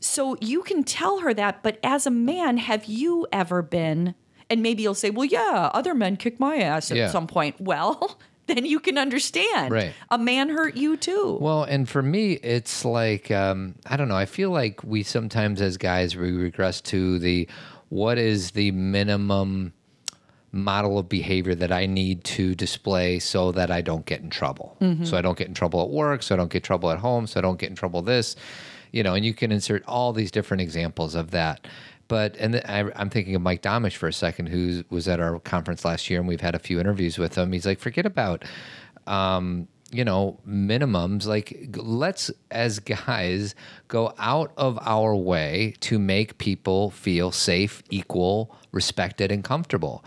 So 0.00 0.36
you 0.40 0.62
can 0.62 0.82
tell 0.82 1.20
her 1.20 1.32
that, 1.34 1.62
but 1.62 1.78
as 1.84 2.06
a 2.06 2.10
man, 2.10 2.56
have 2.56 2.86
you 2.86 3.26
ever 3.32 3.62
been? 3.62 4.14
And 4.48 4.62
maybe 4.62 4.82
you'll 4.82 4.94
say, 5.04 5.10
"Well, 5.10 5.26
yeah, 5.26 5.70
other 5.74 5.94
men 5.94 6.16
kick 6.16 6.40
my 6.40 6.56
ass 6.56 6.90
at 6.90 6.96
Yeah. 6.96 7.10
some 7.10 7.26
point." 7.26 7.60
Well, 7.60 8.18
then 8.50 8.64
you 8.64 8.80
can 8.80 8.98
understand. 8.98 9.72
Right. 9.72 9.92
A 10.10 10.18
man 10.18 10.48
hurt 10.48 10.76
you 10.76 10.96
too. 10.96 11.38
Well, 11.40 11.62
and 11.64 11.88
for 11.88 12.02
me, 12.02 12.32
it's 12.32 12.84
like 12.84 13.30
um, 13.30 13.76
I 13.86 13.96
don't 13.96 14.08
know. 14.08 14.16
I 14.16 14.26
feel 14.26 14.50
like 14.50 14.82
we 14.84 15.02
sometimes, 15.02 15.60
as 15.60 15.76
guys, 15.76 16.16
we 16.16 16.32
regress 16.32 16.80
to 16.82 17.18
the 17.18 17.48
what 17.88 18.18
is 18.18 18.52
the 18.52 18.70
minimum 18.72 19.72
model 20.52 20.98
of 20.98 21.08
behavior 21.08 21.54
that 21.54 21.70
I 21.70 21.86
need 21.86 22.24
to 22.24 22.54
display 22.56 23.20
so 23.20 23.52
that 23.52 23.70
I 23.70 23.82
don't 23.82 24.04
get 24.04 24.20
in 24.20 24.30
trouble. 24.30 24.76
So 25.04 25.16
I 25.16 25.20
don't 25.20 25.38
get 25.38 25.46
in 25.46 25.54
trouble 25.54 25.80
at 25.82 25.90
work. 25.90 26.24
So 26.24 26.34
I 26.34 26.38
don't 26.38 26.50
get 26.50 26.58
in 26.58 26.66
trouble 26.66 26.90
at 26.90 26.98
home. 26.98 27.28
So 27.28 27.38
I 27.38 27.42
don't 27.42 27.58
get 27.58 27.70
in 27.70 27.76
trouble 27.76 28.02
this. 28.02 28.34
You 28.90 29.04
know, 29.04 29.14
and 29.14 29.24
you 29.24 29.32
can 29.32 29.52
insert 29.52 29.84
all 29.86 30.12
these 30.12 30.32
different 30.32 30.60
examples 30.60 31.14
of 31.14 31.30
that. 31.30 31.68
But 32.10 32.36
and 32.38 32.56
I, 32.56 32.90
I'm 32.96 33.08
thinking 33.08 33.36
of 33.36 33.40
Mike 33.42 33.62
Domitrz 33.62 33.92
for 33.94 34.08
a 34.08 34.12
second, 34.12 34.48
who 34.48 34.82
was 34.90 35.06
at 35.06 35.20
our 35.20 35.38
conference 35.38 35.84
last 35.84 36.10
year, 36.10 36.18
and 36.18 36.26
we've 36.26 36.40
had 36.40 36.56
a 36.56 36.58
few 36.58 36.80
interviews 36.80 37.18
with 37.18 37.36
him. 37.36 37.52
He's 37.52 37.64
like, 37.64 37.78
forget 37.78 38.04
about 38.04 38.44
um, 39.06 39.68
you 39.92 40.04
know, 40.04 40.40
minimums. 40.44 41.24
Like, 41.26 41.76
let's, 41.76 42.30
as 42.50 42.80
guys, 42.80 43.54
go 43.86 44.12
out 44.18 44.52
of 44.56 44.76
our 44.82 45.14
way 45.14 45.74
to 45.82 46.00
make 46.00 46.38
people 46.38 46.90
feel 46.90 47.30
safe, 47.30 47.80
equal, 47.90 48.56
respected, 48.72 49.30
and 49.30 49.44
comfortable. 49.44 50.04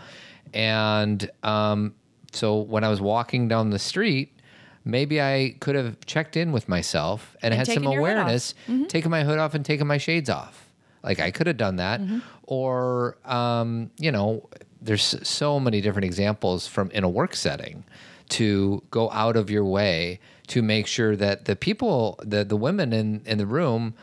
And 0.52 1.30
um, 1.42 1.94
so 2.32 2.60
when 2.60 2.84
I 2.84 2.90
was 2.90 3.00
walking 3.00 3.48
down 3.48 3.70
the 3.70 3.78
street, 3.78 4.38
maybe 4.84 5.22
I 5.22 5.56
could 5.60 5.74
have 5.74 6.04
checked 6.04 6.36
in 6.36 6.52
with 6.52 6.68
myself 6.68 7.34
and, 7.40 7.54
And 7.54 7.58
had 7.58 7.66
some 7.66 7.76
taken 7.82 7.92
your 7.92 8.00
hood 8.06 8.16
off. 8.18 8.24
awareness, 8.26 8.54
taken 8.88 9.10
my 9.10 9.24
hood 9.24 9.38
off 9.38 9.54
and 9.54 9.64
taken 9.64 9.86
my 9.86 9.96
shades 9.98 10.28
off. 10.28 10.70
Like 11.04 11.20
I 11.20 11.30
could 11.30 11.46
have 11.46 11.56
done 11.58 11.76
that, 11.76 12.00
or 12.44 13.18
um, 13.26 13.90
you 13.98 14.10
know, 14.10 14.48
there's 14.80 15.16
so 15.22 15.60
many 15.60 15.80
different 15.80 16.06
examples 16.06 16.66
from 16.66 16.90
in 16.90 17.04
a 17.04 17.08
work 17.08 17.36
setting 17.36 17.84
to 18.30 18.82
go 18.90 19.10
out 19.10 19.36
of 19.36 19.50
your 19.50 19.64
way 19.64 20.18
to 20.46 20.62
make 20.62 20.86
sure 20.86 21.14
that 21.14 21.44
the 21.44 21.54
people, 21.56 22.18
the 22.22 22.42
the 22.44 22.56
women 22.56 22.92
in 22.92 23.20
in 23.26 23.36
the 23.38 23.46
room, 23.46 23.94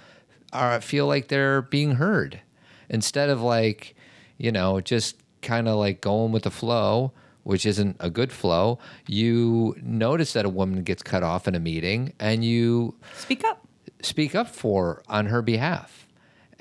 are 0.54 0.80
feel 0.80 1.08
like 1.08 1.28
they're 1.28 1.64
being 1.64 1.94
heard, 1.96 2.40
instead 2.88 3.30
of 3.30 3.42
like, 3.42 3.96
you 4.38 4.52
know, 4.52 4.80
just 4.80 5.16
kind 5.42 5.68
of 5.68 5.78
like 5.78 6.02
going 6.02 6.32
with 6.32 6.44
the 6.44 6.52
flow. 6.52 7.12
Which 7.44 7.66
isn't 7.66 7.96
a 8.00 8.12
good 8.12 8.32
flow. 8.32 8.78
You 9.08 9.76
notice 9.82 10.34
that 10.34 10.46
a 10.46 10.50
woman 10.50 10.84
gets 10.84 11.02
cut 11.02 11.24
off 11.24 11.48
in 11.48 11.56
a 11.56 11.60
meeting, 11.60 12.14
and 12.20 12.46
you 12.46 12.94
Speak 13.18 13.44
up. 13.44 13.66
speak 14.04 14.36
up 14.36 14.48
for 14.48 15.02
on 15.08 15.26
her 15.26 15.42
behalf. 15.42 16.06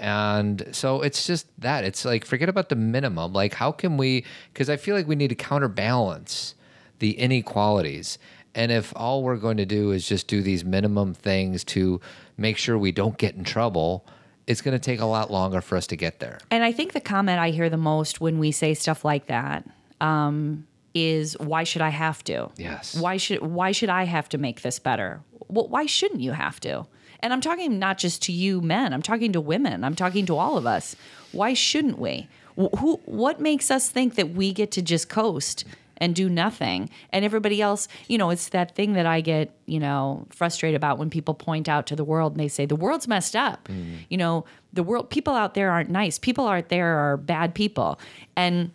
And 0.00 0.66
so 0.72 1.02
it's 1.02 1.26
just 1.26 1.46
that. 1.60 1.84
It's 1.84 2.04
like 2.04 2.24
forget 2.24 2.48
about 2.48 2.70
the 2.70 2.76
minimum. 2.76 3.32
Like 3.32 3.54
how 3.54 3.70
can 3.70 3.96
we 3.98 4.24
because 4.52 4.70
I 4.70 4.76
feel 4.76 4.96
like 4.96 5.06
we 5.06 5.14
need 5.14 5.28
to 5.28 5.34
counterbalance 5.34 6.54
the 7.00 7.18
inequalities. 7.18 8.18
And 8.54 8.72
if 8.72 8.92
all 8.96 9.22
we're 9.22 9.36
going 9.36 9.58
to 9.58 9.66
do 9.66 9.92
is 9.92 10.08
just 10.08 10.26
do 10.26 10.42
these 10.42 10.64
minimum 10.64 11.14
things 11.14 11.64
to 11.64 12.00
make 12.36 12.56
sure 12.56 12.78
we 12.78 12.92
don't 12.92 13.18
get 13.18 13.34
in 13.34 13.44
trouble, 13.44 14.06
it's 14.46 14.60
going 14.60 14.72
to 14.72 14.78
take 14.78 15.00
a 15.00 15.06
lot 15.06 15.30
longer 15.30 15.60
for 15.60 15.76
us 15.76 15.86
to 15.88 15.96
get 15.96 16.18
there. 16.18 16.40
And 16.50 16.64
I 16.64 16.72
think 16.72 16.92
the 16.92 17.00
comment 17.00 17.38
I 17.38 17.50
hear 17.50 17.68
the 17.68 17.76
most 17.76 18.20
when 18.20 18.38
we 18.38 18.50
say 18.50 18.74
stuff 18.74 19.04
like 19.04 19.26
that 19.26 19.68
um, 20.00 20.66
is, 20.94 21.36
"Why 21.38 21.64
should 21.64 21.82
I 21.82 21.90
have 21.90 22.24
to? 22.24 22.50
Yes. 22.56 22.96
Why 22.96 23.16
should 23.18 23.42
Why 23.42 23.72
should 23.72 23.90
I 23.90 24.04
have 24.04 24.28
to 24.30 24.38
make 24.38 24.62
this 24.62 24.78
better? 24.78 25.20
Well, 25.48 25.68
why 25.68 25.86
shouldn't 25.86 26.20
you 26.20 26.32
have 26.32 26.58
to?" 26.60 26.86
And 27.22 27.32
I'm 27.32 27.40
talking 27.40 27.78
not 27.78 27.98
just 27.98 28.22
to 28.22 28.32
you 28.32 28.60
men. 28.60 28.92
I'm 28.92 29.02
talking 29.02 29.32
to 29.32 29.40
women. 29.40 29.84
I'm 29.84 29.94
talking 29.94 30.26
to 30.26 30.36
all 30.36 30.56
of 30.56 30.66
us. 30.66 30.96
Why 31.32 31.54
shouldn't 31.54 31.98
we? 31.98 32.28
Who? 32.56 33.00
What 33.04 33.40
makes 33.40 33.70
us 33.70 33.88
think 33.88 34.16
that 34.16 34.30
we 34.30 34.52
get 34.52 34.70
to 34.72 34.82
just 34.82 35.08
coast 35.08 35.64
and 36.00 36.14
do 36.14 36.28
nothing. 36.28 36.88
And 37.12 37.24
everybody 37.24 37.60
else, 37.60 37.86
you 38.08 38.16
know, 38.16 38.30
it's 38.30 38.48
that 38.48 38.74
thing 38.74 38.94
that 38.94 39.06
I 39.06 39.20
get, 39.20 39.54
you 39.66 39.78
know, 39.78 40.26
frustrated 40.30 40.76
about 40.76 40.98
when 40.98 41.10
people 41.10 41.34
point 41.34 41.68
out 41.68 41.86
to 41.88 41.96
the 41.96 42.04
world 42.04 42.32
and 42.32 42.40
they 42.40 42.48
say, 42.48 42.64
the 42.64 42.74
world's 42.74 43.06
messed 43.06 43.36
up. 43.36 43.68
Mm. 43.68 43.98
You 44.08 44.16
know, 44.16 44.46
the 44.72 44.82
world, 44.82 45.10
people 45.10 45.34
out 45.34 45.54
there 45.54 45.70
aren't 45.70 45.90
nice. 45.90 46.18
People 46.18 46.48
out 46.48 46.70
there 46.70 46.96
are 46.96 47.18
bad 47.18 47.54
people. 47.54 48.00
And 48.34 48.70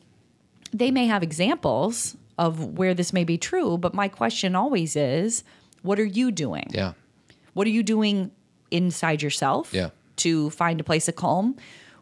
they 0.72 0.92
may 0.92 1.08
have 1.08 1.24
examples 1.24 2.16
of 2.38 2.78
where 2.78 2.94
this 2.94 3.12
may 3.12 3.24
be 3.24 3.38
true, 3.38 3.78
but 3.78 3.94
my 3.94 4.08
question 4.08 4.56
always 4.56 4.96
is, 4.96 5.44
what 5.82 6.00
are 6.00 6.06
you 6.06 6.32
doing? 6.32 6.68
Yeah. 6.70 6.94
What 7.54 7.66
are 7.66 7.72
you 7.72 7.84
doing 7.84 8.32
inside 8.72 9.22
yourself 9.22 9.74
Yeah. 9.74 9.90
to 10.18 10.50
find 10.52 10.80
a 10.80 10.84
place 10.84 11.08
of 11.08 11.16
calm? 11.16 11.56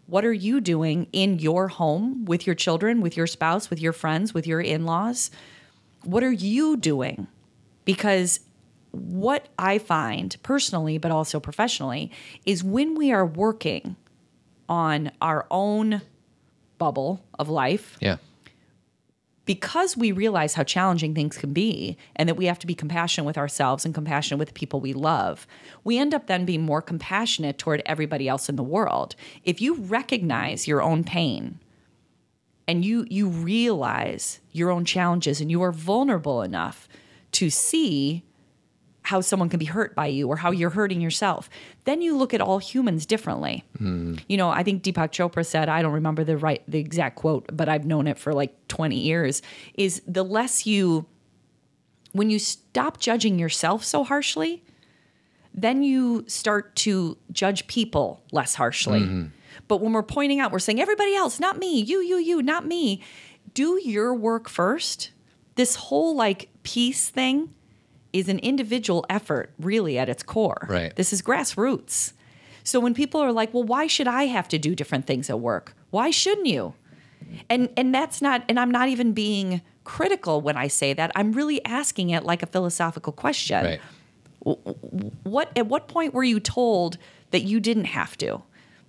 What 0.07 0.25
are 0.25 0.33
you 0.33 0.59
doing 0.59 1.07
in 1.13 1.39
your 1.39 1.69
home 1.69 2.25
with 2.25 2.45
your 2.45 2.55
children, 2.55 2.99
with 3.01 3.15
your 3.15 3.27
spouse, 3.27 3.69
with 3.69 3.79
your 3.81 3.93
friends, 3.93 4.33
with 4.33 4.45
your 4.45 4.59
in 4.61 4.85
laws? 4.85 5.31
What 6.03 6.23
are 6.23 6.31
you 6.31 6.75
doing? 6.77 7.27
Because 7.85 8.41
what 8.91 9.47
I 9.57 9.77
find 9.77 10.35
personally, 10.43 10.97
but 10.97 11.09
also 11.11 11.39
professionally, 11.39 12.11
is 12.45 12.63
when 12.63 12.95
we 12.95 13.11
are 13.11 13.25
working 13.25 13.95
on 14.69 15.11
our 15.21 15.45
own 15.49 16.01
bubble 16.77 17.23
of 17.39 17.47
life, 17.49 17.97
Yeah. 18.01 18.17
Because 19.45 19.97
we 19.97 20.11
realize 20.11 20.53
how 20.53 20.63
challenging 20.63 21.13
things 21.13 21.37
can 21.37 21.51
be 21.51 21.97
and 22.15 22.29
that 22.29 22.35
we 22.35 22.45
have 22.45 22.59
to 22.59 22.67
be 22.67 22.75
compassionate 22.75 23.25
with 23.25 23.37
ourselves 23.37 23.85
and 23.85 23.93
compassionate 23.93 24.39
with 24.39 24.49
the 24.49 24.53
people 24.53 24.79
we 24.79 24.93
love, 24.93 25.45
we 25.83 25.97
end 25.97 26.13
up 26.13 26.27
then 26.27 26.45
being 26.45 26.61
more 26.61 26.81
compassionate 26.81 27.57
toward 27.57 27.81
everybody 27.85 28.27
else 28.27 28.47
in 28.47 28.55
the 28.55 28.63
world. 28.63 29.15
If 29.43 29.61
you 29.61 29.75
recognize 29.75 30.67
your 30.67 30.81
own 30.81 31.03
pain 31.03 31.59
and 32.67 32.85
you 32.85 33.05
you 33.09 33.27
realize 33.27 34.39
your 34.51 34.71
own 34.71 34.85
challenges 34.85 35.41
and 35.41 35.51
you 35.51 35.61
are 35.61 35.73
vulnerable 35.73 36.41
enough 36.41 36.87
to 37.33 37.49
see 37.49 38.23
how 39.03 39.19
someone 39.21 39.49
can 39.49 39.59
be 39.59 39.65
hurt 39.65 39.93
by 39.95 40.07
you 40.07 40.27
or 40.29 40.37
how 40.37 40.51
you're 40.51 40.69
hurting 40.69 41.01
yourself, 41.01 41.49
then 41.83 42.01
you 42.01 42.17
look 42.17 42.33
at 42.33 42.41
all 42.41 42.57
humans 42.57 43.05
differently. 43.05 43.63
Hmm. 43.77 44.15
You 44.27 44.37
know, 44.37 44.49
I 44.49 44.63
think 44.63 44.81
Deepak 44.81 45.11
Chopra 45.11 45.45
said, 45.45 45.69
I 45.69 45.81
don't 45.81 45.93
remember 45.93 46.23
the 46.23 46.37
right 46.37 46.63
the 46.67 46.79
exact 46.79 47.17
quote, 47.17 47.45
but 47.53 47.67
I've 47.67 47.85
known 47.85 48.07
it 48.07 48.17
for 48.17 48.33
like 48.33 48.67
20 48.69 48.97
years, 48.97 49.41
is 49.75 50.01
the 50.07 50.23
less 50.23 50.65
you 50.65 51.05
when 52.13 52.29
you 52.29 52.39
stop 52.39 52.99
judging 52.99 53.39
yourself 53.39 53.83
so 53.83 54.03
harshly, 54.03 54.63
then 55.53 55.83
you 55.83 56.23
start 56.27 56.75
to 56.75 57.17
judge 57.31 57.67
people 57.67 58.23
less 58.31 58.55
harshly. 58.55 59.01
Mm-hmm. 59.01 59.25
But 59.67 59.81
when 59.81 59.93
we're 59.93 60.03
pointing 60.03 60.39
out, 60.39 60.51
we're 60.51 60.59
saying 60.59 60.79
everybody 60.79 61.15
else, 61.15 61.39
not 61.39 61.57
me, 61.57 61.81
you, 61.81 62.01
you, 62.01 62.17
you, 62.17 62.41
not 62.41 62.65
me. 62.65 63.01
Do 63.53 63.79
your 63.83 64.13
work 64.13 64.47
first. 64.47 65.11
This 65.55 65.75
whole 65.75 66.15
like 66.15 66.49
peace 66.63 67.09
thing 67.09 67.53
is 68.13 68.29
an 68.29 68.39
individual 68.39 69.05
effort, 69.09 69.51
really, 69.59 69.97
at 69.97 70.07
its 70.07 70.23
core. 70.23 70.65
Right. 70.69 70.95
This 70.95 71.11
is 71.11 71.21
grassroots. 71.21 72.13
So 72.63 72.79
when 72.79 72.93
people 72.93 73.19
are 73.19 73.31
like, 73.33 73.53
well, 73.53 73.63
why 73.63 73.87
should 73.87 74.07
I 74.07 74.23
have 74.27 74.47
to 74.49 74.57
do 74.57 74.75
different 74.75 75.05
things 75.05 75.29
at 75.29 75.39
work? 75.39 75.75
Why 75.89 76.11
shouldn't 76.11 76.47
you? 76.47 76.73
And 77.49 77.69
and 77.75 77.93
that's 77.93 78.21
not 78.21 78.43
and 78.47 78.59
I'm 78.59 78.69
not 78.71 78.89
even 78.89 79.13
being 79.13 79.61
critical 79.83 80.39
when 80.41 80.55
I 80.55 80.67
say 80.67 80.93
that. 80.93 81.11
I'm 81.15 81.31
really 81.33 81.63
asking 81.65 82.11
it 82.11 82.23
like 82.23 82.43
a 82.43 82.45
philosophical 82.45 83.11
question 83.11 83.65
Right. 83.65 83.81
what 85.23 85.51
at 85.57 85.67
what 85.67 85.87
point 85.87 86.13
were 86.13 86.23
you 86.23 86.39
told 86.39 86.97
that 87.31 87.41
you 87.43 87.59
didn't 87.59 87.85
have 87.85 88.17
to 88.17 88.41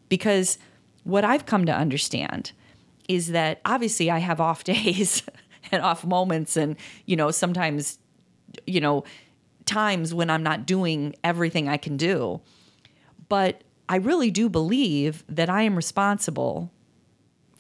because 0.09 0.59
what 1.05 1.25
i've 1.25 1.47
come 1.47 1.65
to 1.65 1.73
understand 1.73 2.51
is 3.09 3.29
that 3.29 3.61
obviously 3.65 4.11
i 4.11 4.19
have 4.19 4.41
off 4.41 4.65
days 4.75 5.23
and 5.71 5.81
off 5.83 6.05
moments 6.05 6.57
and 6.57 6.77
you 7.07 7.15
know 7.17 7.31
sometimes 7.31 7.99
you 8.67 8.81
know 8.81 9.05
times 9.67 10.13
when 10.13 10.31
i'm 10.31 10.43
not 10.43 10.67
doing 10.67 11.15
everything 11.25 11.69
i 11.69 11.77
can 11.77 11.97
do 11.97 12.41
but 13.29 13.63
i 13.89 13.97
really 13.97 14.31
do 14.31 14.49
believe 14.49 15.25
that 15.29 15.49
i 15.49 15.63
am 15.63 15.77
responsible 15.77 16.71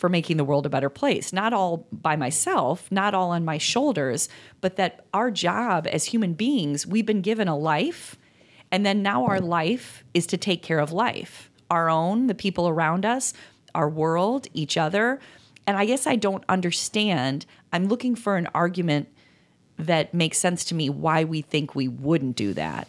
for 0.05 0.11
making 0.11 0.37
the 0.37 0.45
world 0.45 0.67
a 0.67 0.69
better 0.69 0.91
place. 0.91 1.33
Not 1.33 1.55
all 1.55 1.87
by 1.91 2.15
myself, 2.15 2.93
not 2.93 3.15
all 3.15 3.31
on 3.31 3.43
my 3.43 3.57
shoulders, 3.57 4.29
but 4.61 4.77
that 4.77 5.07
our 5.15 5.31
job 5.31 5.87
as 5.87 6.05
human 6.05 6.35
beings, 6.35 6.87
we've 6.87 7.07
been 7.07 7.23
given 7.23 7.49
a 7.49 7.57
life, 7.57 8.17
and 8.71 8.85
then 8.85 9.03
now 9.03 9.25
our 9.25 9.41
life 9.41 10.05
is 10.13 10.27
to 10.27 10.37
take 10.37 10.63
care 10.63 10.79
of 10.79 10.93
life 10.93 11.51
our 11.71 11.89
own, 11.89 12.27
the 12.27 12.35
people 12.35 12.69
around 12.69 13.07
us, 13.07 13.33
our 13.75 13.89
world, 13.89 14.47
each 14.53 14.77
other. 14.77 15.19
And 15.67 15.79
I 15.79 15.87
guess 15.87 16.07
I 16.07 16.17
don't 16.17 16.45
understand. 16.51 17.47
I'm 17.73 17.89
looking 17.89 18.15
for 18.15 18.37
an 18.37 18.47
argument 18.55 19.09
that 19.79 20.15
makes 20.15 20.39
sense 20.39 20.65
to 20.67 20.75
me 20.75 20.89
why 20.89 21.25
we 21.25 21.43
think 21.43 21.75
we 21.75 21.89
wouldn't 21.89 22.37
do 22.37 22.55
that. 22.55 22.89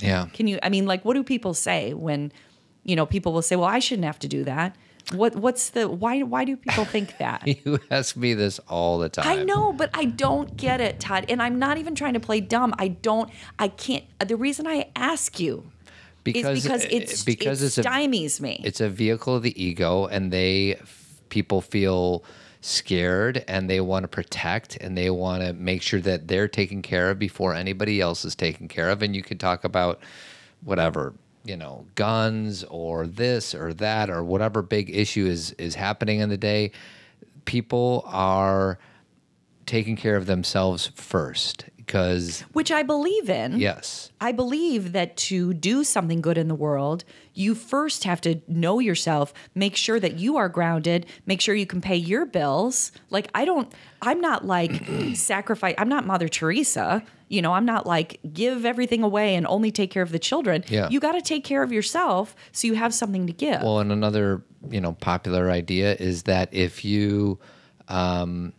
Yeah. 0.00 0.26
Can 0.32 0.46
you 0.46 0.58
I 0.62 0.68
mean 0.68 0.86
like 0.86 1.04
what 1.04 1.14
do 1.14 1.24
people 1.24 1.54
say 1.54 1.94
when 1.94 2.32
you 2.84 2.94
know 2.96 3.06
people 3.06 3.32
will 3.32 3.42
say, 3.42 3.56
"Well, 3.56 3.68
I 3.68 3.78
shouldn't 3.78 4.04
have 4.04 4.18
to 4.20 4.28
do 4.28 4.44
that." 4.44 4.76
What 5.12 5.36
what's 5.36 5.70
the 5.70 5.88
why 5.88 6.22
why 6.22 6.44
do 6.44 6.56
people 6.56 6.84
think 6.84 7.18
that? 7.18 7.46
You 7.64 7.78
ask 7.90 8.16
me 8.16 8.34
this 8.34 8.58
all 8.68 8.98
the 8.98 9.08
time. 9.08 9.26
I 9.26 9.42
know, 9.44 9.72
but 9.72 9.90
I 9.94 10.04
don't 10.04 10.56
get 10.56 10.80
it, 10.80 10.98
Todd. 11.00 11.26
And 11.28 11.40
I'm 11.40 11.58
not 11.58 11.78
even 11.78 11.94
trying 11.94 12.14
to 12.14 12.20
play 12.20 12.40
dumb. 12.40 12.74
I 12.78 12.88
don't 12.88 13.30
I 13.58 13.68
can't 13.68 14.04
the 14.26 14.36
reason 14.36 14.66
I 14.66 14.90
ask 14.96 15.38
you 15.38 15.64
because 16.24 16.58
is 16.58 16.62
because 16.64 16.84
it's 16.84 17.22
because 17.24 17.62
it 17.62 17.66
it's 17.66 17.78
a 17.78 17.82
stymies 17.82 18.40
me. 18.40 18.60
it's 18.64 18.80
a 18.80 18.88
vehicle 18.88 19.36
of 19.36 19.42
the 19.42 19.62
ego 19.62 20.06
and 20.06 20.32
they 20.32 20.78
people 21.28 21.60
feel 21.60 22.24
scared 22.60 23.44
and 23.48 23.68
they 23.68 23.80
want 23.80 24.04
to 24.04 24.08
protect 24.08 24.76
and 24.76 24.96
they 24.96 25.10
want 25.10 25.42
to 25.42 25.52
make 25.52 25.82
sure 25.82 26.00
that 26.00 26.28
they're 26.28 26.48
taken 26.48 26.82
care 26.82 27.10
of 27.10 27.18
before 27.18 27.54
anybody 27.54 28.00
else 28.00 28.24
is 28.24 28.34
taken 28.34 28.68
care 28.68 28.90
of. 28.90 29.02
And 29.02 29.14
you 29.14 29.22
could 29.22 29.40
talk 29.40 29.64
about 29.64 30.00
whatever 30.62 31.14
you 31.44 31.56
know 31.56 31.86
guns 31.94 32.64
or 32.64 33.06
this 33.06 33.54
or 33.54 33.72
that 33.74 34.10
or 34.10 34.24
whatever 34.24 34.62
big 34.62 34.94
issue 34.94 35.26
is 35.26 35.52
is 35.52 35.74
happening 35.74 36.20
in 36.20 36.28
the 36.28 36.36
day. 36.36 36.72
People 37.44 38.04
are 38.06 38.78
taking 39.64 39.96
care 39.96 40.16
of 40.16 40.26
themselves 40.26 40.90
first 40.94 41.66
because 41.76 42.40
which 42.52 42.72
I 42.72 42.82
believe 42.82 43.30
in. 43.30 43.58
yes. 43.58 44.10
I 44.20 44.32
believe 44.32 44.92
that 44.92 45.16
to 45.18 45.54
do 45.54 45.84
something 45.84 46.20
good 46.20 46.38
in 46.38 46.48
the 46.48 46.54
world, 46.54 47.04
you 47.36 47.54
first 47.54 48.04
have 48.04 48.20
to 48.22 48.40
know 48.48 48.78
yourself, 48.78 49.32
make 49.54 49.76
sure 49.76 50.00
that 50.00 50.18
you 50.18 50.36
are 50.36 50.48
grounded, 50.48 51.06
make 51.26 51.40
sure 51.40 51.54
you 51.54 51.66
can 51.66 51.80
pay 51.80 51.96
your 51.96 52.24
bills. 52.24 52.92
Like, 53.10 53.28
I 53.34 53.44
don't, 53.44 53.72
I'm 54.00 54.20
not 54.20 54.46
like 54.46 54.82
sacrifice, 55.14 55.74
I'm 55.78 55.88
not 55.88 56.06
Mother 56.06 56.28
Teresa. 56.28 57.02
You 57.28 57.42
know, 57.42 57.52
I'm 57.52 57.64
not 57.64 57.86
like 57.86 58.20
give 58.32 58.64
everything 58.64 59.02
away 59.02 59.34
and 59.34 59.46
only 59.48 59.72
take 59.72 59.90
care 59.90 60.02
of 60.02 60.12
the 60.12 60.18
children. 60.18 60.64
Yeah. 60.68 60.88
You 60.88 61.00
got 61.00 61.12
to 61.12 61.20
take 61.20 61.42
care 61.44 61.62
of 61.64 61.72
yourself 61.72 62.36
so 62.52 62.68
you 62.68 62.74
have 62.74 62.94
something 62.94 63.26
to 63.26 63.32
give. 63.32 63.62
Well, 63.62 63.80
and 63.80 63.90
another 63.90 64.42
you 64.70 64.80
know 64.80 64.92
popular 64.92 65.50
idea 65.50 65.96
is 65.96 66.22
that 66.24 66.48
if 66.52 66.84
you, 66.84 67.40
um, 67.88 68.52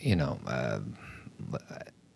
you 0.00 0.16
know, 0.16 0.40
uh, 0.48 0.80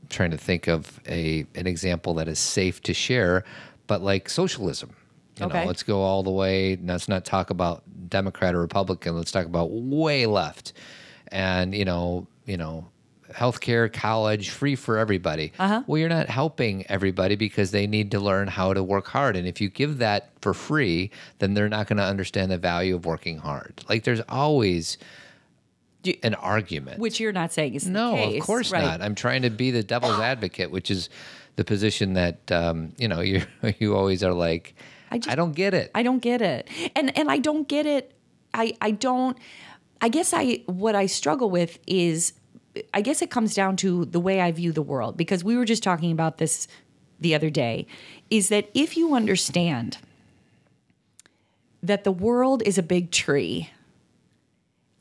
trying 0.09 0.33
to 0.33 0.37
think 0.37 0.67
of 0.67 1.01
a 1.07 1.47
an 1.55 1.69
example 1.69 2.15
that 2.15 2.27
is 2.27 2.41
safe 2.41 2.83
to 2.83 2.95
share, 2.95 3.45
but 3.87 4.03
like 4.03 4.29
socialism. 4.29 4.97
You 5.41 5.47
Okay. 5.47 5.61
know, 5.63 5.67
let's 5.67 5.83
go 5.83 6.01
all 6.03 6.23
the 6.23 6.31
way. 6.31 6.77
Let's 6.83 7.09
not 7.09 7.25
talk 7.25 7.51
about 7.51 7.83
Democrat 8.09 8.55
or 8.55 8.61
Republican. 8.61 9.17
Let's 9.17 9.31
talk 9.33 9.47
about 9.47 9.71
way 9.71 10.27
left, 10.27 10.73
and 11.29 11.75
you 11.75 11.85
know, 11.87 12.27
you 12.45 12.57
know, 12.59 12.87
healthcare, 13.33 13.91
college, 13.91 14.51
free 14.51 14.77
for 14.77 14.99
everybody. 14.99 15.53
Uh-huh. 15.59 15.83
Well, 15.87 15.99
you're 15.99 16.11
not 16.11 16.29
helping 16.29 16.85
everybody 16.91 17.35
because 17.37 17.71
they 17.71 17.87
need 17.87 18.11
to 18.11 18.21
learn 18.21 18.47
how 18.49 18.75
to 18.75 18.83
work 18.83 19.07
hard. 19.07 19.37
And 19.37 19.49
if 19.49 19.59
you 19.59 19.71
give 19.71 19.99
that 19.99 20.29
for 20.43 20.53
free, 20.53 21.11
then 21.39 21.55
they're 21.55 21.71
not 21.71 21.87
going 21.87 21.97
to 21.97 22.05
understand 22.05 22.51
the 22.51 22.59
value 22.59 22.95
of 22.95 23.07
working 23.07 23.39
hard. 23.39 23.83
Like 23.89 24.05
there's 24.05 24.21
always 24.29 24.99
Do- 26.03 26.13
an 26.23 26.35
argument. 26.35 26.99
which 26.99 27.21
you're 27.21 27.33
not 27.33 27.53
saying 27.55 27.75
is 27.75 27.87
no, 27.87 28.11
the 28.11 28.17
case. 28.19 28.41
of 28.43 28.47
course 28.47 28.71
right? 28.71 28.83
not. 28.83 29.01
I'm 29.01 29.15
trying 29.15 29.43
to 29.43 29.51
be 29.51 29.71
the 29.71 29.83
devil's 29.83 30.19
advocate, 30.19 30.71
which 30.71 30.91
is 30.91 31.09
the 31.57 31.65
position 31.65 32.13
that 32.15 32.53
um, 32.53 32.93
you 32.99 33.09
know 33.09 33.21
you 33.31 33.43
you 33.79 33.97
always 33.97 34.23
are 34.23 34.35
like. 34.35 34.75
I, 35.13 35.21
I 35.29 35.35
don't 35.35 35.53
get 35.53 35.75
it. 35.75 35.91
I 35.95 36.03
don't 36.03 36.21
get 36.21 36.41
it. 36.41 36.69
And 36.97 37.17
and 37.17 37.31
I 37.31 37.39
don't 37.39 37.69
get 37.69 37.87
it. 37.87 38.15
I 38.55 38.75
I 38.81 38.93
don't 38.93 39.37
I 40.01 40.09
guess 40.09 40.33
I 40.33 40.63
what 40.67 40.95
I 40.95 41.07
struggle 41.07 41.51
with 41.51 41.79
is 41.87 42.33
I 42.95 43.03
guess 43.03 43.21
it 43.21 43.31
comes 43.31 43.55
down 43.55 43.77
to 43.79 44.07
the 44.07 44.21
way 44.21 44.41
I 44.41 44.51
view 44.51 44.73
the 44.73 44.83
world 44.83 45.17
because 45.17 45.45
we 45.45 45.57
were 45.57 45.67
just 45.67 45.83
talking 45.83 46.11
about 46.11 46.39
this 46.39 46.67
the 47.21 47.35
other 47.35 47.51
day 47.51 47.87
is 48.31 48.49
that 48.49 48.71
if 48.75 48.97
you 48.97 49.15
understand 49.15 49.99
that 51.83 52.05
the 52.05 52.13
world 52.13 52.63
is 52.65 52.79
a 52.79 52.83
big 52.83 53.11
tree 53.11 53.71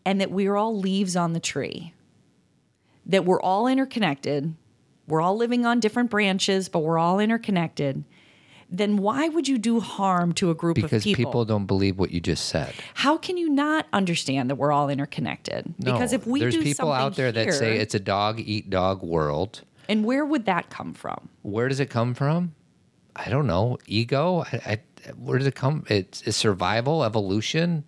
and 0.05 0.19
that 0.19 0.29
we're 0.29 0.55
all 0.55 0.77
leaves 0.77 1.15
on 1.15 1.33
the 1.33 1.39
tree 1.39 1.93
that 3.05 3.25
we're 3.25 3.41
all 3.41 3.65
interconnected 3.67 4.53
we're 5.07 5.21
all 5.21 5.35
living 5.35 5.65
on 5.65 5.79
different 5.79 6.09
branches 6.11 6.69
but 6.69 6.79
we're 6.79 6.99
all 6.99 7.19
interconnected 7.19 8.03
then 8.71 8.97
why 8.97 9.27
would 9.27 9.47
you 9.47 9.57
do 9.57 9.81
harm 9.81 10.31
to 10.33 10.49
a 10.49 10.55
group 10.55 10.75
because 10.75 10.93
of 10.93 11.03
people? 11.03 11.11
Because 11.11 11.25
people 11.25 11.45
don't 11.45 11.65
believe 11.65 11.99
what 11.99 12.11
you 12.11 12.21
just 12.21 12.45
said. 12.45 12.73
How 12.93 13.17
can 13.17 13.37
you 13.37 13.49
not 13.49 13.85
understand 13.91 14.49
that 14.49 14.55
we're 14.55 14.71
all 14.71 14.89
interconnected? 14.89 15.75
No, 15.77 15.91
because 15.91 16.13
if 16.13 16.25
we 16.25 16.39
do 16.39 16.45
something, 16.45 16.63
there's 16.63 16.63
do 16.63 16.79
people 16.79 16.91
out 16.91 17.15
there 17.15 17.31
that 17.33 17.53
say 17.53 17.77
it's 17.77 17.93
a 17.93 17.99
dog 17.99 18.39
eat 18.39 18.69
dog 18.69 19.03
world. 19.03 19.61
and 19.89 20.05
where 20.05 20.25
would 20.25 20.45
that 20.45 20.69
come 20.69 20.93
from? 20.93 21.29
Where 21.41 21.67
does 21.67 21.81
it 21.81 21.89
come 21.89 22.13
from? 22.13 22.55
I 23.13 23.29
don't 23.29 23.45
know. 23.45 23.77
Ego. 23.87 24.45
I, 24.51 24.79
I, 25.05 25.11
where 25.17 25.37
does 25.37 25.47
it 25.47 25.55
come? 25.55 25.85
It's, 25.89 26.21
it's 26.21 26.37
survival, 26.37 27.03
evolution. 27.03 27.83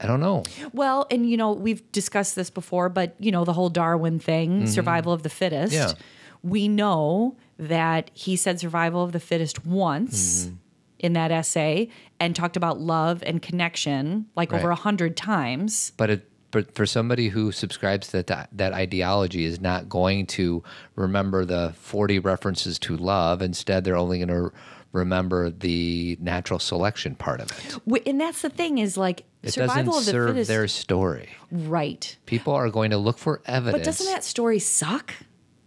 I 0.00 0.06
don't 0.06 0.20
know. 0.20 0.44
Well, 0.72 1.06
and 1.10 1.28
you 1.28 1.36
know, 1.36 1.52
we've 1.52 1.90
discussed 1.90 2.36
this 2.36 2.50
before, 2.50 2.88
but 2.88 3.16
you 3.18 3.32
know, 3.32 3.44
the 3.44 3.52
whole 3.52 3.70
Darwin 3.70 4.20
thing, 4.20 4.66
survival 4.66 5.12
of 5.12 5.22
the 5.22 5.30
fittest. 5.30 5.74
Mm-hmm. 5.74 5.90
Yeah. 5.90 6.04
We 6.42 6.68
know 6.68 7.36
that 7.58 8.10
he 8.14 8.36
said 8.36 8.58
survival 8.60 9.02
of 9.04 9.12
the 9.12 9.20
fittest 9.20 9.64
once 9.66 10.46
Mm-hmm. 10.46 10.54
in 11.00 11.12
that 11.14 11.30
essay 11.30 11.88
and 12.18 12.34
talked 12.34 12.56
about 12.56 12.80
love 12.80 13.22
and 13.26 13.40
connection 13.42 14.26
like 14.36 14.52
over 14.52 14.70
a 14.70 14.74
hundred 14.74 15.16
times. 15.16 15.92
But 15.96 16.10
it, 16.10 16.30
but 16.50 16.74
for 16.74 16.86
somebody 16.86 17.28
who 17.28 17.52
subscribes 17.52 18.08
to 18.08 18.22
that 18.22 18.48
that 18.52 18.72
ideology 18.72 19.44
is 19.44 19.60
not 19.60 19.88
going 19.88 20.26
to 20.28 20.62
remember 20.96 21.44
the 21.44 21.74
40 21.76 22.18
references 22.20 22.78
to 22.80 22.96
love. 22.96 23.42
Instead, 23.42 23.84
they're 23.84 23.96
only 23.96 24.18
going 24.18 24.28
to 24.28 24.52
remember 24.92 25.50
the 25.50 26.16
natural 26.20 26.60
selection 26.60 27.16
part 27.16 27.40
of 27.40 27.50
it. 27.50 28.06
And 28.08 28.20
that's 28.20 28.42
the 28.42 28.48
thing 28.50 28.78
is 28.78 28.96
like 28.96 29.24
It 29.42 29.50
survival 29.52 29.94
doesn't 29.94 29.98
of 29.98 30.04
the 30.06 30.10
serve 30.12 30.28
fittest. 30.30 30.48
their 30.48 30.68
story. 30.68 31.28
right. 31.50 32.16
People 32.26 32.52
are 32.54 32.70
going 32.70 32.90
to 32.92 32.98
look 32.98 33.18
for 33.18 33.42
evidence. 33.46 33.80
But 33.80 33.84
doesn't 33.84 34.06
that 34.06 34.22
story 34.24 34.60
suck? 34.60 35.12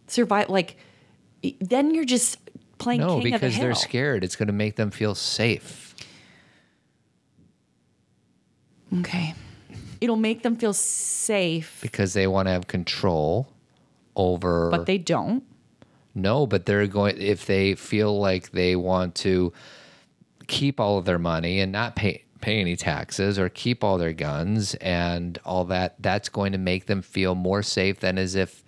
Survive 0.08 0.50
like 0.50 0.78
then 1.60 1.94
you're 1.94 2.06
just 2.06 2.38
playing 2.78 3.02
no, 3.02 3.20
king 3.20 3.34
of 3.34 3.42
the 3.42 3.48
because 3.48 3.60
they're 3.60 3.76
scared. 3.76 4.24
It's 4.24 4.36
going 4.36 4.48
to 4.48 4.54
make 4.54 4.76
them 4.76 4.92
feel 4.92 5.16
safe. 5.16 5.96
Okay. 9.00 9.34
It'll 10.00 10.16
make 10.16 10.44
them 10.44 10.56
feel 10.56 10.74
safe, 10.74 11.80
because 11.82 12.14
they 12.14 12.28
want 12.28 12.48
to 12.48 12.52
have 12.52 12.68
control 12.68 13.52
over 14.16 14.70
but 14.70 14.86
they 14.86 14.98
don't. 14.98 15.44
no 16.16 16.48
but 16.48 16.66
they're 16.66 16.88
going 16.88 17.20
if 17.20 17.46
they 17.46 17.76
feel 17.76 18.20
like 18.20 18.52
they 18.52 18.76
want 18.76 19.14
to 19.14 19.52
keep 20.48 20.80
all 20.80 20.98
of 20.98 21.06
their 21.06 21.20
money 21.20 21.60
and 21.60 21.72
not 21.72 21.96
pay 21.96 22.24
pay 22.42 22.60
any 22.60 22.76
taxes 22.76 23.38
or 23.38 23.50
keep 23.50 23.84
all 23.84 23.98
their 23.98 24.14
guns 24.14 24.76
and 24.76 25.40
all 25.46 25.66
that 25.66 25.96
that's 26.00 26.30
going 26.30 26.52
to 26.52 26.58
make 26.58 26.86
them 26.86 27.02
feel 27.02 27.36
more 27.36 27.62
safe 27.62 28.00
than 28.00 28.18
as 28.18 28.36
if 28.36 28.64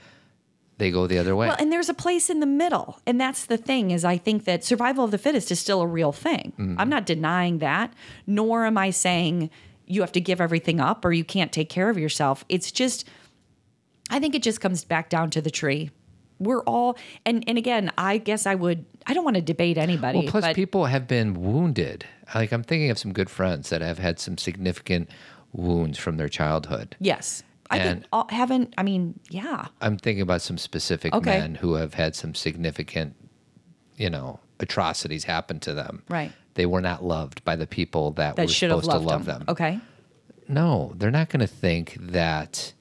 they 0.80 0.90
go 0.90 1.06
the 1.06 1.20
other 1.20 1.36
way 1.36 1.48
Well, 1.48 1.58
and 1.60 1.72
there's 1.72 1.90
a 1.90 1.94
place 1.94 2.30
in 2.30 2.40
the 2.40 2.46
middle. 2.46 3.00
And 3.06 3.22
that's 3.22 3.46
the 3.46 3.58
thing 3.58 3.92
is 3.92 4.04
I 4.04 4.18
think 4.18 4.46
that 4.46 4.64
survival 4.64 5.06
of 5.06 5.12
the 5.12 5.18
fittest 5.18 5.52
is 5.52 5.60
still 5.60 5.82
a 5.82 5.88
real 5.88 6.12
thing. 6.12 6.54
Mm-hmm. 6.58 6.80
I'm 6.80 6.90
not 6.90 7.06
denying 7.06 7.60
that, 7.60 7.94
nor 8.26 8.66
am 8.66 8.78
I 8.78 8.90
saying 8.90 9.52
you 9.86 10.02
have 10.02 10.12
to 10.14 10.22
give 10.22 10.42
everything 10.42 10.80
up 10.80 11.06
or 11.06 11.12
you 11.12 11.24
can't 11.24 11.52
take 11.52 11.70
care 11.70 11.90
of 11.90 11.98
yourself. 11.98 12.44
It's 12.50 12.72
just 12.72 13.06
I 14.10 14.20
think 14.20 14.34
it 14.34 14.42
just 14.42 14.60
comes 14.60 14.84
back 14.84 15.10
down 15.10 15.30
to 15.32 15.42
the 15.42 15.52
tree. 15.52 15.92
We're 16.40 16.62
all 16.64 16.98
and 17.26 17.44
and 17.48 17.58
again, 17.58 17.92
I 17.98 18.18
guess 18.18 18.46
I 18.48 18.56
would 18.56 18.86
I 19.06 19.14
don't 19.14 19.24
want 19.26 19.36
to 19.36 19.42
debate 19.42 19.78
anybody. 19.78 20.20
well 20.20 20.28
plus 20.28 20.46
but 20.46 20.56
people 20.56 20.86
have 20.86 21.08
been 21.08 21.34
wounded 21.34 22.06
like 22.36 22.52
i'm 22.52 22.64
thinking 22.64 22.92
of 22.92 23.00
some 23.00 23.12
good 23.12 23.30
friends 23.30 23.70
that 23.70 23.82
have 23.82 23.98
had 23.98 24.20
some 24.20 24.38
significant 24.38 25.10
wounds 25.52 25.98
from 25.98 26.18
their 26.18 26.30
childhood 26.30 26.96
yes. 27.00 27.44
I 27.70 27.78
And- 27.78 28.00
think 28.02 28.08
all, 28.12 28.28
haven't 28.30 28.74
I 28.78 28.84
mean, 28.84 29.20
yeah. 29.30 29.68
I'm 29.82 29.98
thinking 29.98 30.22
about 30.22 30.42
some 30.42 30.58
specific 30.58 31.14
Okay. 31.14 31.40
men 31.40 31.56
who 31.56 31.76
have 31.76 31.94
had 31.94 32.16
some 32.16 32.34
significant, 32.36 33.16
you 33.98 34.10
know, 34.10 34.40
atrocities 34.60 35.26
happen 35.26 35.60
to 35.62 35.74
them. 35.74 36.04
Right. 36.10 36.32
They 36.56 36.66
were 36.66 36.82
not 36.82 37.04
loved 37.04 37.44
by 37.46 37.56
the 37.56 37.68
people 37.68 38.12
that, 38.14 38.36
That 38.36 38.48
were 38.48 38.52
supposed 38.54 38.90
to 38.90 38.98
love 38.98 39.26
them. 39.26 39.40
them. 39.40 39.46
Okay. 39.50 39.80
No, 40.48 40.94
they're 40.98 41.12
not 41.12 41.30
going 41.30 41.42
to 41.42 41.48
think 41.48 41.96
that 42.00 42.74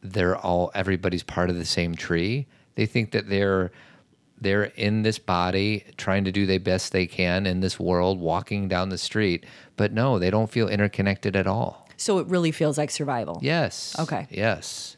they're 0.00 0.36
all 0.36 0.70
everybody's 0.74 1.22
part 1.24 1.50
of 1.50 1.56
the 1.56 1.64
same 1.64 1.94
tree. 1.94 2.46
They 2.76 2.86
think 2.86 3.10
that 3.12 3.28
they're 3.28 3.72
they're 4.40 4.64
in 4.76 5.02
this 5.02 5.18
body 5.18 5.84
trying 5.96 6.24
to 6.24 6.32
do 6.32 6.44
the 6.44 6.58
best 6.58 6.92
they 6.92 7.06
can 7.06 7.46
in 7.46 7.60
this 7.60 7.80
world 7.80 8.18
walking 8.20 8.68
down 8.68 8.90
the 8.90 8.98
street, 8.98 9.46
but 9.76 9.92
no, 9.92 10.18
they 10.18 10.28
don't 10.28 10.50
feel 10.50 10.68
interconnected 10.68 11.34
at 11.34 11.46
all. 11.46 11.83
So 11.96 12.18
it 12.18 12.26
really 12.28 12.50
feels 12.50 12.78
like 12.78 12.90
survival. 12.90 13.38
Yes. 13.42 13.96
Okay. 13.98 14.26
Yes. 14.30 14.96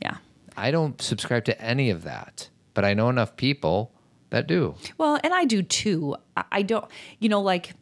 Yeah. 0.00 0.16
I 0.56 0.70
don't 0.70 1.00
subscribe 1.00 1.44
to 1.46 1.60
any 1.62 1.90
of 1.90 2.02
that, 2.04 2.48
but 2.74 2.84
I 2.84 2.94
know 2.94 3.08
enough 3.08 3.36
people 3.36 3.92
that 4.30 4.46
do. 4.46 4.74
Well, 4.98 5.18
and 5.22 5.32
I 5.32 5.44
do 5.44 5.62
too. 5.62 6.16
I- 6.50 6.62
don't, 6.62 6.84
you 7.18 7.28
know, 7.28 7.40
like 7.40 7.74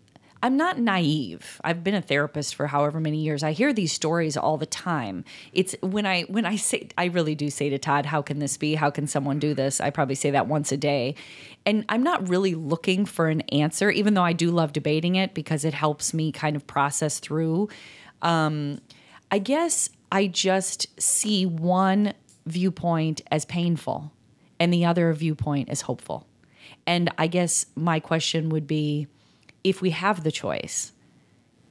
I'm 0.43 0.57
not 0.57 0.79
naive. 0.79 1.61
I've 1.63 1.85
been 1.85 1.95
a 1.95 2.01
therapist 2.01 2.55
for 2.55 2.67
however 2.67 2.99
many 2.99 3.19
years. 3.19 3.43
I 3.43 3.53
hear 3.53 3.73
these 3.75 3.93
stories 3.93 4.37
all 4.39 4.57
the 4.57 4.67
time. 4.67 5.25
It's 5.53 5.75
when 5.83 6.07
I 6.07 6.23
when 6.23 6.47
I 6.47 6.57
say 6.57 6.89
I 6.97 7.07
really 7.07 7.35
do 7.35 7.51
say 7.51 7.69
to 7.69 7.79
Todd, 7.79 8.07
"How 8.07 8.23
can 8.23 8.39
this 8.39 8.57
be? 8.57 8.75
How 8.75 8.91
can 8.91 9.07
someone 9.07 9.39
do 9.39 9.53
this?" 9.53 9.81
I 9.81 9.91
probably 9.91 10.15
say 10.15 10.31
that 10.31 10.47
once 10.47 10.73
a 10.73 10.79
day. 10.79 11.15
And 11.67 11.85
I'm 11.91 12.03
not 12.03 12.27
really 12.29 12.55
looking 12.55 13.05
for 13.05 13.29
an 13.29 13.43
answer 13.53 13.91
even 13.91 14.15
though 14.15 14.23
I 14.23 14.33
do 14.33 14.51
love 14.51 14.73
debating 14.73 15.15
it 15.17 15.35
because 15.35 15.65
it 15.65 15.75
helps 15.75 16.15
me 16.15 16.33
kind 16.33 16.57
of 16.57 16.67
process 16.67 17.19
through. 17.19 17.69
Um 18.23 18.81
I 19.31 19.39
guess 19.39 19.89
I 20.11 20.27
just 20.27 21.01
see 21.01 21.47
one 21.47 22.15
viewpoint 22.47 23.23
as 23.31 23.45
painful 23.45 24.13
and 24.59 24.73
the 24.73 24.85
other 24.85 25.13
viewpoint 25.13 25.69
as 25.69 25.83
hopeful. 25.83 26.27
And 26.87 27.11
I 27.17 27.27
guess 27.27 27.67
my 27.77 28.01
question 28.01 28.49
would 28.49 28.67
be 28.67 29.07
if 29.63 29.81
we 29.81 29.91
have 29.91 30.25
the 30.25 30.33
choice, 30.33 30.93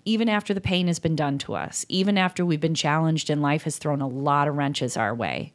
even 0.06 0.30
after 0.30 0.54
the 0.54 0.62
pain 0.62 0.88
has 0.88 1.00
been 1.00 1.16
done 1.16 1.38
to 1.40 1.56
us, 1.56 1.86
even 1.90 2.18
after 2.18 2.46
we've 2.46 2.60
been 2.60 2.76
challenged 2.76 3.30
and 3.30 3.42
life 3.42 3.64
has 3.64 3.78
thrown 3.78 4.02
a 4.02 4.08
lot 4.08 4.48
of 4.48 4.56
wrenches 4.56 4.96
our 4.96 5.14
way, 5.14 5.52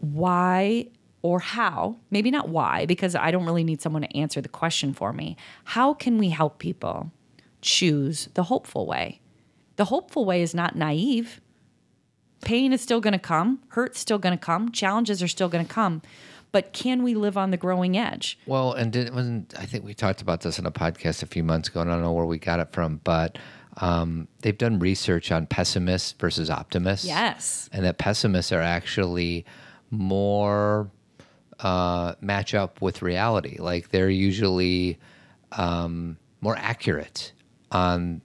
why 0.00 0.86
or 1.22 1.40
how, 1.40 1.96
maybe 2.10 2.30
not 2.30 2.48
why, 2.48 2.86
because 2.86 3.14
I 3.14 3.30
don't 3.30 3.44
really 3.44 3.64
need 3.64 3.82
someone 3.82 4.02
to 4.02 4.16
answer 4.16 4.40
the 4.40 4.48
question 4.48 4.94
for 4.94 5.12
me, 5.12 5.36
how 5.64 5.92
can 5.94 6.16
we 6.16 6.30
help 6.30 6.58
people 6.58 7.10
choose 7.60 8.28
the 8.34 8.44
hopeful 8.44 8.86
way? 8.86 9.20
The 9.78 9.86
hopeful 9.86 10.24
way 10.24 10.42
is 10.42 10.54
not 10.54 10.74
naive. 10.74 11.40
Pain 12.40 12.72
is 12.72 12.80
still 12.80 13.00
going 13.00 13.12
to 13.12 13.18
come, 13.18 13.60
hurt's 13.68 14.00
still 14.00 14.18
going 14.18 14.36
to 14.36 14.44
come, 14.44 14.72
challenges 14.72 15.22
are 15.22 15.28
still 15.28 15.48
going 15.48 15.64
to 15.64 15.72
come. 15.72 16.02
But 16.50 16.72
can 16.72 17.02
we 17.04 17.14
live 17.14 17.36
on 17.36 17.52
the 17.52 17.56
growing 17.56 17.96
edge? 17.96 18.38
Well, 18.46 18.72
and 18.72 18.90
did, 18.90 19.14
wasn't 19.14 19.54
I 19.56 19.66
think 19.66 19.84
we 19.84 19.94
talked 19.94 20.20
about 20.20 20.40
this 20.40 20.58
in 20.58 20.66
a 20.66 20.70
podcast 20.72 21.22
a 21.22 21.26
few 21.26 21.44
months 21.44 21.68
ago, 21.68 21.80
and 21.80 21.90
I 21.90 21.94
don't 21.94 22.02
know 22.02 22.12
where 22.12 22.26
we 22.26 22.38
got 22.38 22.58
it 22.58 22.72
from, 22.72 23.00
but 23.04 23.38
um, 23.76 24.26
they've 24.40 24.58
done 24.58 24.80
research 24.80 25.30
on 25.30 25.46
pessimists 25.46 26.12
versus 26.12 26.50
optimists. 26.50 27.06
Yes. 27.06 27.70
and 27.72 27.84
that 27.84 27.98
pessimists 27.98 28.50
are 28.50 28.62
actually 28.62 29.44
more 29.90 30.90
uh, 31.60 32.14
match 32.20 32.52
up 32.52 32.82
with 32.82 33.00
reality. 33.02 33.58
Like 33.60 33.90
they're 33.90 34.10
usually 34.10 34.98
um, 35.52 36.16
more 36.40 36.56
accurate 36.56 37.32
on 37.70 38.22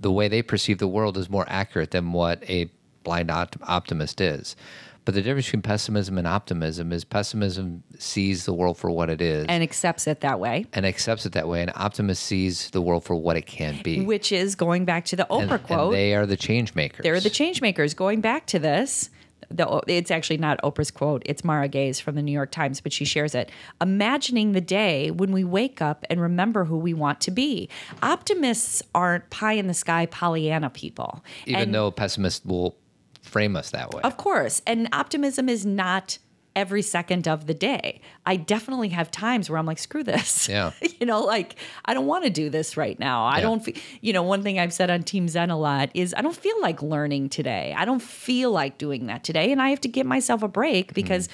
the 0.00 0.12
way 0.12 0.28
they 0.28 0.42
perceive 0.42 0.78
the 0.78 0.88
world 0.88 1.16
is 1.16 1.28
more 1.28 1.44
accurate 1.48 1.90
than 1.90 2.12
what 2.12 2.42
a 2.48 2.70
blind 3.04 3.30
opt- 3.30 3.56
optimist 3.62 4.20
is. 4.20 4.56
But 5.04 5.14
the 5.14 5.22
difference 5.22 5.46
between 5.46 5.62
pessimism 5.62 6.18
and 6.18 6.26
optimism 6.26 6.92
is 6.92 7.02
pessimism 7.02 7.82
sees 7.98 8.44
the 8.44 8.52
world 8.52 8.76
for 8.76 8.90
what 8.90 9.08
it 9.08 9.22
is 9.22 9.46
And 9.48 9.62
accepts 9.62 10.06
it 10.06 10.20
that 10.20 10.38
way, 10.38 10.66
and 10.74 10.84
accepts 10.84 11.24
it 11.24 11.32
that 11.32 11.48
way, 11.48 11.62
and 11.62 11.72
optimist 11.74 12.22
sees 12.22 12.68
the 12.70 12.82
world 12.82 13.04
for 13.04 13.16
what 13.16 13.36
it 13.38 13.46
can 13.46 13.80
be. 13.82 14.04
which 14.04 14.32
is 14.32 14.54
going 14.54 14.84
back 14.84 15.06
to 15.06 15.16
the 15.16 15.26
Oprah 15.30 15.42
and, 15.42 15.52
and 15.52 15.62
quote. 15.62 15.92
they 15.92 16.14
are 16.14 16.26
the 16.26 16.36
change 16.36 16.74
makers. 16.74 17.02
They're 17.04 17.20
the 17.20 17.30
change 17.30 17.62
makers. 17.62 17.94
Going 17.94 18.20
back 18.20 18.44
to 18.48 18.58
this, 18.58 19.08
the, 19.50 19.82
it's 19.86 20.10
actually 20.10 20.38
not 20.38 20.60
Oprah's 20.62 20.90
quote. 20.90 21.22
It's 21.26 21.44
Mara 21.44 21.68
Gay's 21.68 21.98
from 22.00 22.14
the 22.14 22.22
New 22.22 22.32
York 22.32 22.50
Times, 22.50 22.80
but 22.80 22.92
she 22.92 23.04
shares 23.04 23.34
it. 23.34 23.50
Imagining 23.80 24.52
the 24.52 24.60
day 24.60 25.10
when 25.10 25.32
we 25.32 25.44
wake 25.44 25.80
up 25.80 26.04
and 26.10 26.20
remember 26.20 26.64
who 26.64 26.76
we 26.76 26.94
want 26.94 27.20
to 27.22 27.30
be. 27.30 27.68
Optimists 28.02 28.82
aren't 28.94 29.28
pie 29.30 29.52
in 29.54 29.66
the 29.66 29.74
sky 29.74 30.06
Pollyanna 30.06 30.70
people. 30.70 31.24
Even 31.46 31.62
And- 31.62 31.74
though 31.74 31.90
pessimists 31.90 32.44
will 32.44 32.76
frame 33.22 33.56
us 33.56 33.70
that 33.70 33.92
way. 33.92 34.00
Of 34.02 34.16
course. 34.16 34.62
And 34.66 34.88
optimism 34.92 35.48
is 35.48 35.64
not 35.66 36.18
every 36.58 36.82
second 36.82 37.28
of 37.28 37.46
the 37.46 37.54
day. 37.54 38.00
I 38.26 38.34
definitely 38.36 38.88
have 38.88 39.10
times 39.12 39.48
where 39.48 39.58
I'm 39.58 39.64
like, 39.66 39.78
screw 39.78 40.02
this. 40.02 40.48
Yeah. 40.58 40.72
you 40.98 41.06
know, 41.06 41.20
like, 41.20 41.54
I 41.84 41.94
don't 41.94 42.06
want 42.06 42.24
to 42.24 42.30
do 42.30 42.50
this 42.50 42.76
right 42.76 42.98
now. 42.98 43.24
I 43.26 43.36
Yeah. 43.36 43.42
don't, 43.42 43.64
fe- 43.64 43.74
you 44.00 44.12
know, 44.12 44.24
one 44.24 44.42
thing 44.42 44.58
I've 44.58 44.72
said 44.72 44.90
on 44.90 45.04
Team 45.04 45.28
Zen 45.28 45.50
a 45.50 45.58
lot 45.58 45.90
is 45.94 46.12
I 46.16 46.20
don't 46.22 46.34
feel 46.36 46.60
like 46.60 46.82
learning 46.82 47.28
today. 47.28 47.72
I 47.76 47.84
don't 47.84 48.02
feel 48.02 48.50
like 48.50 48.76
doing 48.76 49.06
that 49.06 49.22
today. 49.22 49.52
And 49.52 49.62
I 49.62 49.70
have 49.70 49.80
to 49.82 49.88
give 49.88 50.06
myself 50.06 50.42
a 50.42 50.48
break 50.48 50.86
mm-hmm. 50.88 50.94
because 50.94 51.28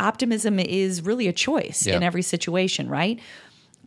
optimism 0.00 0.58
is 0.58 1.02
really 1.02 1.28
a 1.28 1.32
choice 1.32 1.86
in 1.86 2.02
every 2.02 2.22
situation, 2.22 2.88
right? 2.88 3.20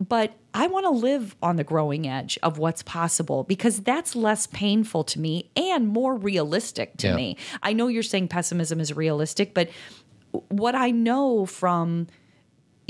but 0.00 0.32
I 0.54 0.68
want 0.68 0.84
to 0.86 0.90
live 0.90 1.34
on 1.42 1.56
the 1.56 1.64
growing 1.64 2.06
edge 2.06 2.38
of 2.44 2.56
what's 2.56 2.84
possible 2.84 3.42
because 3.42 3.80
that's 3.80 4.14
less 4.14 4.46
painful 4.46 5.02
to 5.02 5.18
me 5.18 5.50
and 5.56 5.88
more 5.88 6.14
realistic 6.14 6.96
to 6.98 7.08
Yeah. 7.08 7.16
me. 7.16 7.36
I 7.64 7.72
know 7.72 7.88
you're 7.88 8.04
saying 8.04 8.28
pessimism 8.28 8.78
is 8.78 8.94
realistic, 8.94 9.54
but 9.54 9.68
what 10.48 10.74
I 10.74 10.90
know 10.90 11.46
from 11.46 12.06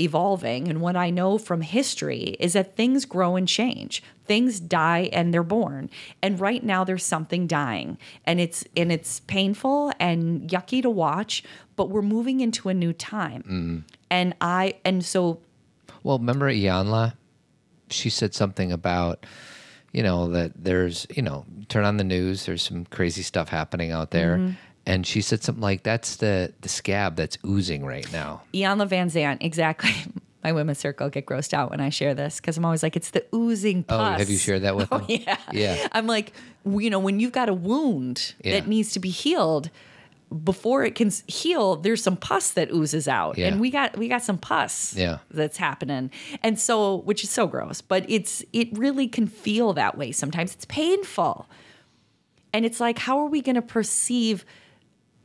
evolving 0.01 0.67
and 0.69 0.79
what 0.79 0.95
I 0.95 1.09
know 1.09 1.37
from 1.37 1.61
history 1.61 2.37
is 2.39 2.53
that 2.53 2.75
things 2.75 3.05
grow 3.05 3.35
and 3.35 3.47
change. 3.47 4.01
Things 4.25 4.59
die 4.59 5.09
and 5.11 5.33
they're 5.33 5.43
born. 5.43 5.89
And 6.21 6.39
right 6.39 6.63
now 6.63 6.83
there's 6.83 7.03
something 7.03 7.47
dying. 7.47 7.97
And 8.25 8.39
it's 8.39 8.63
and 8.77 8.91
it's 8.91 9.19
painful 9.21 9.91
and 9.99 10.49
yucky 10.49 10.81
to 10.81 10.89
watch, 10.89 11.43
but 11.75 11.89
we're 11.89 12.01
moving 12.01 12.39
into 12.39 12.69
a 12.69 12.73
new 12.73 12.93
time. 12.93 13.85
And 14.09 14.35
I 14.39 14.75
and 14.85 15.03
so 15.03 15.41
Well, 16.03 16.17
remember 16.17 16.49
Iyanla? 16.49 17.13
She 17.89 18.09
said 18.09 18.33
something 18.35 18.71
about, 18.71 19.25
you 19.91 20.03
know, 20.03 20.29
that 20.29 20.51
there's, 20.55 21.07
you 21.09 21.23
know, 21.23 21.45
turn 21.67 21.83
on 21.85 21.97
the 21.97 22.03
news, 22.03 22.45
there's 22.45 22.61
some 22.61 22.85
crazy 22.85 23.23
stuff 23.23 23.49
happening 23.49 23.91
out 23.91 24.11
there. 24.11 24.37
Mm-hmm. 24.37 24.53
And 24.89 25.05
she 25.05 25.21
said 25.21 25.43
something 25.43 25.61
like, 25.61 25.83
that's 25.83 26.15
the, 26.17 26.51
the 26.61 26.69
scab 26.69 27.15
that's 27.15 27.37
oozing 27.45 27.85
right 27.85 28.11
now. 28.11 28.41
Iyanla 28.53 28.87
Vanzant, 28.89 29.37
exactly. 29.41 29.91
My 30.43 30.51
women's 30.53 30.79
circle 30.79 31.09
get 31.09 31.25
grossed 31.25 31.53
out 31.53 31.69
when 31.69 31.79
I 31.81 31.89
share 31.89 32.13
this 32.15 32.37
because 32.39 32.57
I'm 32.57 32.63
always 32.65 32.81
like, 32.81 32.95
it's 32.95 33.11
the 33.11 33.23
oozing 33.35 33.83
pus." 33.83 34.15
Oh, 34.15 34.17
have 34.17 34.29
you 34.29 34.37
shared 34.37 34.61
that 34.63 34.75
with 34.75 34.87
Oh, 34.91 34.99
them? 34.99 35.05
yeah. 35.09 35.37
Yeah. 35.51 35.87
I'm 35.91 36.07
like, 36.07 36.31
you 36.65 36.89
know, 36.89 36.97
when 36.99 37.19
you've 37.19 37.33
got 37.33 37.49
a 37.49 37.53
wound 37.53 38.33
Yeah. 38.43 38.53
that 38.53 38.67
needs 38.67 38.91
to 38.93 38.99
be 38.99 39.09
healed, 39.09 39.69
before 40.43 40.83
it 40.85 40.95
can 40.95 41.11
heal, 41.27 41.75
there's 41.75 42.01
some 42.01 42.15
pus 42.15 42.51
that 42.51 42.71
oozes 42.71 43.07
out, 43.07 43.37
Yeah. 43.37 43.47
and 43.47 43.59
we 43.59 43.69
got 43.71 43.97
we 43.97 44.07
got 44.07 44.21
some 44.23 44.37
pus 44.37 44.95
Yeah. 44.95 45.17
that's 45.31 45.57
happening, 45.57 46.11
and 46.43 46.59
so 46.59 46.97
which 46.97 47.23
is 47.23 47.31
so 47.31 47.47
gross, 47.47 47.81
but 47.81 48.05
it's 48.07 48.43
it 48.53 48.69
really 48.77 49.07
can 49.07 49.25
feel 49.27 49.73
that 49.73 49.97
way 49.97 50.11
sometimes. 50.11 50.53
It's 50.53 50.65
painful, 50.65 51.49
and 52.53 52.63
it's 52.63 52.79
like, 52.79 52.99
how 52.99 53.19
are 53.19 53.25
we 53.25 53.41
going 53.41 53.55
to 53.55 53.61
perceive 53.63 54.45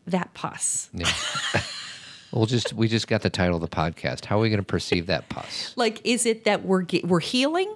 that 0.06 0.32
pus? 0.34 0.90
Yeah. 0.92 1.10
we'll 2.32 2.46
just, 2.46 2.72
we 2.72 2.88
just 2.88 3.08
got 3.08 3.22
the 3.22 3.30
title 3.30 3.56
of 3.56 3.60
the 3.62 3.68
podcast. 3.68 4.24
How 4.24 4.38
are 4.38 4.42
we 4.42 4.48
going 4.50 4.58
to 4.60 4.64
perceive 4.64 5.06
that 5.06 5.28
pus? 5.28 5.72
Like, 5.76 6.00
is 6.04 6.26
it 6.26 6.44
that 6.44 6.64
we're 6.64 6.84
we're 7.04 7.20
healing, 7.20 7.74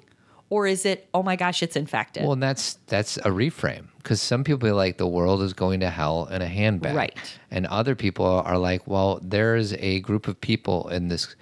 or 0.50 0.66
is 0.66 0.84
it 0.86 1.08
oh 1.14 1.22
my 1.22 1.36
gosh, 1.36 1.62
it's 1.62 1.76
infected? 1.76 2.22
Well, 2.24 2.32
and 2.32 2.42
that's 2.42 2.74
that's 2.86 3.16
a 3.18 3.30
reframe 3.30 3.86
because 3.98 4.20
some 4.22 4.44
people 4.44 4.68
are 4.68 4.72
like 4.74 4.96
the 4.98 5.06
world 5.06 5.42
is 5.42 5.52
going 5.52 5.80
to 5.80 5.90
hell 5.90 6.26
in 6.26 6.42
a 6.42 6.46
handbag, 6.48 6.94
Right. 6.94 7.38
And 7.50 7.66
other 7.66 7.94
people 7.94 8.24
are 8.26 8.58
like, 8.58 8.86
well, 8.86 9.20
there's 9.22 9.72
a 9.74 10.00
group 10.00 10.28
of 10.28 10.40
people 10.40 10.88
in 10.88 11.08
this 11.08 11.34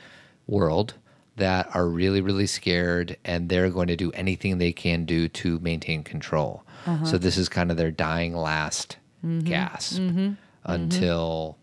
world 0.46 0.94
that 1.36 1.68
are 1.74 1.86
really, 1.86 2.20
really 2.22 2.46
scared, 2.46 3.16
and 3.24 3.48
they're 3.48 3.68
going 3.68 3.88
to 3.88 3.96
do 3.96 4.10
anything 4.12 4.56
they 4.58 4.72
can 4.72 5.04
do 5.04 5.28
to 5.28 5.58
maintain 5.60 6.02
control. 6.02 6.64
Uh-huh. 6.86 7.04
So 7.04 7.18
this 7.18 7.36
is 7.36 7.48
kind 7.48 7.70
of 7.70 7.76
their 7.76 7.90
dying 7.90 8.34
last 8.34 8.96
Mm-hmm. 9.24 9.48
gasp 9.48 10.00
Mm-hmm. 10.66 10.82
until 10.82 11.58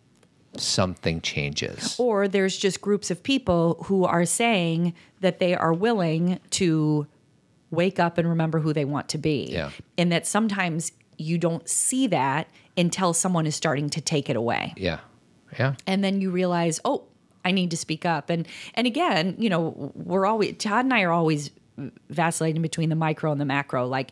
something 0.56 1.20
changes. 1.22 1.96
or 2.00 2.28
there's 2.28 2.56
just 2.58 2.80
groups 2.80 3.10
of 3.10 3.24
people 3.24 3.84
who 3.86 4.06
are 4.06 4.26
saying 4.26 4.94
that 5.20 5.40
they 5.40 5.56
are 5.56 5.74
willing 5.74 6.40
to 6.52 7.08
wake 7.72 8.00
up 8.00 8.18
and 8.20 8.30
remember 8.30 8.60
who 8.60 8.72
they 8.72 8.86
want 8.86 9.10
to 9.10 9.18
be. 9.18 9.48
Yeah. 9.52 9.72
And 9.98 10.12
that 10.12 10.28
sometimes 10.28 10.92
you 11.18 11.38
don't 11.38 11.68
see 11.68 12.08
that 12.08 12.48
until 12.78 13.14
someone 13.14 13.48
is 13.48 13.56
starting 13.56 13.90
to 13.90 14.02
take 14.02 14.30
it 14.30 14.36
away. 14.36 14.74
Yeah, 14.78 15.00
yeah. 15.58 15.74
And 15.88 16.04
then 16.04 16.22
you 16.22 16.30
realize, 16.30 16.80
oh, 16.86 17.06
I 17.44 17.52
need 17.52 17.72
to 17.72 17.78
speak 17.78 18.06
up. 18.06 18.30
And 18.30 18.48
and 18.76 18.88
again, 18.88 19.36
you 19.38 19.50
know, 19.50 19.92
we're 19.96 20.26
always 20.26 20.56
Todd 20.58 20.86
and 20.86 20.94
I 20.94 21.02
are 21.02 21.12
always 21.12 21.50
vacillating 22.10 22.62
between 22.62 22.90
the 22.90 22.96
micro 22.96 23.32
and 23.32 23.42
the 23.42 23.46
macro. 23.46 23.88
Like 23.88 24.12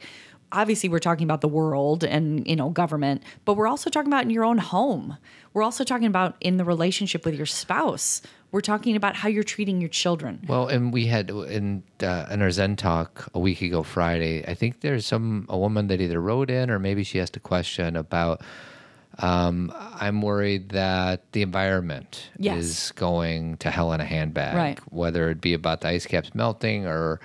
obviously 0.51 0.89
we're 0.89 0.99
talking 0.99 1.23
about 1.23 1.41
the 1.41 1.47
world 1.47 2.03
and 2.03 2.47
you 2.47 2.55
know 2.55 2.69
government 2.69 3.23
but 3.45 3.55
we're 3.55 3.67
also 3.67 3.89
talking 3.89 4.11
about 4.11 4.23
in 4.23 4.29
your 4.29 4.43
own 4.43 4.57
home 4.57 5.17
we're 5.53 5.63
also 5.63 5.83
talking 5.83 6.07
about 6.07 6.35
in 6.41 6.57
the 6.57 6.65
relationship 6.65 7.25
with 7.25 7.35
your 7.35 7.45
spouse 7.45 8.21
we're 8.51 8.61
talking 8.61 8.95
about 8.95 9.15
how 9.15 9.29
you're 9.29 9.43
treating 9.43 9.79
your 9.79 9.89
children 9.89 10.41
Well, 10.47 10.67
and 10.67 10.91
we 10.91 11.07
had 11.07 11.29
in 11.29 11.83
uh, 12.03 12.25
in 12.29 12.41
our 12.41 12.51
Zen 12.51 12.75
talk 12.75 13.29
a 13.33 13.39
week 13.39 13.61
ago 13.61 13.81
Friday. 13.81 14.43
I 14.45 14.55
think 14.55 14.81
there's 14.81 15.05
some 15.05 15.45
a 15.47 15.57
woman 15.57 15.87
that 15.87 16.01
either 16.01 16.19
wrote 16.19 16.49
in 16.49 16.69
or 16.69 16.77
maybe 16.77 17.03
she 17.03 17.19
asked 17.19 17.37
a 17.37 17.39
question 17.39 17.95
about. 17.95 18.41
Um, 19.21 19.71
I'm 19.75 20.21
worried 20.21 20.69
that 20.69 21.31
the 21.31 21.41
environment 21.43 22.29
Yes. 22.37 22.63
is 22.63 22.91
going 22.93 23.57
to 23.57 23.69
hell 23.69 23.93
in 23.93 24.01
a 24.01 24.05
handbag. 24.05 24.55
Right. 24.55 24.79
Whether 24.91 25.29
it 25.29 25.41
be 25.41 25.53
about 25.53 25.81
the 25.81 25.89
ice 25.89 26.05
caps 26.05 26.33
melting 26.33 26.87
or 26.87 27.19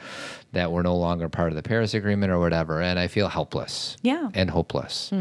that 0.52 0.72
we're 0.72 0.82
no 0.82 0.96
longer 0.96 1.28
part 1.28 1.48
of 1.50 1.56
the 1.56 1.62
Paris 1.62 1.94
Agreement 1.94 2.30
or 2.32 2.38
whatever, 2.38 2.80
and 2.82 2.98
I 2.98 3.08
feel 3.08 3.28
helpless. 3.28 3.96
Yeah. 4.02 4.16
Mm-hmm. 4.16 4.28
And 4.38 4.50
hopeless. 4.50 5.12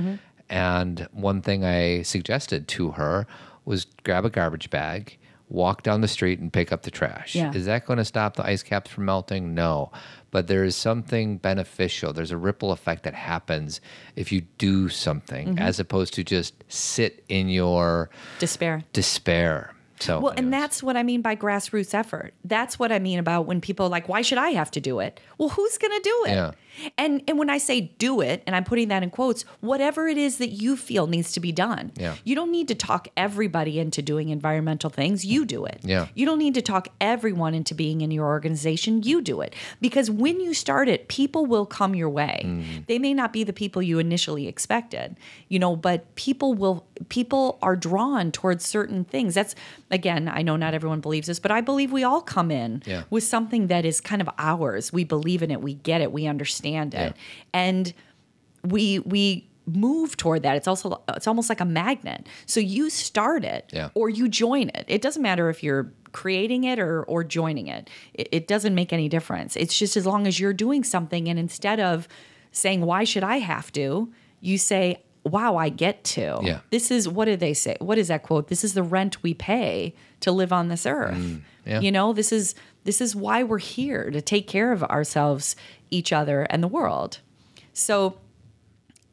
And 0.49 1.07
one 1.11 1.41
thing 1.41 1.65
I 1.65 2.03
suggested 2.03 2.67
to 2.69 2.91
her 2.91 3.25
was 3.65 3.85
grab 4.03 4.25
a 4.25 4.29
garbage 4.29 4.69
bag, 4.69 5.17
walk 5.47 5.83
down 5.83 6.01
the 6.01 6.07
street, 6.07 6.39
and 6.39 6.51
pick 6.51 6.71
up 6.71 6.81
the 6.81 6.91
trash. 6.91 7.35
Yeah. 7.35 7.51
Is 7.53 7.65
that 7.65 7.85
going 7.85 7.97
to 7.97 8.05
stop 8.05 8.35
the 8.35 8.45
ice 8.45 8.63
caps 8.63 8.89
from 8.89 9.05
melting? 9.05 9.53
No. 9.53 9.91
But 10.31 10.47
there 10.47 10.63
is 10.63 10.75
something 10.75 11.37
beneficial. 11.37 12.11
There's 12.13 12.31
a 12.31 12.37
ripple 12.37 12.71
effect 12.71 13.03
that 13.03 13.13
happens 13.13 13.79
if 14.15 14.31
you 14.31 14.41
do 14.57 14.89
something 14.89 15.49
Mm-hmm. 15.49 15.59
as 15.59 15.79
opposed 15.79 16.13
to 16.15 16.23
just 16.23 16.55
sit 16.67 17.23
in 17.29 17.47
your 17.49 18.09
despair 18.39 18.83
despair. 18.93 19.74
So, 19.99 20.19
Well, 20.19 20.33
and 20.35 20.51
that's 20.51 20.83
what 20.83 20.97
I 20.97 21.03
mean 21.03 21.21
by 21.21 21.35
grassroots 21.35 21.93
effort. 21.93 22.33
That's 22.43 22.77
what 22.77 22.91
I 22.91 22.99
mean 22.99 23.19
about 23.19 23.45
when 23.45 23.61
people 23.61 23.85
are 23.85 23.89
like, 23.89 24.09
why 24.09 24.21
should 24.21 24.37
I 24.37 24.49
have 24.49 24.71
to 24.71 24.81
do 24.81 24.99
it? 24.99 25.19
Well, 25.37 25.49
who's 25.49 25.77
going 25.77 25.93
to 25.93 26.03
do 26.03 26.23
it? 26.27 26.35
Yeah. 26.35 26.51
And 26.97 27.23
and 27.27 27.37
when 27.39 27.49
I 27.49 27.57
say 27.57 27.93
do 27.97 28.21
it, 28.21 28.43
and 28.45 28.55
I'm 28.55 28.63
putting 28.63 28.89
that 28.89 29.03
in 29.03 29.09
quotes, 29.09 29.43
whatever 29.61 30.07
it 30.07 30.17
is 30.17 30.37
that 30.37 30.49
you 30.49 30.75
feel 30.75 31.07
needs 31.07 31.31
to 31.33 31.39
be 31.39 31.51
done. 31.51 31.91
Yeah. 31.95 32.15
You 32.23 32.35
don't 32.35 32.51
need 32.51 32.67
to 32.67 32.75
talk 32.75 33.07
everybody 33.15 33.79
into 33.79 34.01
doing 34.01 34.29
environmental 34.29 34.89
things. 34.89 35.25
You 35.25 35.45
do 35.45 35.65
it. 35.65 35.79
Yeah. 35.83 36.07
You 36.13 36.25
don't 36.25 36.39
need 36.39 36.53
to 36.55 36.61
talk 36.61 36.89
everyone 36.99 37.53
into 37.53 37.73
being 37.73 38.01
in 38.01 38.11
your 38.11 38.25
organization. 38.25 39.03
You 39.03 39.21
do 39.21 39.41
it. 39.41 39.55
Because 39.81 40.11
when 40.11 40.39
you 40.39 40.53
start 40.53 40.89
it, 40.89 41.07
people 41.07 41.45
will 41.45 41.65
come 41.65 41.95
your 41.95 42.09
way. 42.09 42.43
Mm. 42.45 42.85
They 42.87 42.99
may 42.99 43.13
not 43.13 43.31
be 43.31 43.43
the 43.43 43.53
people 43.53 43.81
you 43.81 43.99
initially 43.99 44.47
expected, 44.47 45.15
you 45.47 45.59
know, 45.59 45.75
but 45.75 46.13
people 46.15 46.53
will 46.53 46.85
people 47.09 47.57
are 47.61 47.75
drawn 47.75 48.31
towards 48.31 48.65
certain 48.65 49.03
things. 49.05 49.33
That's 49.33 49.55
again, 49.91 50.27
I 50.33 50.41
know 50.41 50.55
not 50.55 50.73
everyone 50.73 50.99
believes 51.01 51.27
this, 51.27 51.39
but 51.39 51.51
I 51.51 51.61
believe 51.61 51.91
we 51.91 52.03
all 52.03 52.21
come 52.21 52.49
in 52.51 52.81
Yeah. 52.85 53.03
with 53.09 53.23
something 53.23 53.67
that 53.67 53.85
is 53.85 54.01
kind 54.01 54.21
of 54.21 54.29
ours. 54.37 54.91
We 54.91 55.03
believe 55.03 55.43
in 55.43 55.51
it, 55.51 55.61
we 55.61 55.75
get 55.75 56.01
it, 56.01 56.11
we 56.11 56.25
understand 56.27 56.93
it. 56.93 57.13
Yeah. 57.15 57.21
And 57.53 57.93
we 58.63 58.99
we 58.99 59.47
move 59.67 60.15
toward 60.15 60.43
that 60.43 60.55
it's 60.55 60.67
also 60.67 61.01
it's 61.09 61.25
almost 61.27 61.49
like 61.49 61.59
a 61.59 61.65
magnet 61.65 62.27
so 62.45 62.59
you 62.59 62.87
start 62.89 63.43
it 63.43 63.67
Yeah. 63.73 63.89
or 63.95 64.09
you 64.09 64.27
join 64.29 64.69
it 64.69 64.85
it 64.87 65.01
doesn't 65.01 65.23
matter 65.23 65.49
if 65.49 65.63
you're 65.63 65.91
creating 66.11 66.65
it 66.65 66.77
or 66.77 67.01
or 67.03 67.23
joining 67.23 67.65
it. 67.67 67.89
it 68.13 68.27
it 68.31 68.47
doesn't 68.47 68.75
make 68.75 68.93
any 68.93 69.09
difference 69.09 69.55
it's 69.55 69.75
just 69.77 69.97
as 69.97 70.05
long 70.05 70.27
as 70.27 70.39
you're 70.39 70.53
doing 70.53 70.83
something 70.83 71.27
and 71.27 71.39
instead 71.39 71.79
of 71.79 72.07
saying 72.51 72.81
why 72.81 73.03
should 73.03 73.23
i 73.23 73.37
have 73.37 73.71
to 73.71 74.11
you 74.39 74.59
say 74.59 75.01
wow 75.25 75.55
i 75.57 75.69
get 75.69 76.03
to 76.03 76.39
Yeah. 76.43 76.59
this 76.69 76.91
is 76.91 77.09
what 77.09 77.25
did 77.25 77.39
they 77.39 77.53
say 77.53 77.75
what 77.79 77.97
is 77.97 78.07
that 78.09 78.23
quote 78.23 78.47
this 78.47 78.63
is 78.63 78.73
the 78.73 78.83
rent 78.83 79.21
we 79.23 79.33
pay 79.33 79.93
to 80.21 80.31
live 80.31 80.53
on 80.53 80.67
this 80.69 80.85
earth 80.85 81.17
Mm, 81.17 81.41
yeah. 81.65 81.79
you 81.79 81.91
know 81.91 82.13
this 82.13 82.31
is 82.31 82.55
this 82.83 83.01
is 83.01 83.15
why 83.15 83.41
we're 83.43 83.57
here 83.57 84.11
to 84.11 84.21
take 84.21 84.47
care 84.47 84.71
of 84.71 84.83
ourselves 84.83 85.55
each 85.91 86.13
other 86.13 86.43
and 86.49 86.61
the 86.63 86.67
world 86.67 87.19
so 87.73 88.17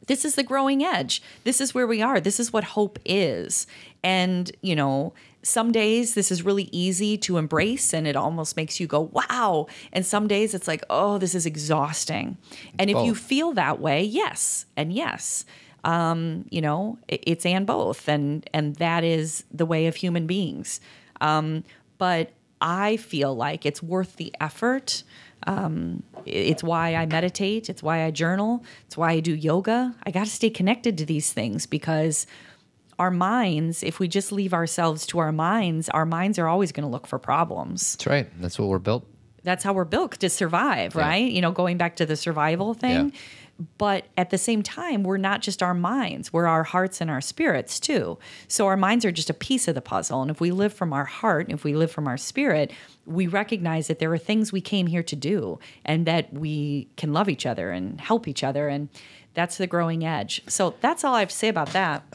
this 0.08 0.24
is 0.24 0.34
the 0.34 0.42
growing 0.42 0.82
edge. 0.82 1.22
This 1.44 1.60
is 1.60 1.74
where 1.74 1.86
we 1.86 2.02
are. 2.02 2.18
This 2.20 2.40
is 2.40 2.52
what 2.52 2.64
hope 2.64 2.98
is. 3.04 3.68
And, 4.02 4.50
you 4.60 4.74
know, 4.74 5.14
some 5.44 5.70
days 5.70 6.14
this 6.14 6.32
is 6.32 6.42
really 6.42 6.68
easy 6.72 7.16
to 7.18 7.36
embrace 7.38 7.94
and 7.94 8.04
it 8.04 8.16
almost 8.16 8.56
makes 8.56 8.80
you 8.80 8.88
go, 8.88 9.02
wow. 9.12 9.68
And 9.92 10.04
some 10.04 10.26
days 10.26 10.54
it's 10.54 10.66
like, 10.66 10.82
oh, 10.90 11.18
this 11.18 11.36
is 11.36 11.46
exhausting. 11.46 12.36
And 12.80 12.90
if 12.90 12.96
you 13.06 13.14
feel 13.14 13.52
that 13.52 13.78
way, 13.80 14.02
yes, 14.02 14.66
and 14.76 14.92
yes. 14.92 15.44
Um, 15.84 16.46
you 16.50 16.60
know, 16.60 16.98
it's 17.08 17.44
and 17.44 17.66
both. 17.66 18.08
And 18.08 18.48
and 18.54 18.76
that 18.76 19.04
is 19.04 19.44
the 19.52 19.66
way 19.66 19.86
of 19.86 19.96
human 19.96 20.26
beings. 20.26 20.80
Um, 21.20 21.64
but 21.98 22.32
I 22.60 22.96
feel 22.96 23.34
like 23.34 23.66
it's 23.66 23.82
worth 23.82 24.16
the 24.16 24.34
effort. 24.40 25.02
Um, 25.46 26.04
it's 26.24 26.62
why 26.62 26.94
I 26.94 27.06
meditate. 27.06 27.68
It's 27.68 27.82
why 27.82 28.04
I 28.04 28.12
journal. 28.12 28.64
It's 28.86 28.96
why 28.96 29.12
I 29.12 29.20
do 29.20 29.34
yoga. 29.34 29.94
I 30.04 30.12
got 30.12 30.24
to 30.26 30.30
stay 30.30 30.50
connected 30.50 30.96
to 30.98 31.06
these 31.06 31.32
things 31.32 31.66
because 31.66 32.26
our 32.98 33.10
minds, 33.10 33.82
if 33.82 33.98
we 33.98 34.06
just 34.06 34.30
leave 34.30 34.54
ourselves 34.54 35.06
to 35.06 35.18
our 35.18 35.32
minds, 35.32 35.88
our 35.88 36.06
minds 36.06 36.38
are 36.38 36.46
always 36.46 36.70
going 36.70 36.84
to 36.84 36.90
look 36.90 37.06
for 37.08 37.18
problems. 37.18 37.96
That's 37.96 38.06
right. 38.06 38.40
That's 38.40 38.58
what 38.58 38.68
we're 38.68 38.78
built. 38.78 39.04
That's 39.42 39.64
how 39.64 39.72
we're 39.72 39.84
built 39.84 40.12
to 40.20 40.30
survive, 40.30 40.94
right? 40.94 41.28
You 41.28 41.40
know, 41.40 41.50
going 41.50 41.76
back 41.76 41.96
to 41.96 42.06
the 42.06 42.14
survival 42.14 42.74
thing. 42.74 43.08
Yeah. 43.08 43.18
But 43.78 44.06
at 44.16 44.30
the 44.30 44.38
same 44.38 44.62
time, 44.62 45.04
we're 45.04 45.18
not 45.18 45.40
just 45.40 45.62
our 45.62 45.74
minds, 45.74 46.32
we're 46.32 46.46
our 46.46 46.64
hearts 46.64 47.00
and 47.00 47.10
our 47.10 47.20
spirits 47.20 47.78
too. 47.78 48.18
So 48.48 48.66
our 48.66 48.76
minds 48.76 49.04
are 49.04 49.12
just 49.12 49.30
a 49.30 49.34
piece 49.34 49.68
of 49.68 49.74
the 49.74 49.80
puzzle. 49.80 50.22
And 50.22 50.30
if 50.30 50.40
we 50.40 50.50
live 50.50 50.72
from 50.72 50.92
our 50.92 51.04
heart, 51.04 51.46
if 51.50 51.62
we 51.62 51.74
live 51.74 51.90
from 51.90 52.08
our 52.08 52.16
spirit, 52.16 52.72
we 53.06 53.26
recognize 53.26 53.86
that 53.86 53.98
there 53.98 54.12
are 54.12 54.18
things 54.18 54.52
we 54.52 54.60
came 54.60 54.86
here 54.86 55.02
to 55.02 55.16
do 55.16 55.58
and 55.84 56.06
that 56.06 56.32
we 56.32 56.88
can 56.96 57.12
love 57.12 57.28
each 57.28 57.46
other 57.46 57.70
and 57.70 58.00
help 58.00 58.26
each 58.26 58.42
other. 58.42 58.68
And 58.68 58.88
that's 59.34 59.56
the 59.58 59.66
growing 59.66 60.04
edge. 60.04 60.42
So 60.48 60.74
that's 60.80 61.04
all 61.04 61.14
I 61.14 61.20
have 61.20 61.30
to 61.30 61.36
say 61.36 61.48
about 61.48 61.70
that. 61.70 62.14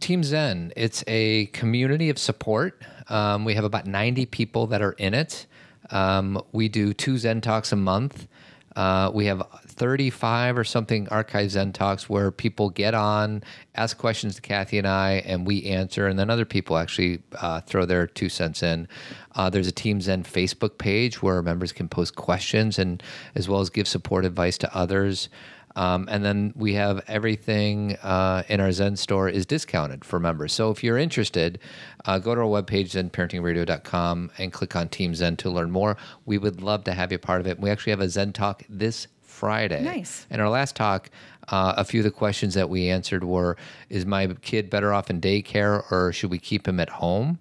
Team 0.00 0.22
Zen, 0.22 0.72
it's 0.76 1.02
a 1.06 1.46
community 1.46 2.10
of 2.10 2.18
support. 2.18 2.82
Um, 3.08 3.44
we 3.44 3.54
have 3.54 3.64
about 3.64 3.86
90 3.86 4.26
people 4.26 4.66
that 4.68 4.82
are 4.82 4.92
in 4.92 5.14
it. 5.14 5.46
Um, 5.90 6.42
we 6.52 6.68
do 6.68 6.92
two 6.92 7.18
Zen 7.18 7.40
Talks 7.40 7.72
a 7.72 7.76
month. 7.76 8.28
Uh, 8.76 9.10
we 9.14 9.26
have 9.26 9.42
35 9.66 10.58
or 10.58 10.64
something 10.64 11.08
archive 11.08 11.50
Zen 11.50 11.72
Talks 11.72 12.08
where 12.08 12.30
people 12.30 12.70
get 12.70 12.94
on, 12.94 13.42
ask 13.74 13.96
questions 13.96 14.36
to 14.36 14.42
Cathy 14.42 14.78
and 14.78 14.86
I, 14.86 15.22
and 15.26 15.46
we 15.46 15.64
answer, 15.64 16.06
and 16.06 16.18
then 16.18 16.30
other 16.30 16.44
people 16.44 16.76
actually 16.76 17.22
uh, 17.40 17.60
throw 17.60 17.84
their 17.86 18.06
two 18.06 18.28
cents 18.28 18.62
in. 18.62 18.88
Uh, 19.34 19.48
there's 19.50 19.68
a 19.68 19.72
Team 19.72 20.00
Zen 20.00 20.24
Facebook 20.24 20.78
page 20.78 21.22
where 21.22 21.40
members 21.42 21.72
can 21.72 21.88
post 21.88 22.16
questions 22.16 22.78
and 22.78 23.02
as 23.34 23.48
well 23.48 23.60
as 23.60 23.70
give 23.70 23.86
support 23.86 24.24
advice 24.24 24.58
to 24.58 24.76
others. 24.76 25.28
Um, 25.76 26.08
and 26.10 26.24
then 26.24 26.52
we 26.56 26.74
have 26.74 27.02
everything 27.08 27.96
uh, 27.96 28.44
in 28.48 28.60
our 28.60 28.70
Zen 28.70 28.96
store 28.96 29.28
is 29.28 29.44
discounted 29.44 30.04
for 30.04 30.20
members. 30.20 30.52
So 30.52 30.70
if 30.70 30.84
you're 30.84 30.98
interested, 30.98 31.58
uh, 32.04 32.18
go 32.18 32.34
to 32.34 32.42
our 32.42 32.46
webpage, 32.46 32.92
zenparentingradio.com, 32.92 34.30
and 34.38 34.52
click 34.52 34.76
on 34.76 34.88
Team 34.88 35.14
Zen 35.14 35.36
to 35.38 35.50
learn 35.50 35.70
more. 35.70 35.96
We 36.26 36.38
would 36.38 36.62
love 36.62 36.84
to 36.84 36.92
have 36.92 37.10
you 37.10 37.18
part 37.18 37.40
of 37.40 37.46
it. 37.46 37.58
We 37.58 37.70
actually 37.70 37.90
have 37.90 38.00
a 38.00 38.08
Zen 38.08 38.32
talk 38.32 38.62
this 38.68 39.08
Friday. 39.22 39.82
Nice. 39.82 40.26
And 40.30 40.40
our 40.40 40.48
last 40.48 40.76
talk, 40.76 41.10
uh, 41.48 41.74
a 41.76 41.84
few 41.84 42.00
of 42.00 42.04
the 42.04 42.10
questions 42.10 42.54
that 42.54 42.70
we 42.70 42.88
answered 42.88 43.24
were 43.24 43.56
Is 43.90 44.06
my 44.06 44.28
kid 44.42 44.70
better 44.70 44.94
off 44.94 45.10
in 45.10 45.20
daycare 45.20 45.90
or 45.90 46.12
should 46.12 46.30
we 46.30 46.38
keep 46.38 46.68
him 46.68 46.78
at 46.78 46.88
home? 46.88 47.40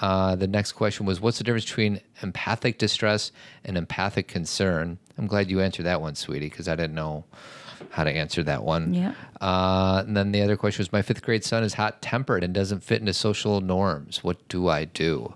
Uh, 0.00 0.34
the 0.34 0.46
next 0.46 0.72
question 0.72 1.06
was 1.06 1.20
What's 1.20 1.38
the 1.38 1.44
difference 1.44 1.64
between 1.64 2.00
empathic 2.22 2.78
distress 2.78 3.32
and 3.64 3.76
empathic 3.76 4.28
concern? 4.28 4.98
I'm 5.18 5.26
glad 5.26 5.50
you 5.50 5.60
answered 5.60 5.84
that 5.86 6.00
one, 6.00 6.14
sweetie, 6.14 6.48
because 6.48 6.68
I 6.68 6.76
didn't 6.76 6.94
know 6.94 7.24
how 7.90 8.04
to 8.04 8.10
answer 8.10 8.42
that 8.42 8.64
one. 8.64 8.94
Yeah. 8.94 9.14
Uh, 9.40 10.02
and 10.06 10.16
then 10.16 10.32
the 10.32 10.42
other 10.42 10.56
question 10.56 10.80
was 10.80 10.92
My 10.92 11.02
fifth 11.02 11.22
grade 11.22 11.44
son 11.44 11.62
is 11.62 11.74
hot 11.74 12.02
tempered 12.02 12.44
and 12.44 12.54
doesn't 12.54 12.82
fit 12.82 13.00
into 13.00 13.14
social 13.14 13.60
norms. 13.60 14.22
What 14.22 14.46
do 14.48 14.68
I 14.68 14.84
do? 14.86 15.32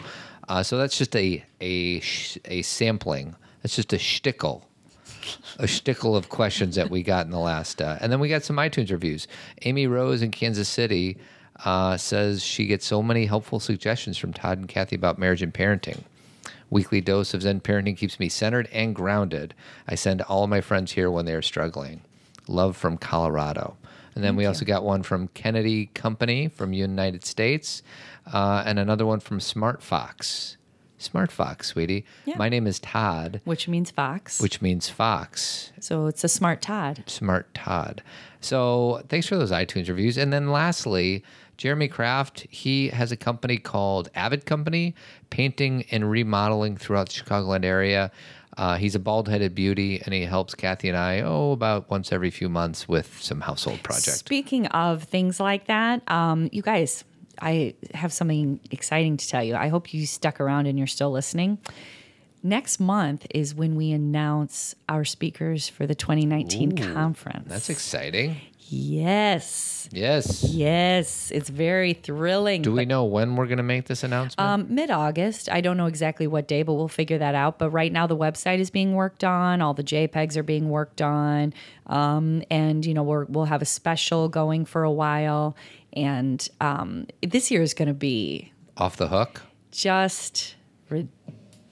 Uh, 0.49 0.63
so 0.63 0.79
that's 0.79 0.97
just 0.97 1.15
a, 1.15 1.45
a, 1.61 2.01
sh- 2.01 2.39
a 2.47 2.63
sampling. 2.63 3.35
That's 3.63 3.77
just 3.77 3.93
a 3.93 3.97
shtickle 3.97 4.63
a 5.59 5.65
shtickle 5.65 6.17
of 6.17 6.29
questions 6.29 6.77
that 6.77 6.91
we 6.91 7.03
got 7.03 7.27
in 7.27 7.33
the 7.33 7.39
last. 7.39 7.83
Uh, 7.83 7.99
and 8.01 8.11
then 8.11 8.21
we 8.21 8.29
got 8.29 8.43
some 8.43 8.57
iTunes 8.57 8.91
reviews. 8.91 9.29
Amy 9.63 9.87
Rose 9.87 10.23
in 10.23 10.31
Kansas 10.31 10.69
City 10.69 11.19
uh, 11.65 11.97
says 11.97 12.43
she 12.43 12.67
gets 12.67 12.87
so 12.87 13.03
many 13.03 13.27
helpful 13.27 13.61
suggestions 13.61 14.17
from 14.17 14.33
Todd 14.33 14.59
and 14.59 14.69
Cathy 14.69 14.97
about 14.97 15.19
marriage 15.19 15.43
and 15.43 15.53
parenting. 15.53 16.03
Weekly 16.71 17.01
dose 17.01 17.33
of 17.33 17.43
Zen 17.43 17.61
parenting 17.61 17.97
keeps 17.97 18.21
me 18.21 18.29
centered 18.29 18.69
and 18.73 18.95
grounded. 18.95 19.55
I 19.87 19.95
send 19.95 20.23
all 20.23 20.45
of 20.45 20.51
my 20.51 20.61
friends 20.61 20.93
here 20.93 21.11
when 21.11 21.25
they 21.25 21.35
are 21.35 21.43
struggling. 21.43 22.03
Love 22.49 22.77
from 22.77 22.97
Colorado. 22.97 23.77
And 24.15 24.25
then 24.25 24.35
we 24.35 24.47
also 24.47 24.65
got 24.65 24.83
one 24.85 25.05
from 25.05 25.29
Kennedy 25.29 25.87
Company 25.95 26.49
from 26.49 26.73
United 26.73 27.25
States, 27.25 27.83
uh, 28.33 28.65
and 28.67 28.79
another 28.79 29.07
one 29.07 29.21
from 29.21 29.39
Smart 29.39 29.81
Fox. 29.83 30.57
Smart 31.01 31.31
Fox, 31.31 31.69
sweetie. 31.69 32.05
Yeah. 32.25 32.37
My 32.37 32.49
name 32.49 32.67
is 32.67 32.81
Todd, 32.81 33.41
Which 33.45 33.69
means 33.69 33.93
fox. 33.93 34.41
which 34.41 34.61
means 34.61 34.89
fox. 34.89 35.71
so 35.79 36.07
it's 36.07 36.25
a 36.25 36.29
smart 36.29 36.61
Todd. 36.61 37.05
Smart 37.07 37.55
Todd. 37.55 38.03
So 38.41 39.03
thanks 39.09 39.29
for 39.29 39.37
those 39.37 39.53
iTunes 39.53 39.89
reviews. 39.89 40.17
And 40.17 40.33
then 40.33 40.51
lastly, 40.51 41.23
Jeremy 41.59 41.89
Kraft, 41.89 42.47
he 42.49 42.89
has 42.89 43.11
a 43.11 43.17
company 43.17 43.59
called 43.59 44.09
Avid 44.15 44.47
Company, 44.47 44.95
painting 45.29 45.85
and 45.91 46.09
remodeling 46.09 46.77
throughout 46.77 47.09
the 47.09 47.21
Chicagoland 47.21 47.65
area. 47.65 48.13
Uh, 48.57 48.77
he's 48.77 48.95
a 48.95 48.99
bald 48.99 49.29
headed 49.29 49.55
beauty 49.55 50.01
and 50.05 50.15
he 50.15 50.23
helps 50.23 50.55
Cathy 50.55 50.89
and 50.89 50.97
I, 50.97 51.21
oh, 51.21 51.53
about 51.53 51.91
once 51.91 52.13
every 52.13 52.31
few 52.31 52.49
months 52.49 52.89
with 52.89 53.21
some 53.21 53.41
household 53.41 53.83
projects. 53.83 54.19
Speaking 54.19 54.67
of 54.69 55.03
things 55.05 55.39
like 55.41 55.67
that, 55.67 56.09
um, 56.11 56.49
you 56.53 56.63
guys, 56.63 57.05
I 57.41 57.75
have 57.93 58.13
something 58.13 58.61
exciting 58.71 59.17
to 59.17 59.29
tell 59.29 59.43
you. 59.43 59.55
I 59.55 59.69
hope 59.69 59.93
you 59.93 60.07
stuck 60.07 60.41
around 60.41 60.67
and 60.67 60.79
you're 60.79 60.87
still 60.87 61.11
listening. 61.11 61.59
Next 62.43 62.79
month 62.79 63.27
is 63.31 63.55
when 63.55 63.75
we 63.75 63.91
announce 63.91 64.75
our 64.89 65.05
speakers 65.05 65.69
for 65.69 65.87
the 65.87 65.95
2019 65.95 66.77
conference. 66.95 67.49
That's 67.49 67.69
exciting. 67.69 68.37
Yes. 68.71 69.89
Yes. 69.93 70.45
Yes. 70.45 71.31
It's 71.31 71.49
very 71.49 71.95
thrilling. 71.95 72.61
Do 72.61 72.73
we 72.73 72.85
know 72.85 73.05
when 73.05 73.35
we're 73.37 73.47
going 73.47 73.59
to 73.59 73.63
make 73.63 73.87
this 73.87 74.03
announcement? 74.03 74.47
Um, 74.47 74.75
Mid 74.75 74.91
August. 74.91 75.49
I 75.51 75.63
don't 75.63 75.79
know 75.79 75.87
exactly 75.87 76.27
what 76.27 76.47
day, 76.47 76.63
but 76.63 76.75
we'll 76.75 76.87
figure 76.89 77.17
that 77.19 77.35
out. 77.35 77.59
But 77.59 77.71
right 77.71 77.91
now, 77.91 78.07
the 78.07 78.17
website 78.17 78.59
is 78.59 78.69
being 78.71 78.95
worked 78.95 79.25
on. 79.25 79.63
All 79.63 79.73
the 79.73 79.83
JPEGs 79.85 80.37
are 80.37 80.43
being 80.43 80.69
worked 80.69 81.01
on, 81.01 81.55
um, 81.87 82.43
and 82.51 82.85
you 82.85 82.93
know 82.93 83.03
we're, 83.03 83.25
we'll 83.25 83.47
have 83.47 83.63
a 83.63 83.67
special 83.67 84.29
going 84.29 84.67
for 84.67 84.83
a 84.83 84.93
while. 84.93 85.57
And 85.95 86.47
um, 86.61 87.07
this 87.27 87.51
year 87.51 87.63
is 87.63 87.73
going 87.73 87.89
to 87.89 87.95
be 87.95 88.53
Off 88.77 88.97
the 88.97 89.09
hook? 89.09 89.43
just 89.71 90.57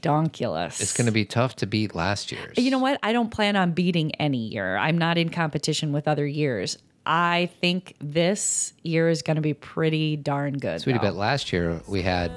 redonkulous. 0.06 0.80
It's 0.80 0.96
going 0.96 1.06
to 1.06 1.12
be 1.12 1.24
tough 1.24 1.56
to 1.56 1.66
beat 1.66 1.94
last 1.94 2.32
year's. 2.32 2.56
You 2.56 2.70
know 2.70 2.78
what? 2.78 2.98
I 3.02 3.12
don't 3.12 3.30
plan 3.30 3.56
on 3.56 3.72
beating 3.72 4.14
any 4.16 4.48
year. 4.48 4.76
I'm 4.76 4.98
not 4.98 5.18
in 5.18 5.28
competition 5.30 5.92
with 5.92 6.08
other 6.08 6.26
years. 6.26 6.78
I 7.04 7.50
think 7.60 7.94
this 8.00 8.72
year 8.82 9.08
is 9.08 9.22
going 9.22 9.36
to 9.36 9.42
be 9.42 9.54
pretty 9.54 10.16
darn 10.16 10.58
good. 10.58 10.80
Sweetie, 10.80 10.98
though. 10.98 11.04
but 11.04 11.14
last 11.14 11.52
year 11.52 11.80
we 11.86 12.02
had 12.02 12.32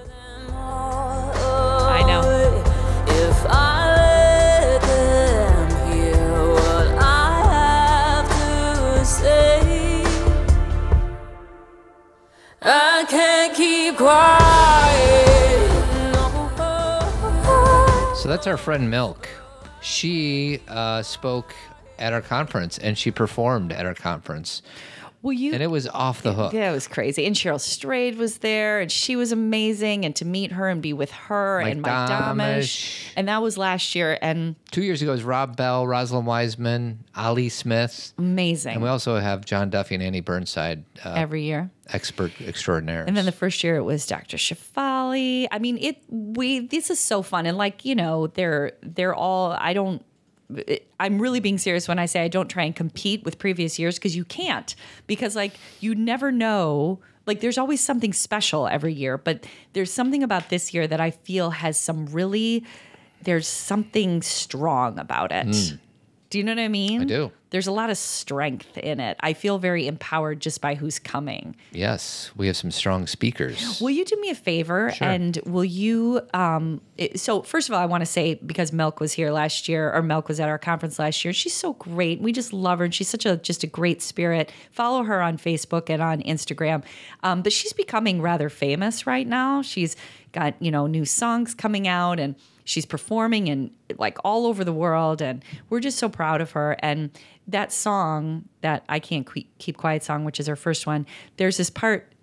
I 0.51 2.03
know. 2.05 2.21
If 3.07 3.45
I 3.47 3.95
let 3.95 4.81
them 4.81 5.91
hear 5.91 6.51
what 6.53 6.87
I 7.01 8.23
have 8.23 8.97
to 8.99 9.05
say, 9.05 10.03
I 12.61 13.05
can't 13.09 13.55
keep 13.55 13.97
quiet. 13.97 15.18
So 18.19 18.27
that's 18.27 18.47
our 18.47 18.57
friend 18.57 18.91
MILCK. 18.91 19.29
She 19.81 20.59
uh, 20.67 21.03
spoke 21.03 21.55
at 21.97 22.11
our 22.11 22.19
conference 22.19 22.77
and 22.77 22.97
she 22.97 23.11
performed 23.11 23.71
at 23.71 23.85
our 23.85 23.93
conference, 23.93 24.61
Will 25.21 25.33
you? 25.33 25.53
and 25.53 25.61
it 25.61 25.67
was 25.67 25.87
off 25.87 26.21
the 26.21 26.33
hook. 26.33 26.53
Yeah, 26.53 26.69
it 26.69 26.73
was 26.73 26.87
crazy. 26.87 27.25
And 27.25 27.35
Cheryl 27.35 27.59
Strayed 27.59 28.17
was 28.17 28.37
there, 28.37 28.79
and 28.79 28.89
she 28.91 29.15
was 29.17 29.31
amazing. 29.33 30.05
And 30.05 30.15
to 30.15 30.25
meet 30.25 30.53
her 30.53 30.69
and 30.69 30.81
be 30.81 30.93
with 30.93 31.11
her 31.11 31.59
Mike 31.61 31.71
and 31.73 31.81
Mike 31.81 32.09
Domitrz. 32.09 32.37
Domitrz. 32.37 33.11
And 33.17 33.27
that 33.27 33.41
was 33.41 33.57
last 33.57 33.95
year, 33.95 34.17
and 34.21 34.55
Two 34.71 34.81
years 34.83 35.01
ago 35.01 35.11
it 35.11 35.15
was 35.15 35.23
Rob 35.23 35.57
Bell, 35.57 35.85
Rosalind 35.85 36.25
Wiseman, 36.27 37.03
Ali 37.15 37.49
Smith, 37.49 38.13
amazing 38.17 38.73
and 38.73 38.81
we 38.83 38.87
also 38.87 39.17
have 39.17 39.43
John 39.43 39.69
Duffy 39.69 39.95
and 39.95 40.03
Annie 40.03 40.21
Burnside, 40.21 40.83
uh, 41.03 41.13
every 41.17 41.43
year. 41.43 41.69
expert 41.91 42.31
extraordinaires. 42.39 43.07
And 43.07 43.17
then 43.17 43.25
the 43.25 43.31
first 43.31 43.63
year 43.63 43.75
it 43.77 43.83
was 43.83 44.05
Dr. 44.05 44.37
Shefali. 44.37 45.47
I 45.51 45.59
mean, 45.59 45.77
it 45.79 45.97
we 46.07 46.59
this 46.59 46.89
is 46.89 46.99
so 46.99 47.21
fun 47.23 47.45
and 47.45 47.57
like, 47.57 47.83
you 47.83 47.95
know, 47.95 48.27
they're 48.27 48.73
they're 48.83 49.15
all 49.15 49.51
I 49.59 49.73
don't 49.73 50.03
I'm 50.99 51.21
really 51.21 51.39
being 51.39 51.57
serious 51.57 51.87
when 51.87 51.99
I 51.99 52.05
say 52.05 52.21
I 52.21 52.27
don't 52.27 52.49
try 52.49 52.63
and 52.63 52.75
compete 52.75 53.23
with 53.23 53.37
previous 53.37 53.77
years 53.77 53.95
because 53.95 54.15
you 54.15 54.25
can't 54.25 54.75
because 55.05 55.35
like 55.35 55.53
you 55.79 55.93
never 55.93 56.31
know 56.31 56.99
like 57.25 57.41
there's 57.41 57.59
always 57.59 57.79
something 57.79 58.11
special 58.11 58.67
every 58.67 58.93
year, 58.93 59.17
but 59.17 59.45
there's 59.73 59.93
something 59.93 60.23
about 60.23 60.49
this 60.49 60.73
year 60.73 60.87
that 60.87 60.99
I 60.99 61.11
feel 61.11 61.51
has 61.51 61.79
some 61.79 62.07
really 62.07 62.65
there's 63.21 63.47
something 63.47 64.21
strong 64.21 64.97
about 64.97 65.31
it. 65.31 65.45
Hmm. 65.45 65.75
Do 66.29 66.37
you 66.37 66.43
know 66.43 66.53
what 66.53 66.59
I 66.59 66.67
mean? 66.67 67.01
I 67.01 67.05
do. 67.05 67.31
There's 67.51 67.67
a 67.67 67.71
lot 67.71 67.89
of 67.89 67.97
strength 67.97 68.77
in 68.77 68.99
it. 68.99 69.17
I 69.21 69.33
feel 69.33 69.57
very 69.57 69.87
empowered 69.87 70.39
just 70.39 70.61
by 70.61 70.75
who's 70.75 70.99
coming. 70.99 71.55
yes, 71.71 72.29
we 72.35 72.47
have 72.47 72.55
some 72.55 72.69
strong 72.71 73.07
speakers. 73.07 73.79
Will 73.81 73.89
you 73.89 74.05
do 74.05 74.19
me 74.21 74.29
a 74.29 74.35
favor 74.35 74.91
Sure. 74.95 75.07
and 75.07 75.39
will 75.45 75.65
you? 75.65 76.21
Um, 76.33 76.81
it- 76.97 77.19
so 77.19 77.41
first 77.41 77.67
of 77.69 77.73
all, 77.73 77.81
I 77.81 77.85
want 77.85 78.01
to 78.01 78.05
say 78.05 78.35
because 78.35 78.71
MILCK 78.71 78.99
was 78.99 79.13
here 79.13 79.31
last 79.31 79.67
year, 79.67 79.91
or 79.93 80.01
MILCK 80.03 80.27
was 80.27 80.39
at 80.39 80.47
our 80.47 80.59
conference 80.59 80.99
last 80.99 81.25
year. 81.25 81.33
She's 81.33 81.53
so 81.55 81.73
great. 81.73 82.21
We 82.21 82.31
just 82.31 82.53
love 82.53 82.79
her, 82.79 82.85
and 82.85 82.93
she's 82.93 83.09
such 83.09 83.25
a 83.25 83.37
just 83.37 83.63
a 83.63 83.67
great 83.67 84.01
spirit. 84.01 84.51
Follow 84.71 85.03
her 85.03 85.21
on 85.21 85.37
Facebook 85.37 85.89
and 85.89 86.01
on 86.01 86.21
Instagram. 86.21 86.83
Um, 87.23 87.41
but 87.41 87.51
she's 87.51 87.73
becoming 87.73 88.21
rather 88.21 88.49
famous 88.49 89.07
right 89.07 89.25
now. 89.27 89.61
She's 89.63 89.95
got 90.33 90.53
you 90.61 90.69
know 90.69 90.85
new 90.85 91.05
songs 91.05 91.55
coming 91.55 91.87
out 91.87 92.19
and 92.19 92.35
she's 92.69 92.85
performing 92.85 93.49
and 93.49 93.71
like 93.97 94.17
all 94.23 94.45
over 94.45 94.63
the 94.63 94.73
world 94.73 95.21
and 95.21 95.43
we're 95.69 95.79
just 95.79 95.97
so 95.97 96.07
proud 96.07 96.39
of 96.39 96.51
her. 96.51 96.77
And 96.79 97.11
that 97.49 97.71
song 97.71 98.45
that 98.61 98.83
i 98.89 98.99
can't 98.99 99.27
keep 99.57 99.77
quiet 99.77 100.03
song 100.03 100.23
which 100.23 100.39
is 100.39 100.47
her 100.47 100.55
first 100.55 100.85
one 100.85 101.05
there's 101.37 101.57
this 101.57 101.69
part 101.69 102.13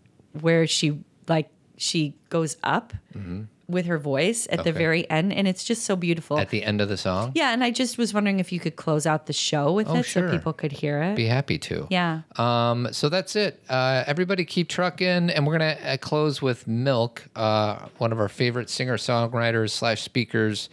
where 0.40 0.66
she 0.66 0.98
like 1.28 1.50
she 1.76 2.14
goes 2.30 2.56
up 2.62 2.92
mm-hmm. 3.14 3.42
With 3.68 3.86
her 3.86 3.98
voice 3.98 4.46
at 4.50 4.62
the 4.62 4.70
Mm-hmm. 4.70 4.78
Very 4.78 5.10
end 5.10 5.32
and 5.32 5.48
it's 5.48 5.64
just 5.64 5.82
so 5.84 5.96
beautiful 5.96 6.38
At 6.38 6.50
the 6.50 6.62
end 6.62 6.80
of 6.80 6.88
the 6.88 6.96
song, 6.96 7.32
yeah 7.34 7.52
and 7.52 7.64
i 7.64 7.70
just 7.72 7.98
was 7.98 8.14
wondering 8.14 8.38
if 8.38 8.52
you 8.52 8.60
could 8.60 8.76
close 8.76 9.06
out 9.06 9.26
the 9.26 9.32
show 9.32 9.72
with 9.72 9.88
Oh, 9.88 9.96
it 9.96 10.02
sure. 10.04 10.28
so 10.28 10.36
people 10.36 10.52
could 10.52 10.70
hear 10.70 11.02
it 11.02 11.16
be 11.16 11.26
happy 11.26 11.58
to. 11.58 11.86
yeah 11.90 12.20
Um, 12.36 12.88
so 12.92 13.08
that's 13.08 13.34
it. 13.34 13.60
Uh, 13.68 14.04
everybody 14.06 14.44
keep 14.44 14.68
trucking, 14.68 15.30
and 15.30 15.46
we're 15.46 15.54
gonna 15.58 15.76
uh, 15.84 15.96
close 15.96 16.40
with 16.40 16.66
MILCK, 16.68 17.22
uh, 17.34 17.86
one 17.98 18.12
of 18.12 18.20
our 18.20 18.28
favorite 18.28 18.70
singer 18.70 18.96
songwriters 18.96 19.70
slash 19.70 20.02
speakers. 20.02 20.68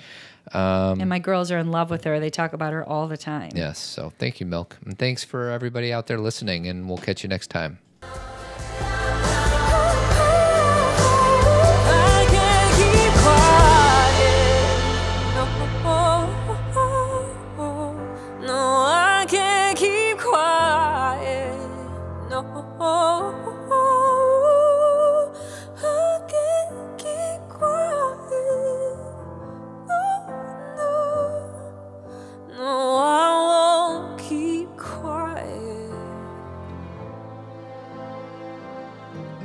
Um, 0.54 1.00
and 1.00 1.10
my 1.10 1.20
girls 1.20 1.52
are 1.52 1.58
in 1.58 1.72
love 1.72 1.90
with 1.90 2.04
her 2.04 2.20
they 2.20 2.30
talk 2.30 2.52
about 2.54 2.74
her 2.74 2.84
all 2.84 3.08
the 3.08 3.18
time 3.18 3.52
yes. 3.56 3.80
So 3.80 4.12
thank 4.20 4.40
you, 4.40 4.46
MILCK, 4.46 4.76
and 4.86 5.00
thanks 5.00 5.24
for 5.24 5.50
everybody 5.50 5.92
out 5.94 6.06
there 6.08 6.20
listening. 6.20 6.68
And 6.68 6.88
we'll 6.88 6.98
catch 7.00 7.24
you 7.24 7.30
next 7.30 7.48
time. 7.50 7.80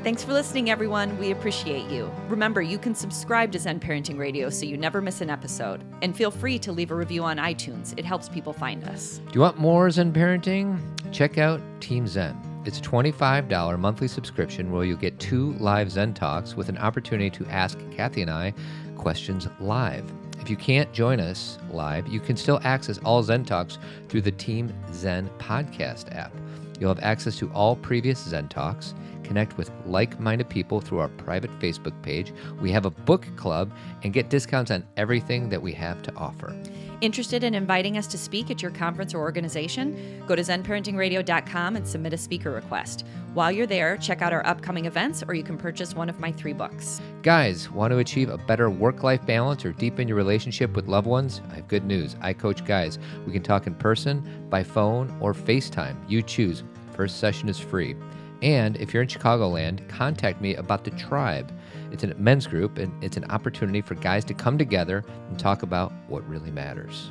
Thanks 0.08 0.24
for 0.24 0.32
listening, 0.32 0.70
everyone. 0.70 1.18
We 1.18 1.32
appreciate 1.32 1.90
you. 1.90 2.10
Remember, 2.28 2.62
you 2.62 2.78
can 2.78 2.94
subscribe 2.94 3.52
to 3.52 3.58
Zen 3.58 3.78
Parenting 3.78 4.18
Radio 4.18 4.48
so 4.48 4.64
you 4.64 4.78
never 4.78 5.02
miss 5.02 5.20
an 5.20 5.28
episode. 5.28 5.84
And 6.00 6.16
feel 6.16 6.30
free 6.30 6.58
to 6.60 6.72
leave 6.72 6.90
a 6.90 6.94
review 6.94 7.24
on 7.24 7.36
iTunes, 7.36 7.92
it 7.98 8.06
helps 8.06 8.26
people 8.26 8.54
find 8.54 8.82
us. 8.84 9.18
Do 9.18 9.32
you 9.34 9.42
want 9.42 9.58
more 9.58 9.90
Zen 9.90 10.14
parenting? 10.14 10.80
Check 11.12 11.36
out 11.36 11.60
Team 11.82 12.06
Zen. 12.06 12.40
It's 12.64 12.78
a 12.78 12.82
$25 12.82 13.78
monthly 13.78 14.08
subscription 14.08 14.72
where 14.72 14.82
you'll 14.84 14.96
get 14.96 15.18
two 15.18 15.52
live 15.58 15.90
Zen 15.90 16.14
talks 16.14 16.56
with 16.56 16.70
an 16.70 16.78
opportunity 16.78 17.28
to 17.28 17.44
ask 17.50 17.78
Cathy 17.94 18.22
and 18.22 18.30
I 18.30 18.54
questions 18.96 19.46
live. 19.60 20.10
If 20.40 20.48
you 20.48 20.56
can't 20.56 20.90
join 20.90 21.20
us 21.20 21.58
live, 21.70 22.08
you 22.08 22.20
can 22.20 22.38
still 22.38 22.60
access 22.64 22.96
all 23.04 23.22
Zen 23.22 23.44
talks 23.44 23.76
through 24.08 24.22
the 24.22 24.32
Team 24.32 24.72
Zen 24.90 25.28
podcast 25.38 26.16
app. 26.16 26.32
You'll 26.80 26.94
have 26.94 27.04
access 27.04 27.36
to 27.38 27.50
all 27.52 27.76
previous 27.76 28.18
Zen 28.20 28.48
talks, 28.48 28.94
connect 29.28 29.56
with 29.58 29.70
like 29.86 30.18
minded 30.18 30.48
people 30.48 30.80
through 30.80 30.98
our 30.98 31.08
private 31.08 31.50
Facebook 31.60 32.00
page. 32.02 32.32
We 32.60 32.72
have 32.72 32.86
a 32.86 32.90
book 32.90 33.26
club 33.36 33.70
and 34.02 34.12
get 34.12 34.30
discounts 34.30 34.70
on 34.70 34.84
everything 34.96 35.50
that 35.50 35.62
we 35.62 35.72
have 35.74 36.02
to 36.02 36.14
offer. 36.16 36.56
Interested 37.00 37.44
in 37.44 37.54
inviting 37.54 37.96
us 37.96 38.08
to 38.08 38.18
speak 38.18 38.50
at 38.50 38.60
your 38.60 38.72
conference 38.72 39.14
or 39.14 39.18
organization? 39.18 40.24
Go 40.26 40.34
to 40.34 40.42
zenparentingradio.com 40.42 41.76
and 41.76 41.86
submit 41.86 42.12
a 42.12 42.16
speaker 42.16 42.50
request. 42.50 43.04
While 43.34 43.52
you're 43.52 43.68
there, 43.68 43.96
check 43.98 44.20
out 44.20 44.32
our 44.32 44.44
upcoming 44.44 44.86
events 44.86 45.22
or 45.28 45.34
you 45.34 45.44
can 45.44 45.56
purchase 45.56 45.94
one 45.94 46.08
of 46.08 46.18
my 46.18 46.32
three 46.32 46.54
books. 46.54 47.00
Guys, 47.22 47.70
want 47.70 47.92
to 47.92 47.98
achieve 47.98 48.30
a 48.30 48.38
better 48.38 48.68
work 48.68 49.04
life 49.04 49.24
balance 49.26 49.64
or 49.64 49.72
deepen 49.72 50.08
your 50.08 50.16
relationship 50.16 50.74
with 50.74 50.88
loved 50.88 51.06
ones? 51.06 51.40
I 51.52 51.56
have 51.56 51.68
good 51.68 51.84
news. 51.84 52.16
I 52.20 52.32
coach 52.32 52.64
guys. 52.64 52.98
We 53.26 53.32
can 53.32 53.42
talk 53.42 53.68
in 53.68 53.74
person, 53.76 54.46
by 54.50 54.64
phone, 54.64 55.16
or 55.20 55.34
FaceTime. 55.34 55.96
You 56.08 56.22
choose. 56.22 56.64
First 56.94 57.18
session 57.20 57.48
is 57.48 57.60
free. 57.60 57.94
And 58.42 58.76
if 58.76 58.94
you're 58.94 59.02
in 59.02 59.08
Chicagoland, 59.08 59.88
contact 59.88 60.40
me 60.40 60.54
about 60.54 60.84
the 60.84 60.90
tribe. 60.92 61.52
It's 61.90 62.04
a 62.04 62.14
men's 62.14 62.46
group 62.46 62.78
and 62.78 62.92
it's 63.02 63.16
an 63.16 63.24
opportunity 63.30 63.80
for 63.80 63.94
guys 63.94 64.24
to 64.26 64.34
come 64.34 64.58
together 64.58 65.04
and 65.28 65.38
talk 65.38 65.62
about 65.62 65.92
what 66.06 66.28
really 66.28 66.50
matters. 66.50 67.10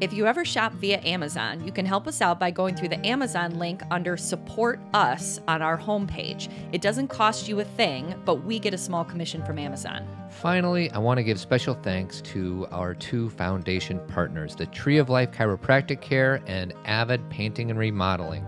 If 0.00 0.12
you 0.12 0.26
ever 0.26 0.44
shop 0.44 0.72
via 0.72 1.00
Amazon, 1.04 1.64
you 1.64 1.70
can 1.70 1.86
help 1.86 2.08
us 2.08 2.20
out 2.20 2.40
by 2.40 2.50
going 2.50 2.74
through 2.74 2.88
the 2.88 3.06
Amazon 3.06 3.60
link 3.60 3.80
under 3.92 4.16
Support 4.16 4.80
Us 4.92 5.38
on 5.46 5.62
our 5.62 5.78
homepage. 5.78 6.50
It 6.72 6.82
doesn't 6.82 7.08
cost 7.08 7.46
you 7.46 7.60
a 7.60 7.64
thing, 7.64 8.12
but 8.24 8.42
we 8.42 8.58
get 8.58 8.74
a 8.74 8.78
small 8.78 9.04
commission 9.04 9.44
from 9.44 9.56
Amazon. 9.56 10.04
Finally, 10.30 10.90
I 10.90 10.98
want 10.98 11.18
to 11.18 11.22
give 11.22 11.38
special 11.38 11.74
thanks 11.74 12.20
to 12.22 12.66
our 12.72 12.92
two 12.92 13.30
foundation 13.30 14.00
partners, 14.08 14.56
the 14.56 14.66
Tree 14.66 14.98
of 14.98 15.10
Life 15.10 15.30
Chiropractic 15.30 16.00
Care 16.00 16.42
and 16.48 16.74
Avid 16.86 17.30
Painting 17.30 17.70
and 17.70 17.78
Remodeling. 17.78 18.44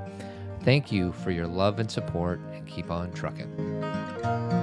Thank 0.67 0.91
you 0.91 1.13
for 1.13 1.31
your 1.31 1.47
love 1.47 1.79
and 1.79 1.89
support, 1.89 2.41
and 2.53 2.67
keep 2.67 2.91
on 2.91 3.13
trucking. 3.13 4.56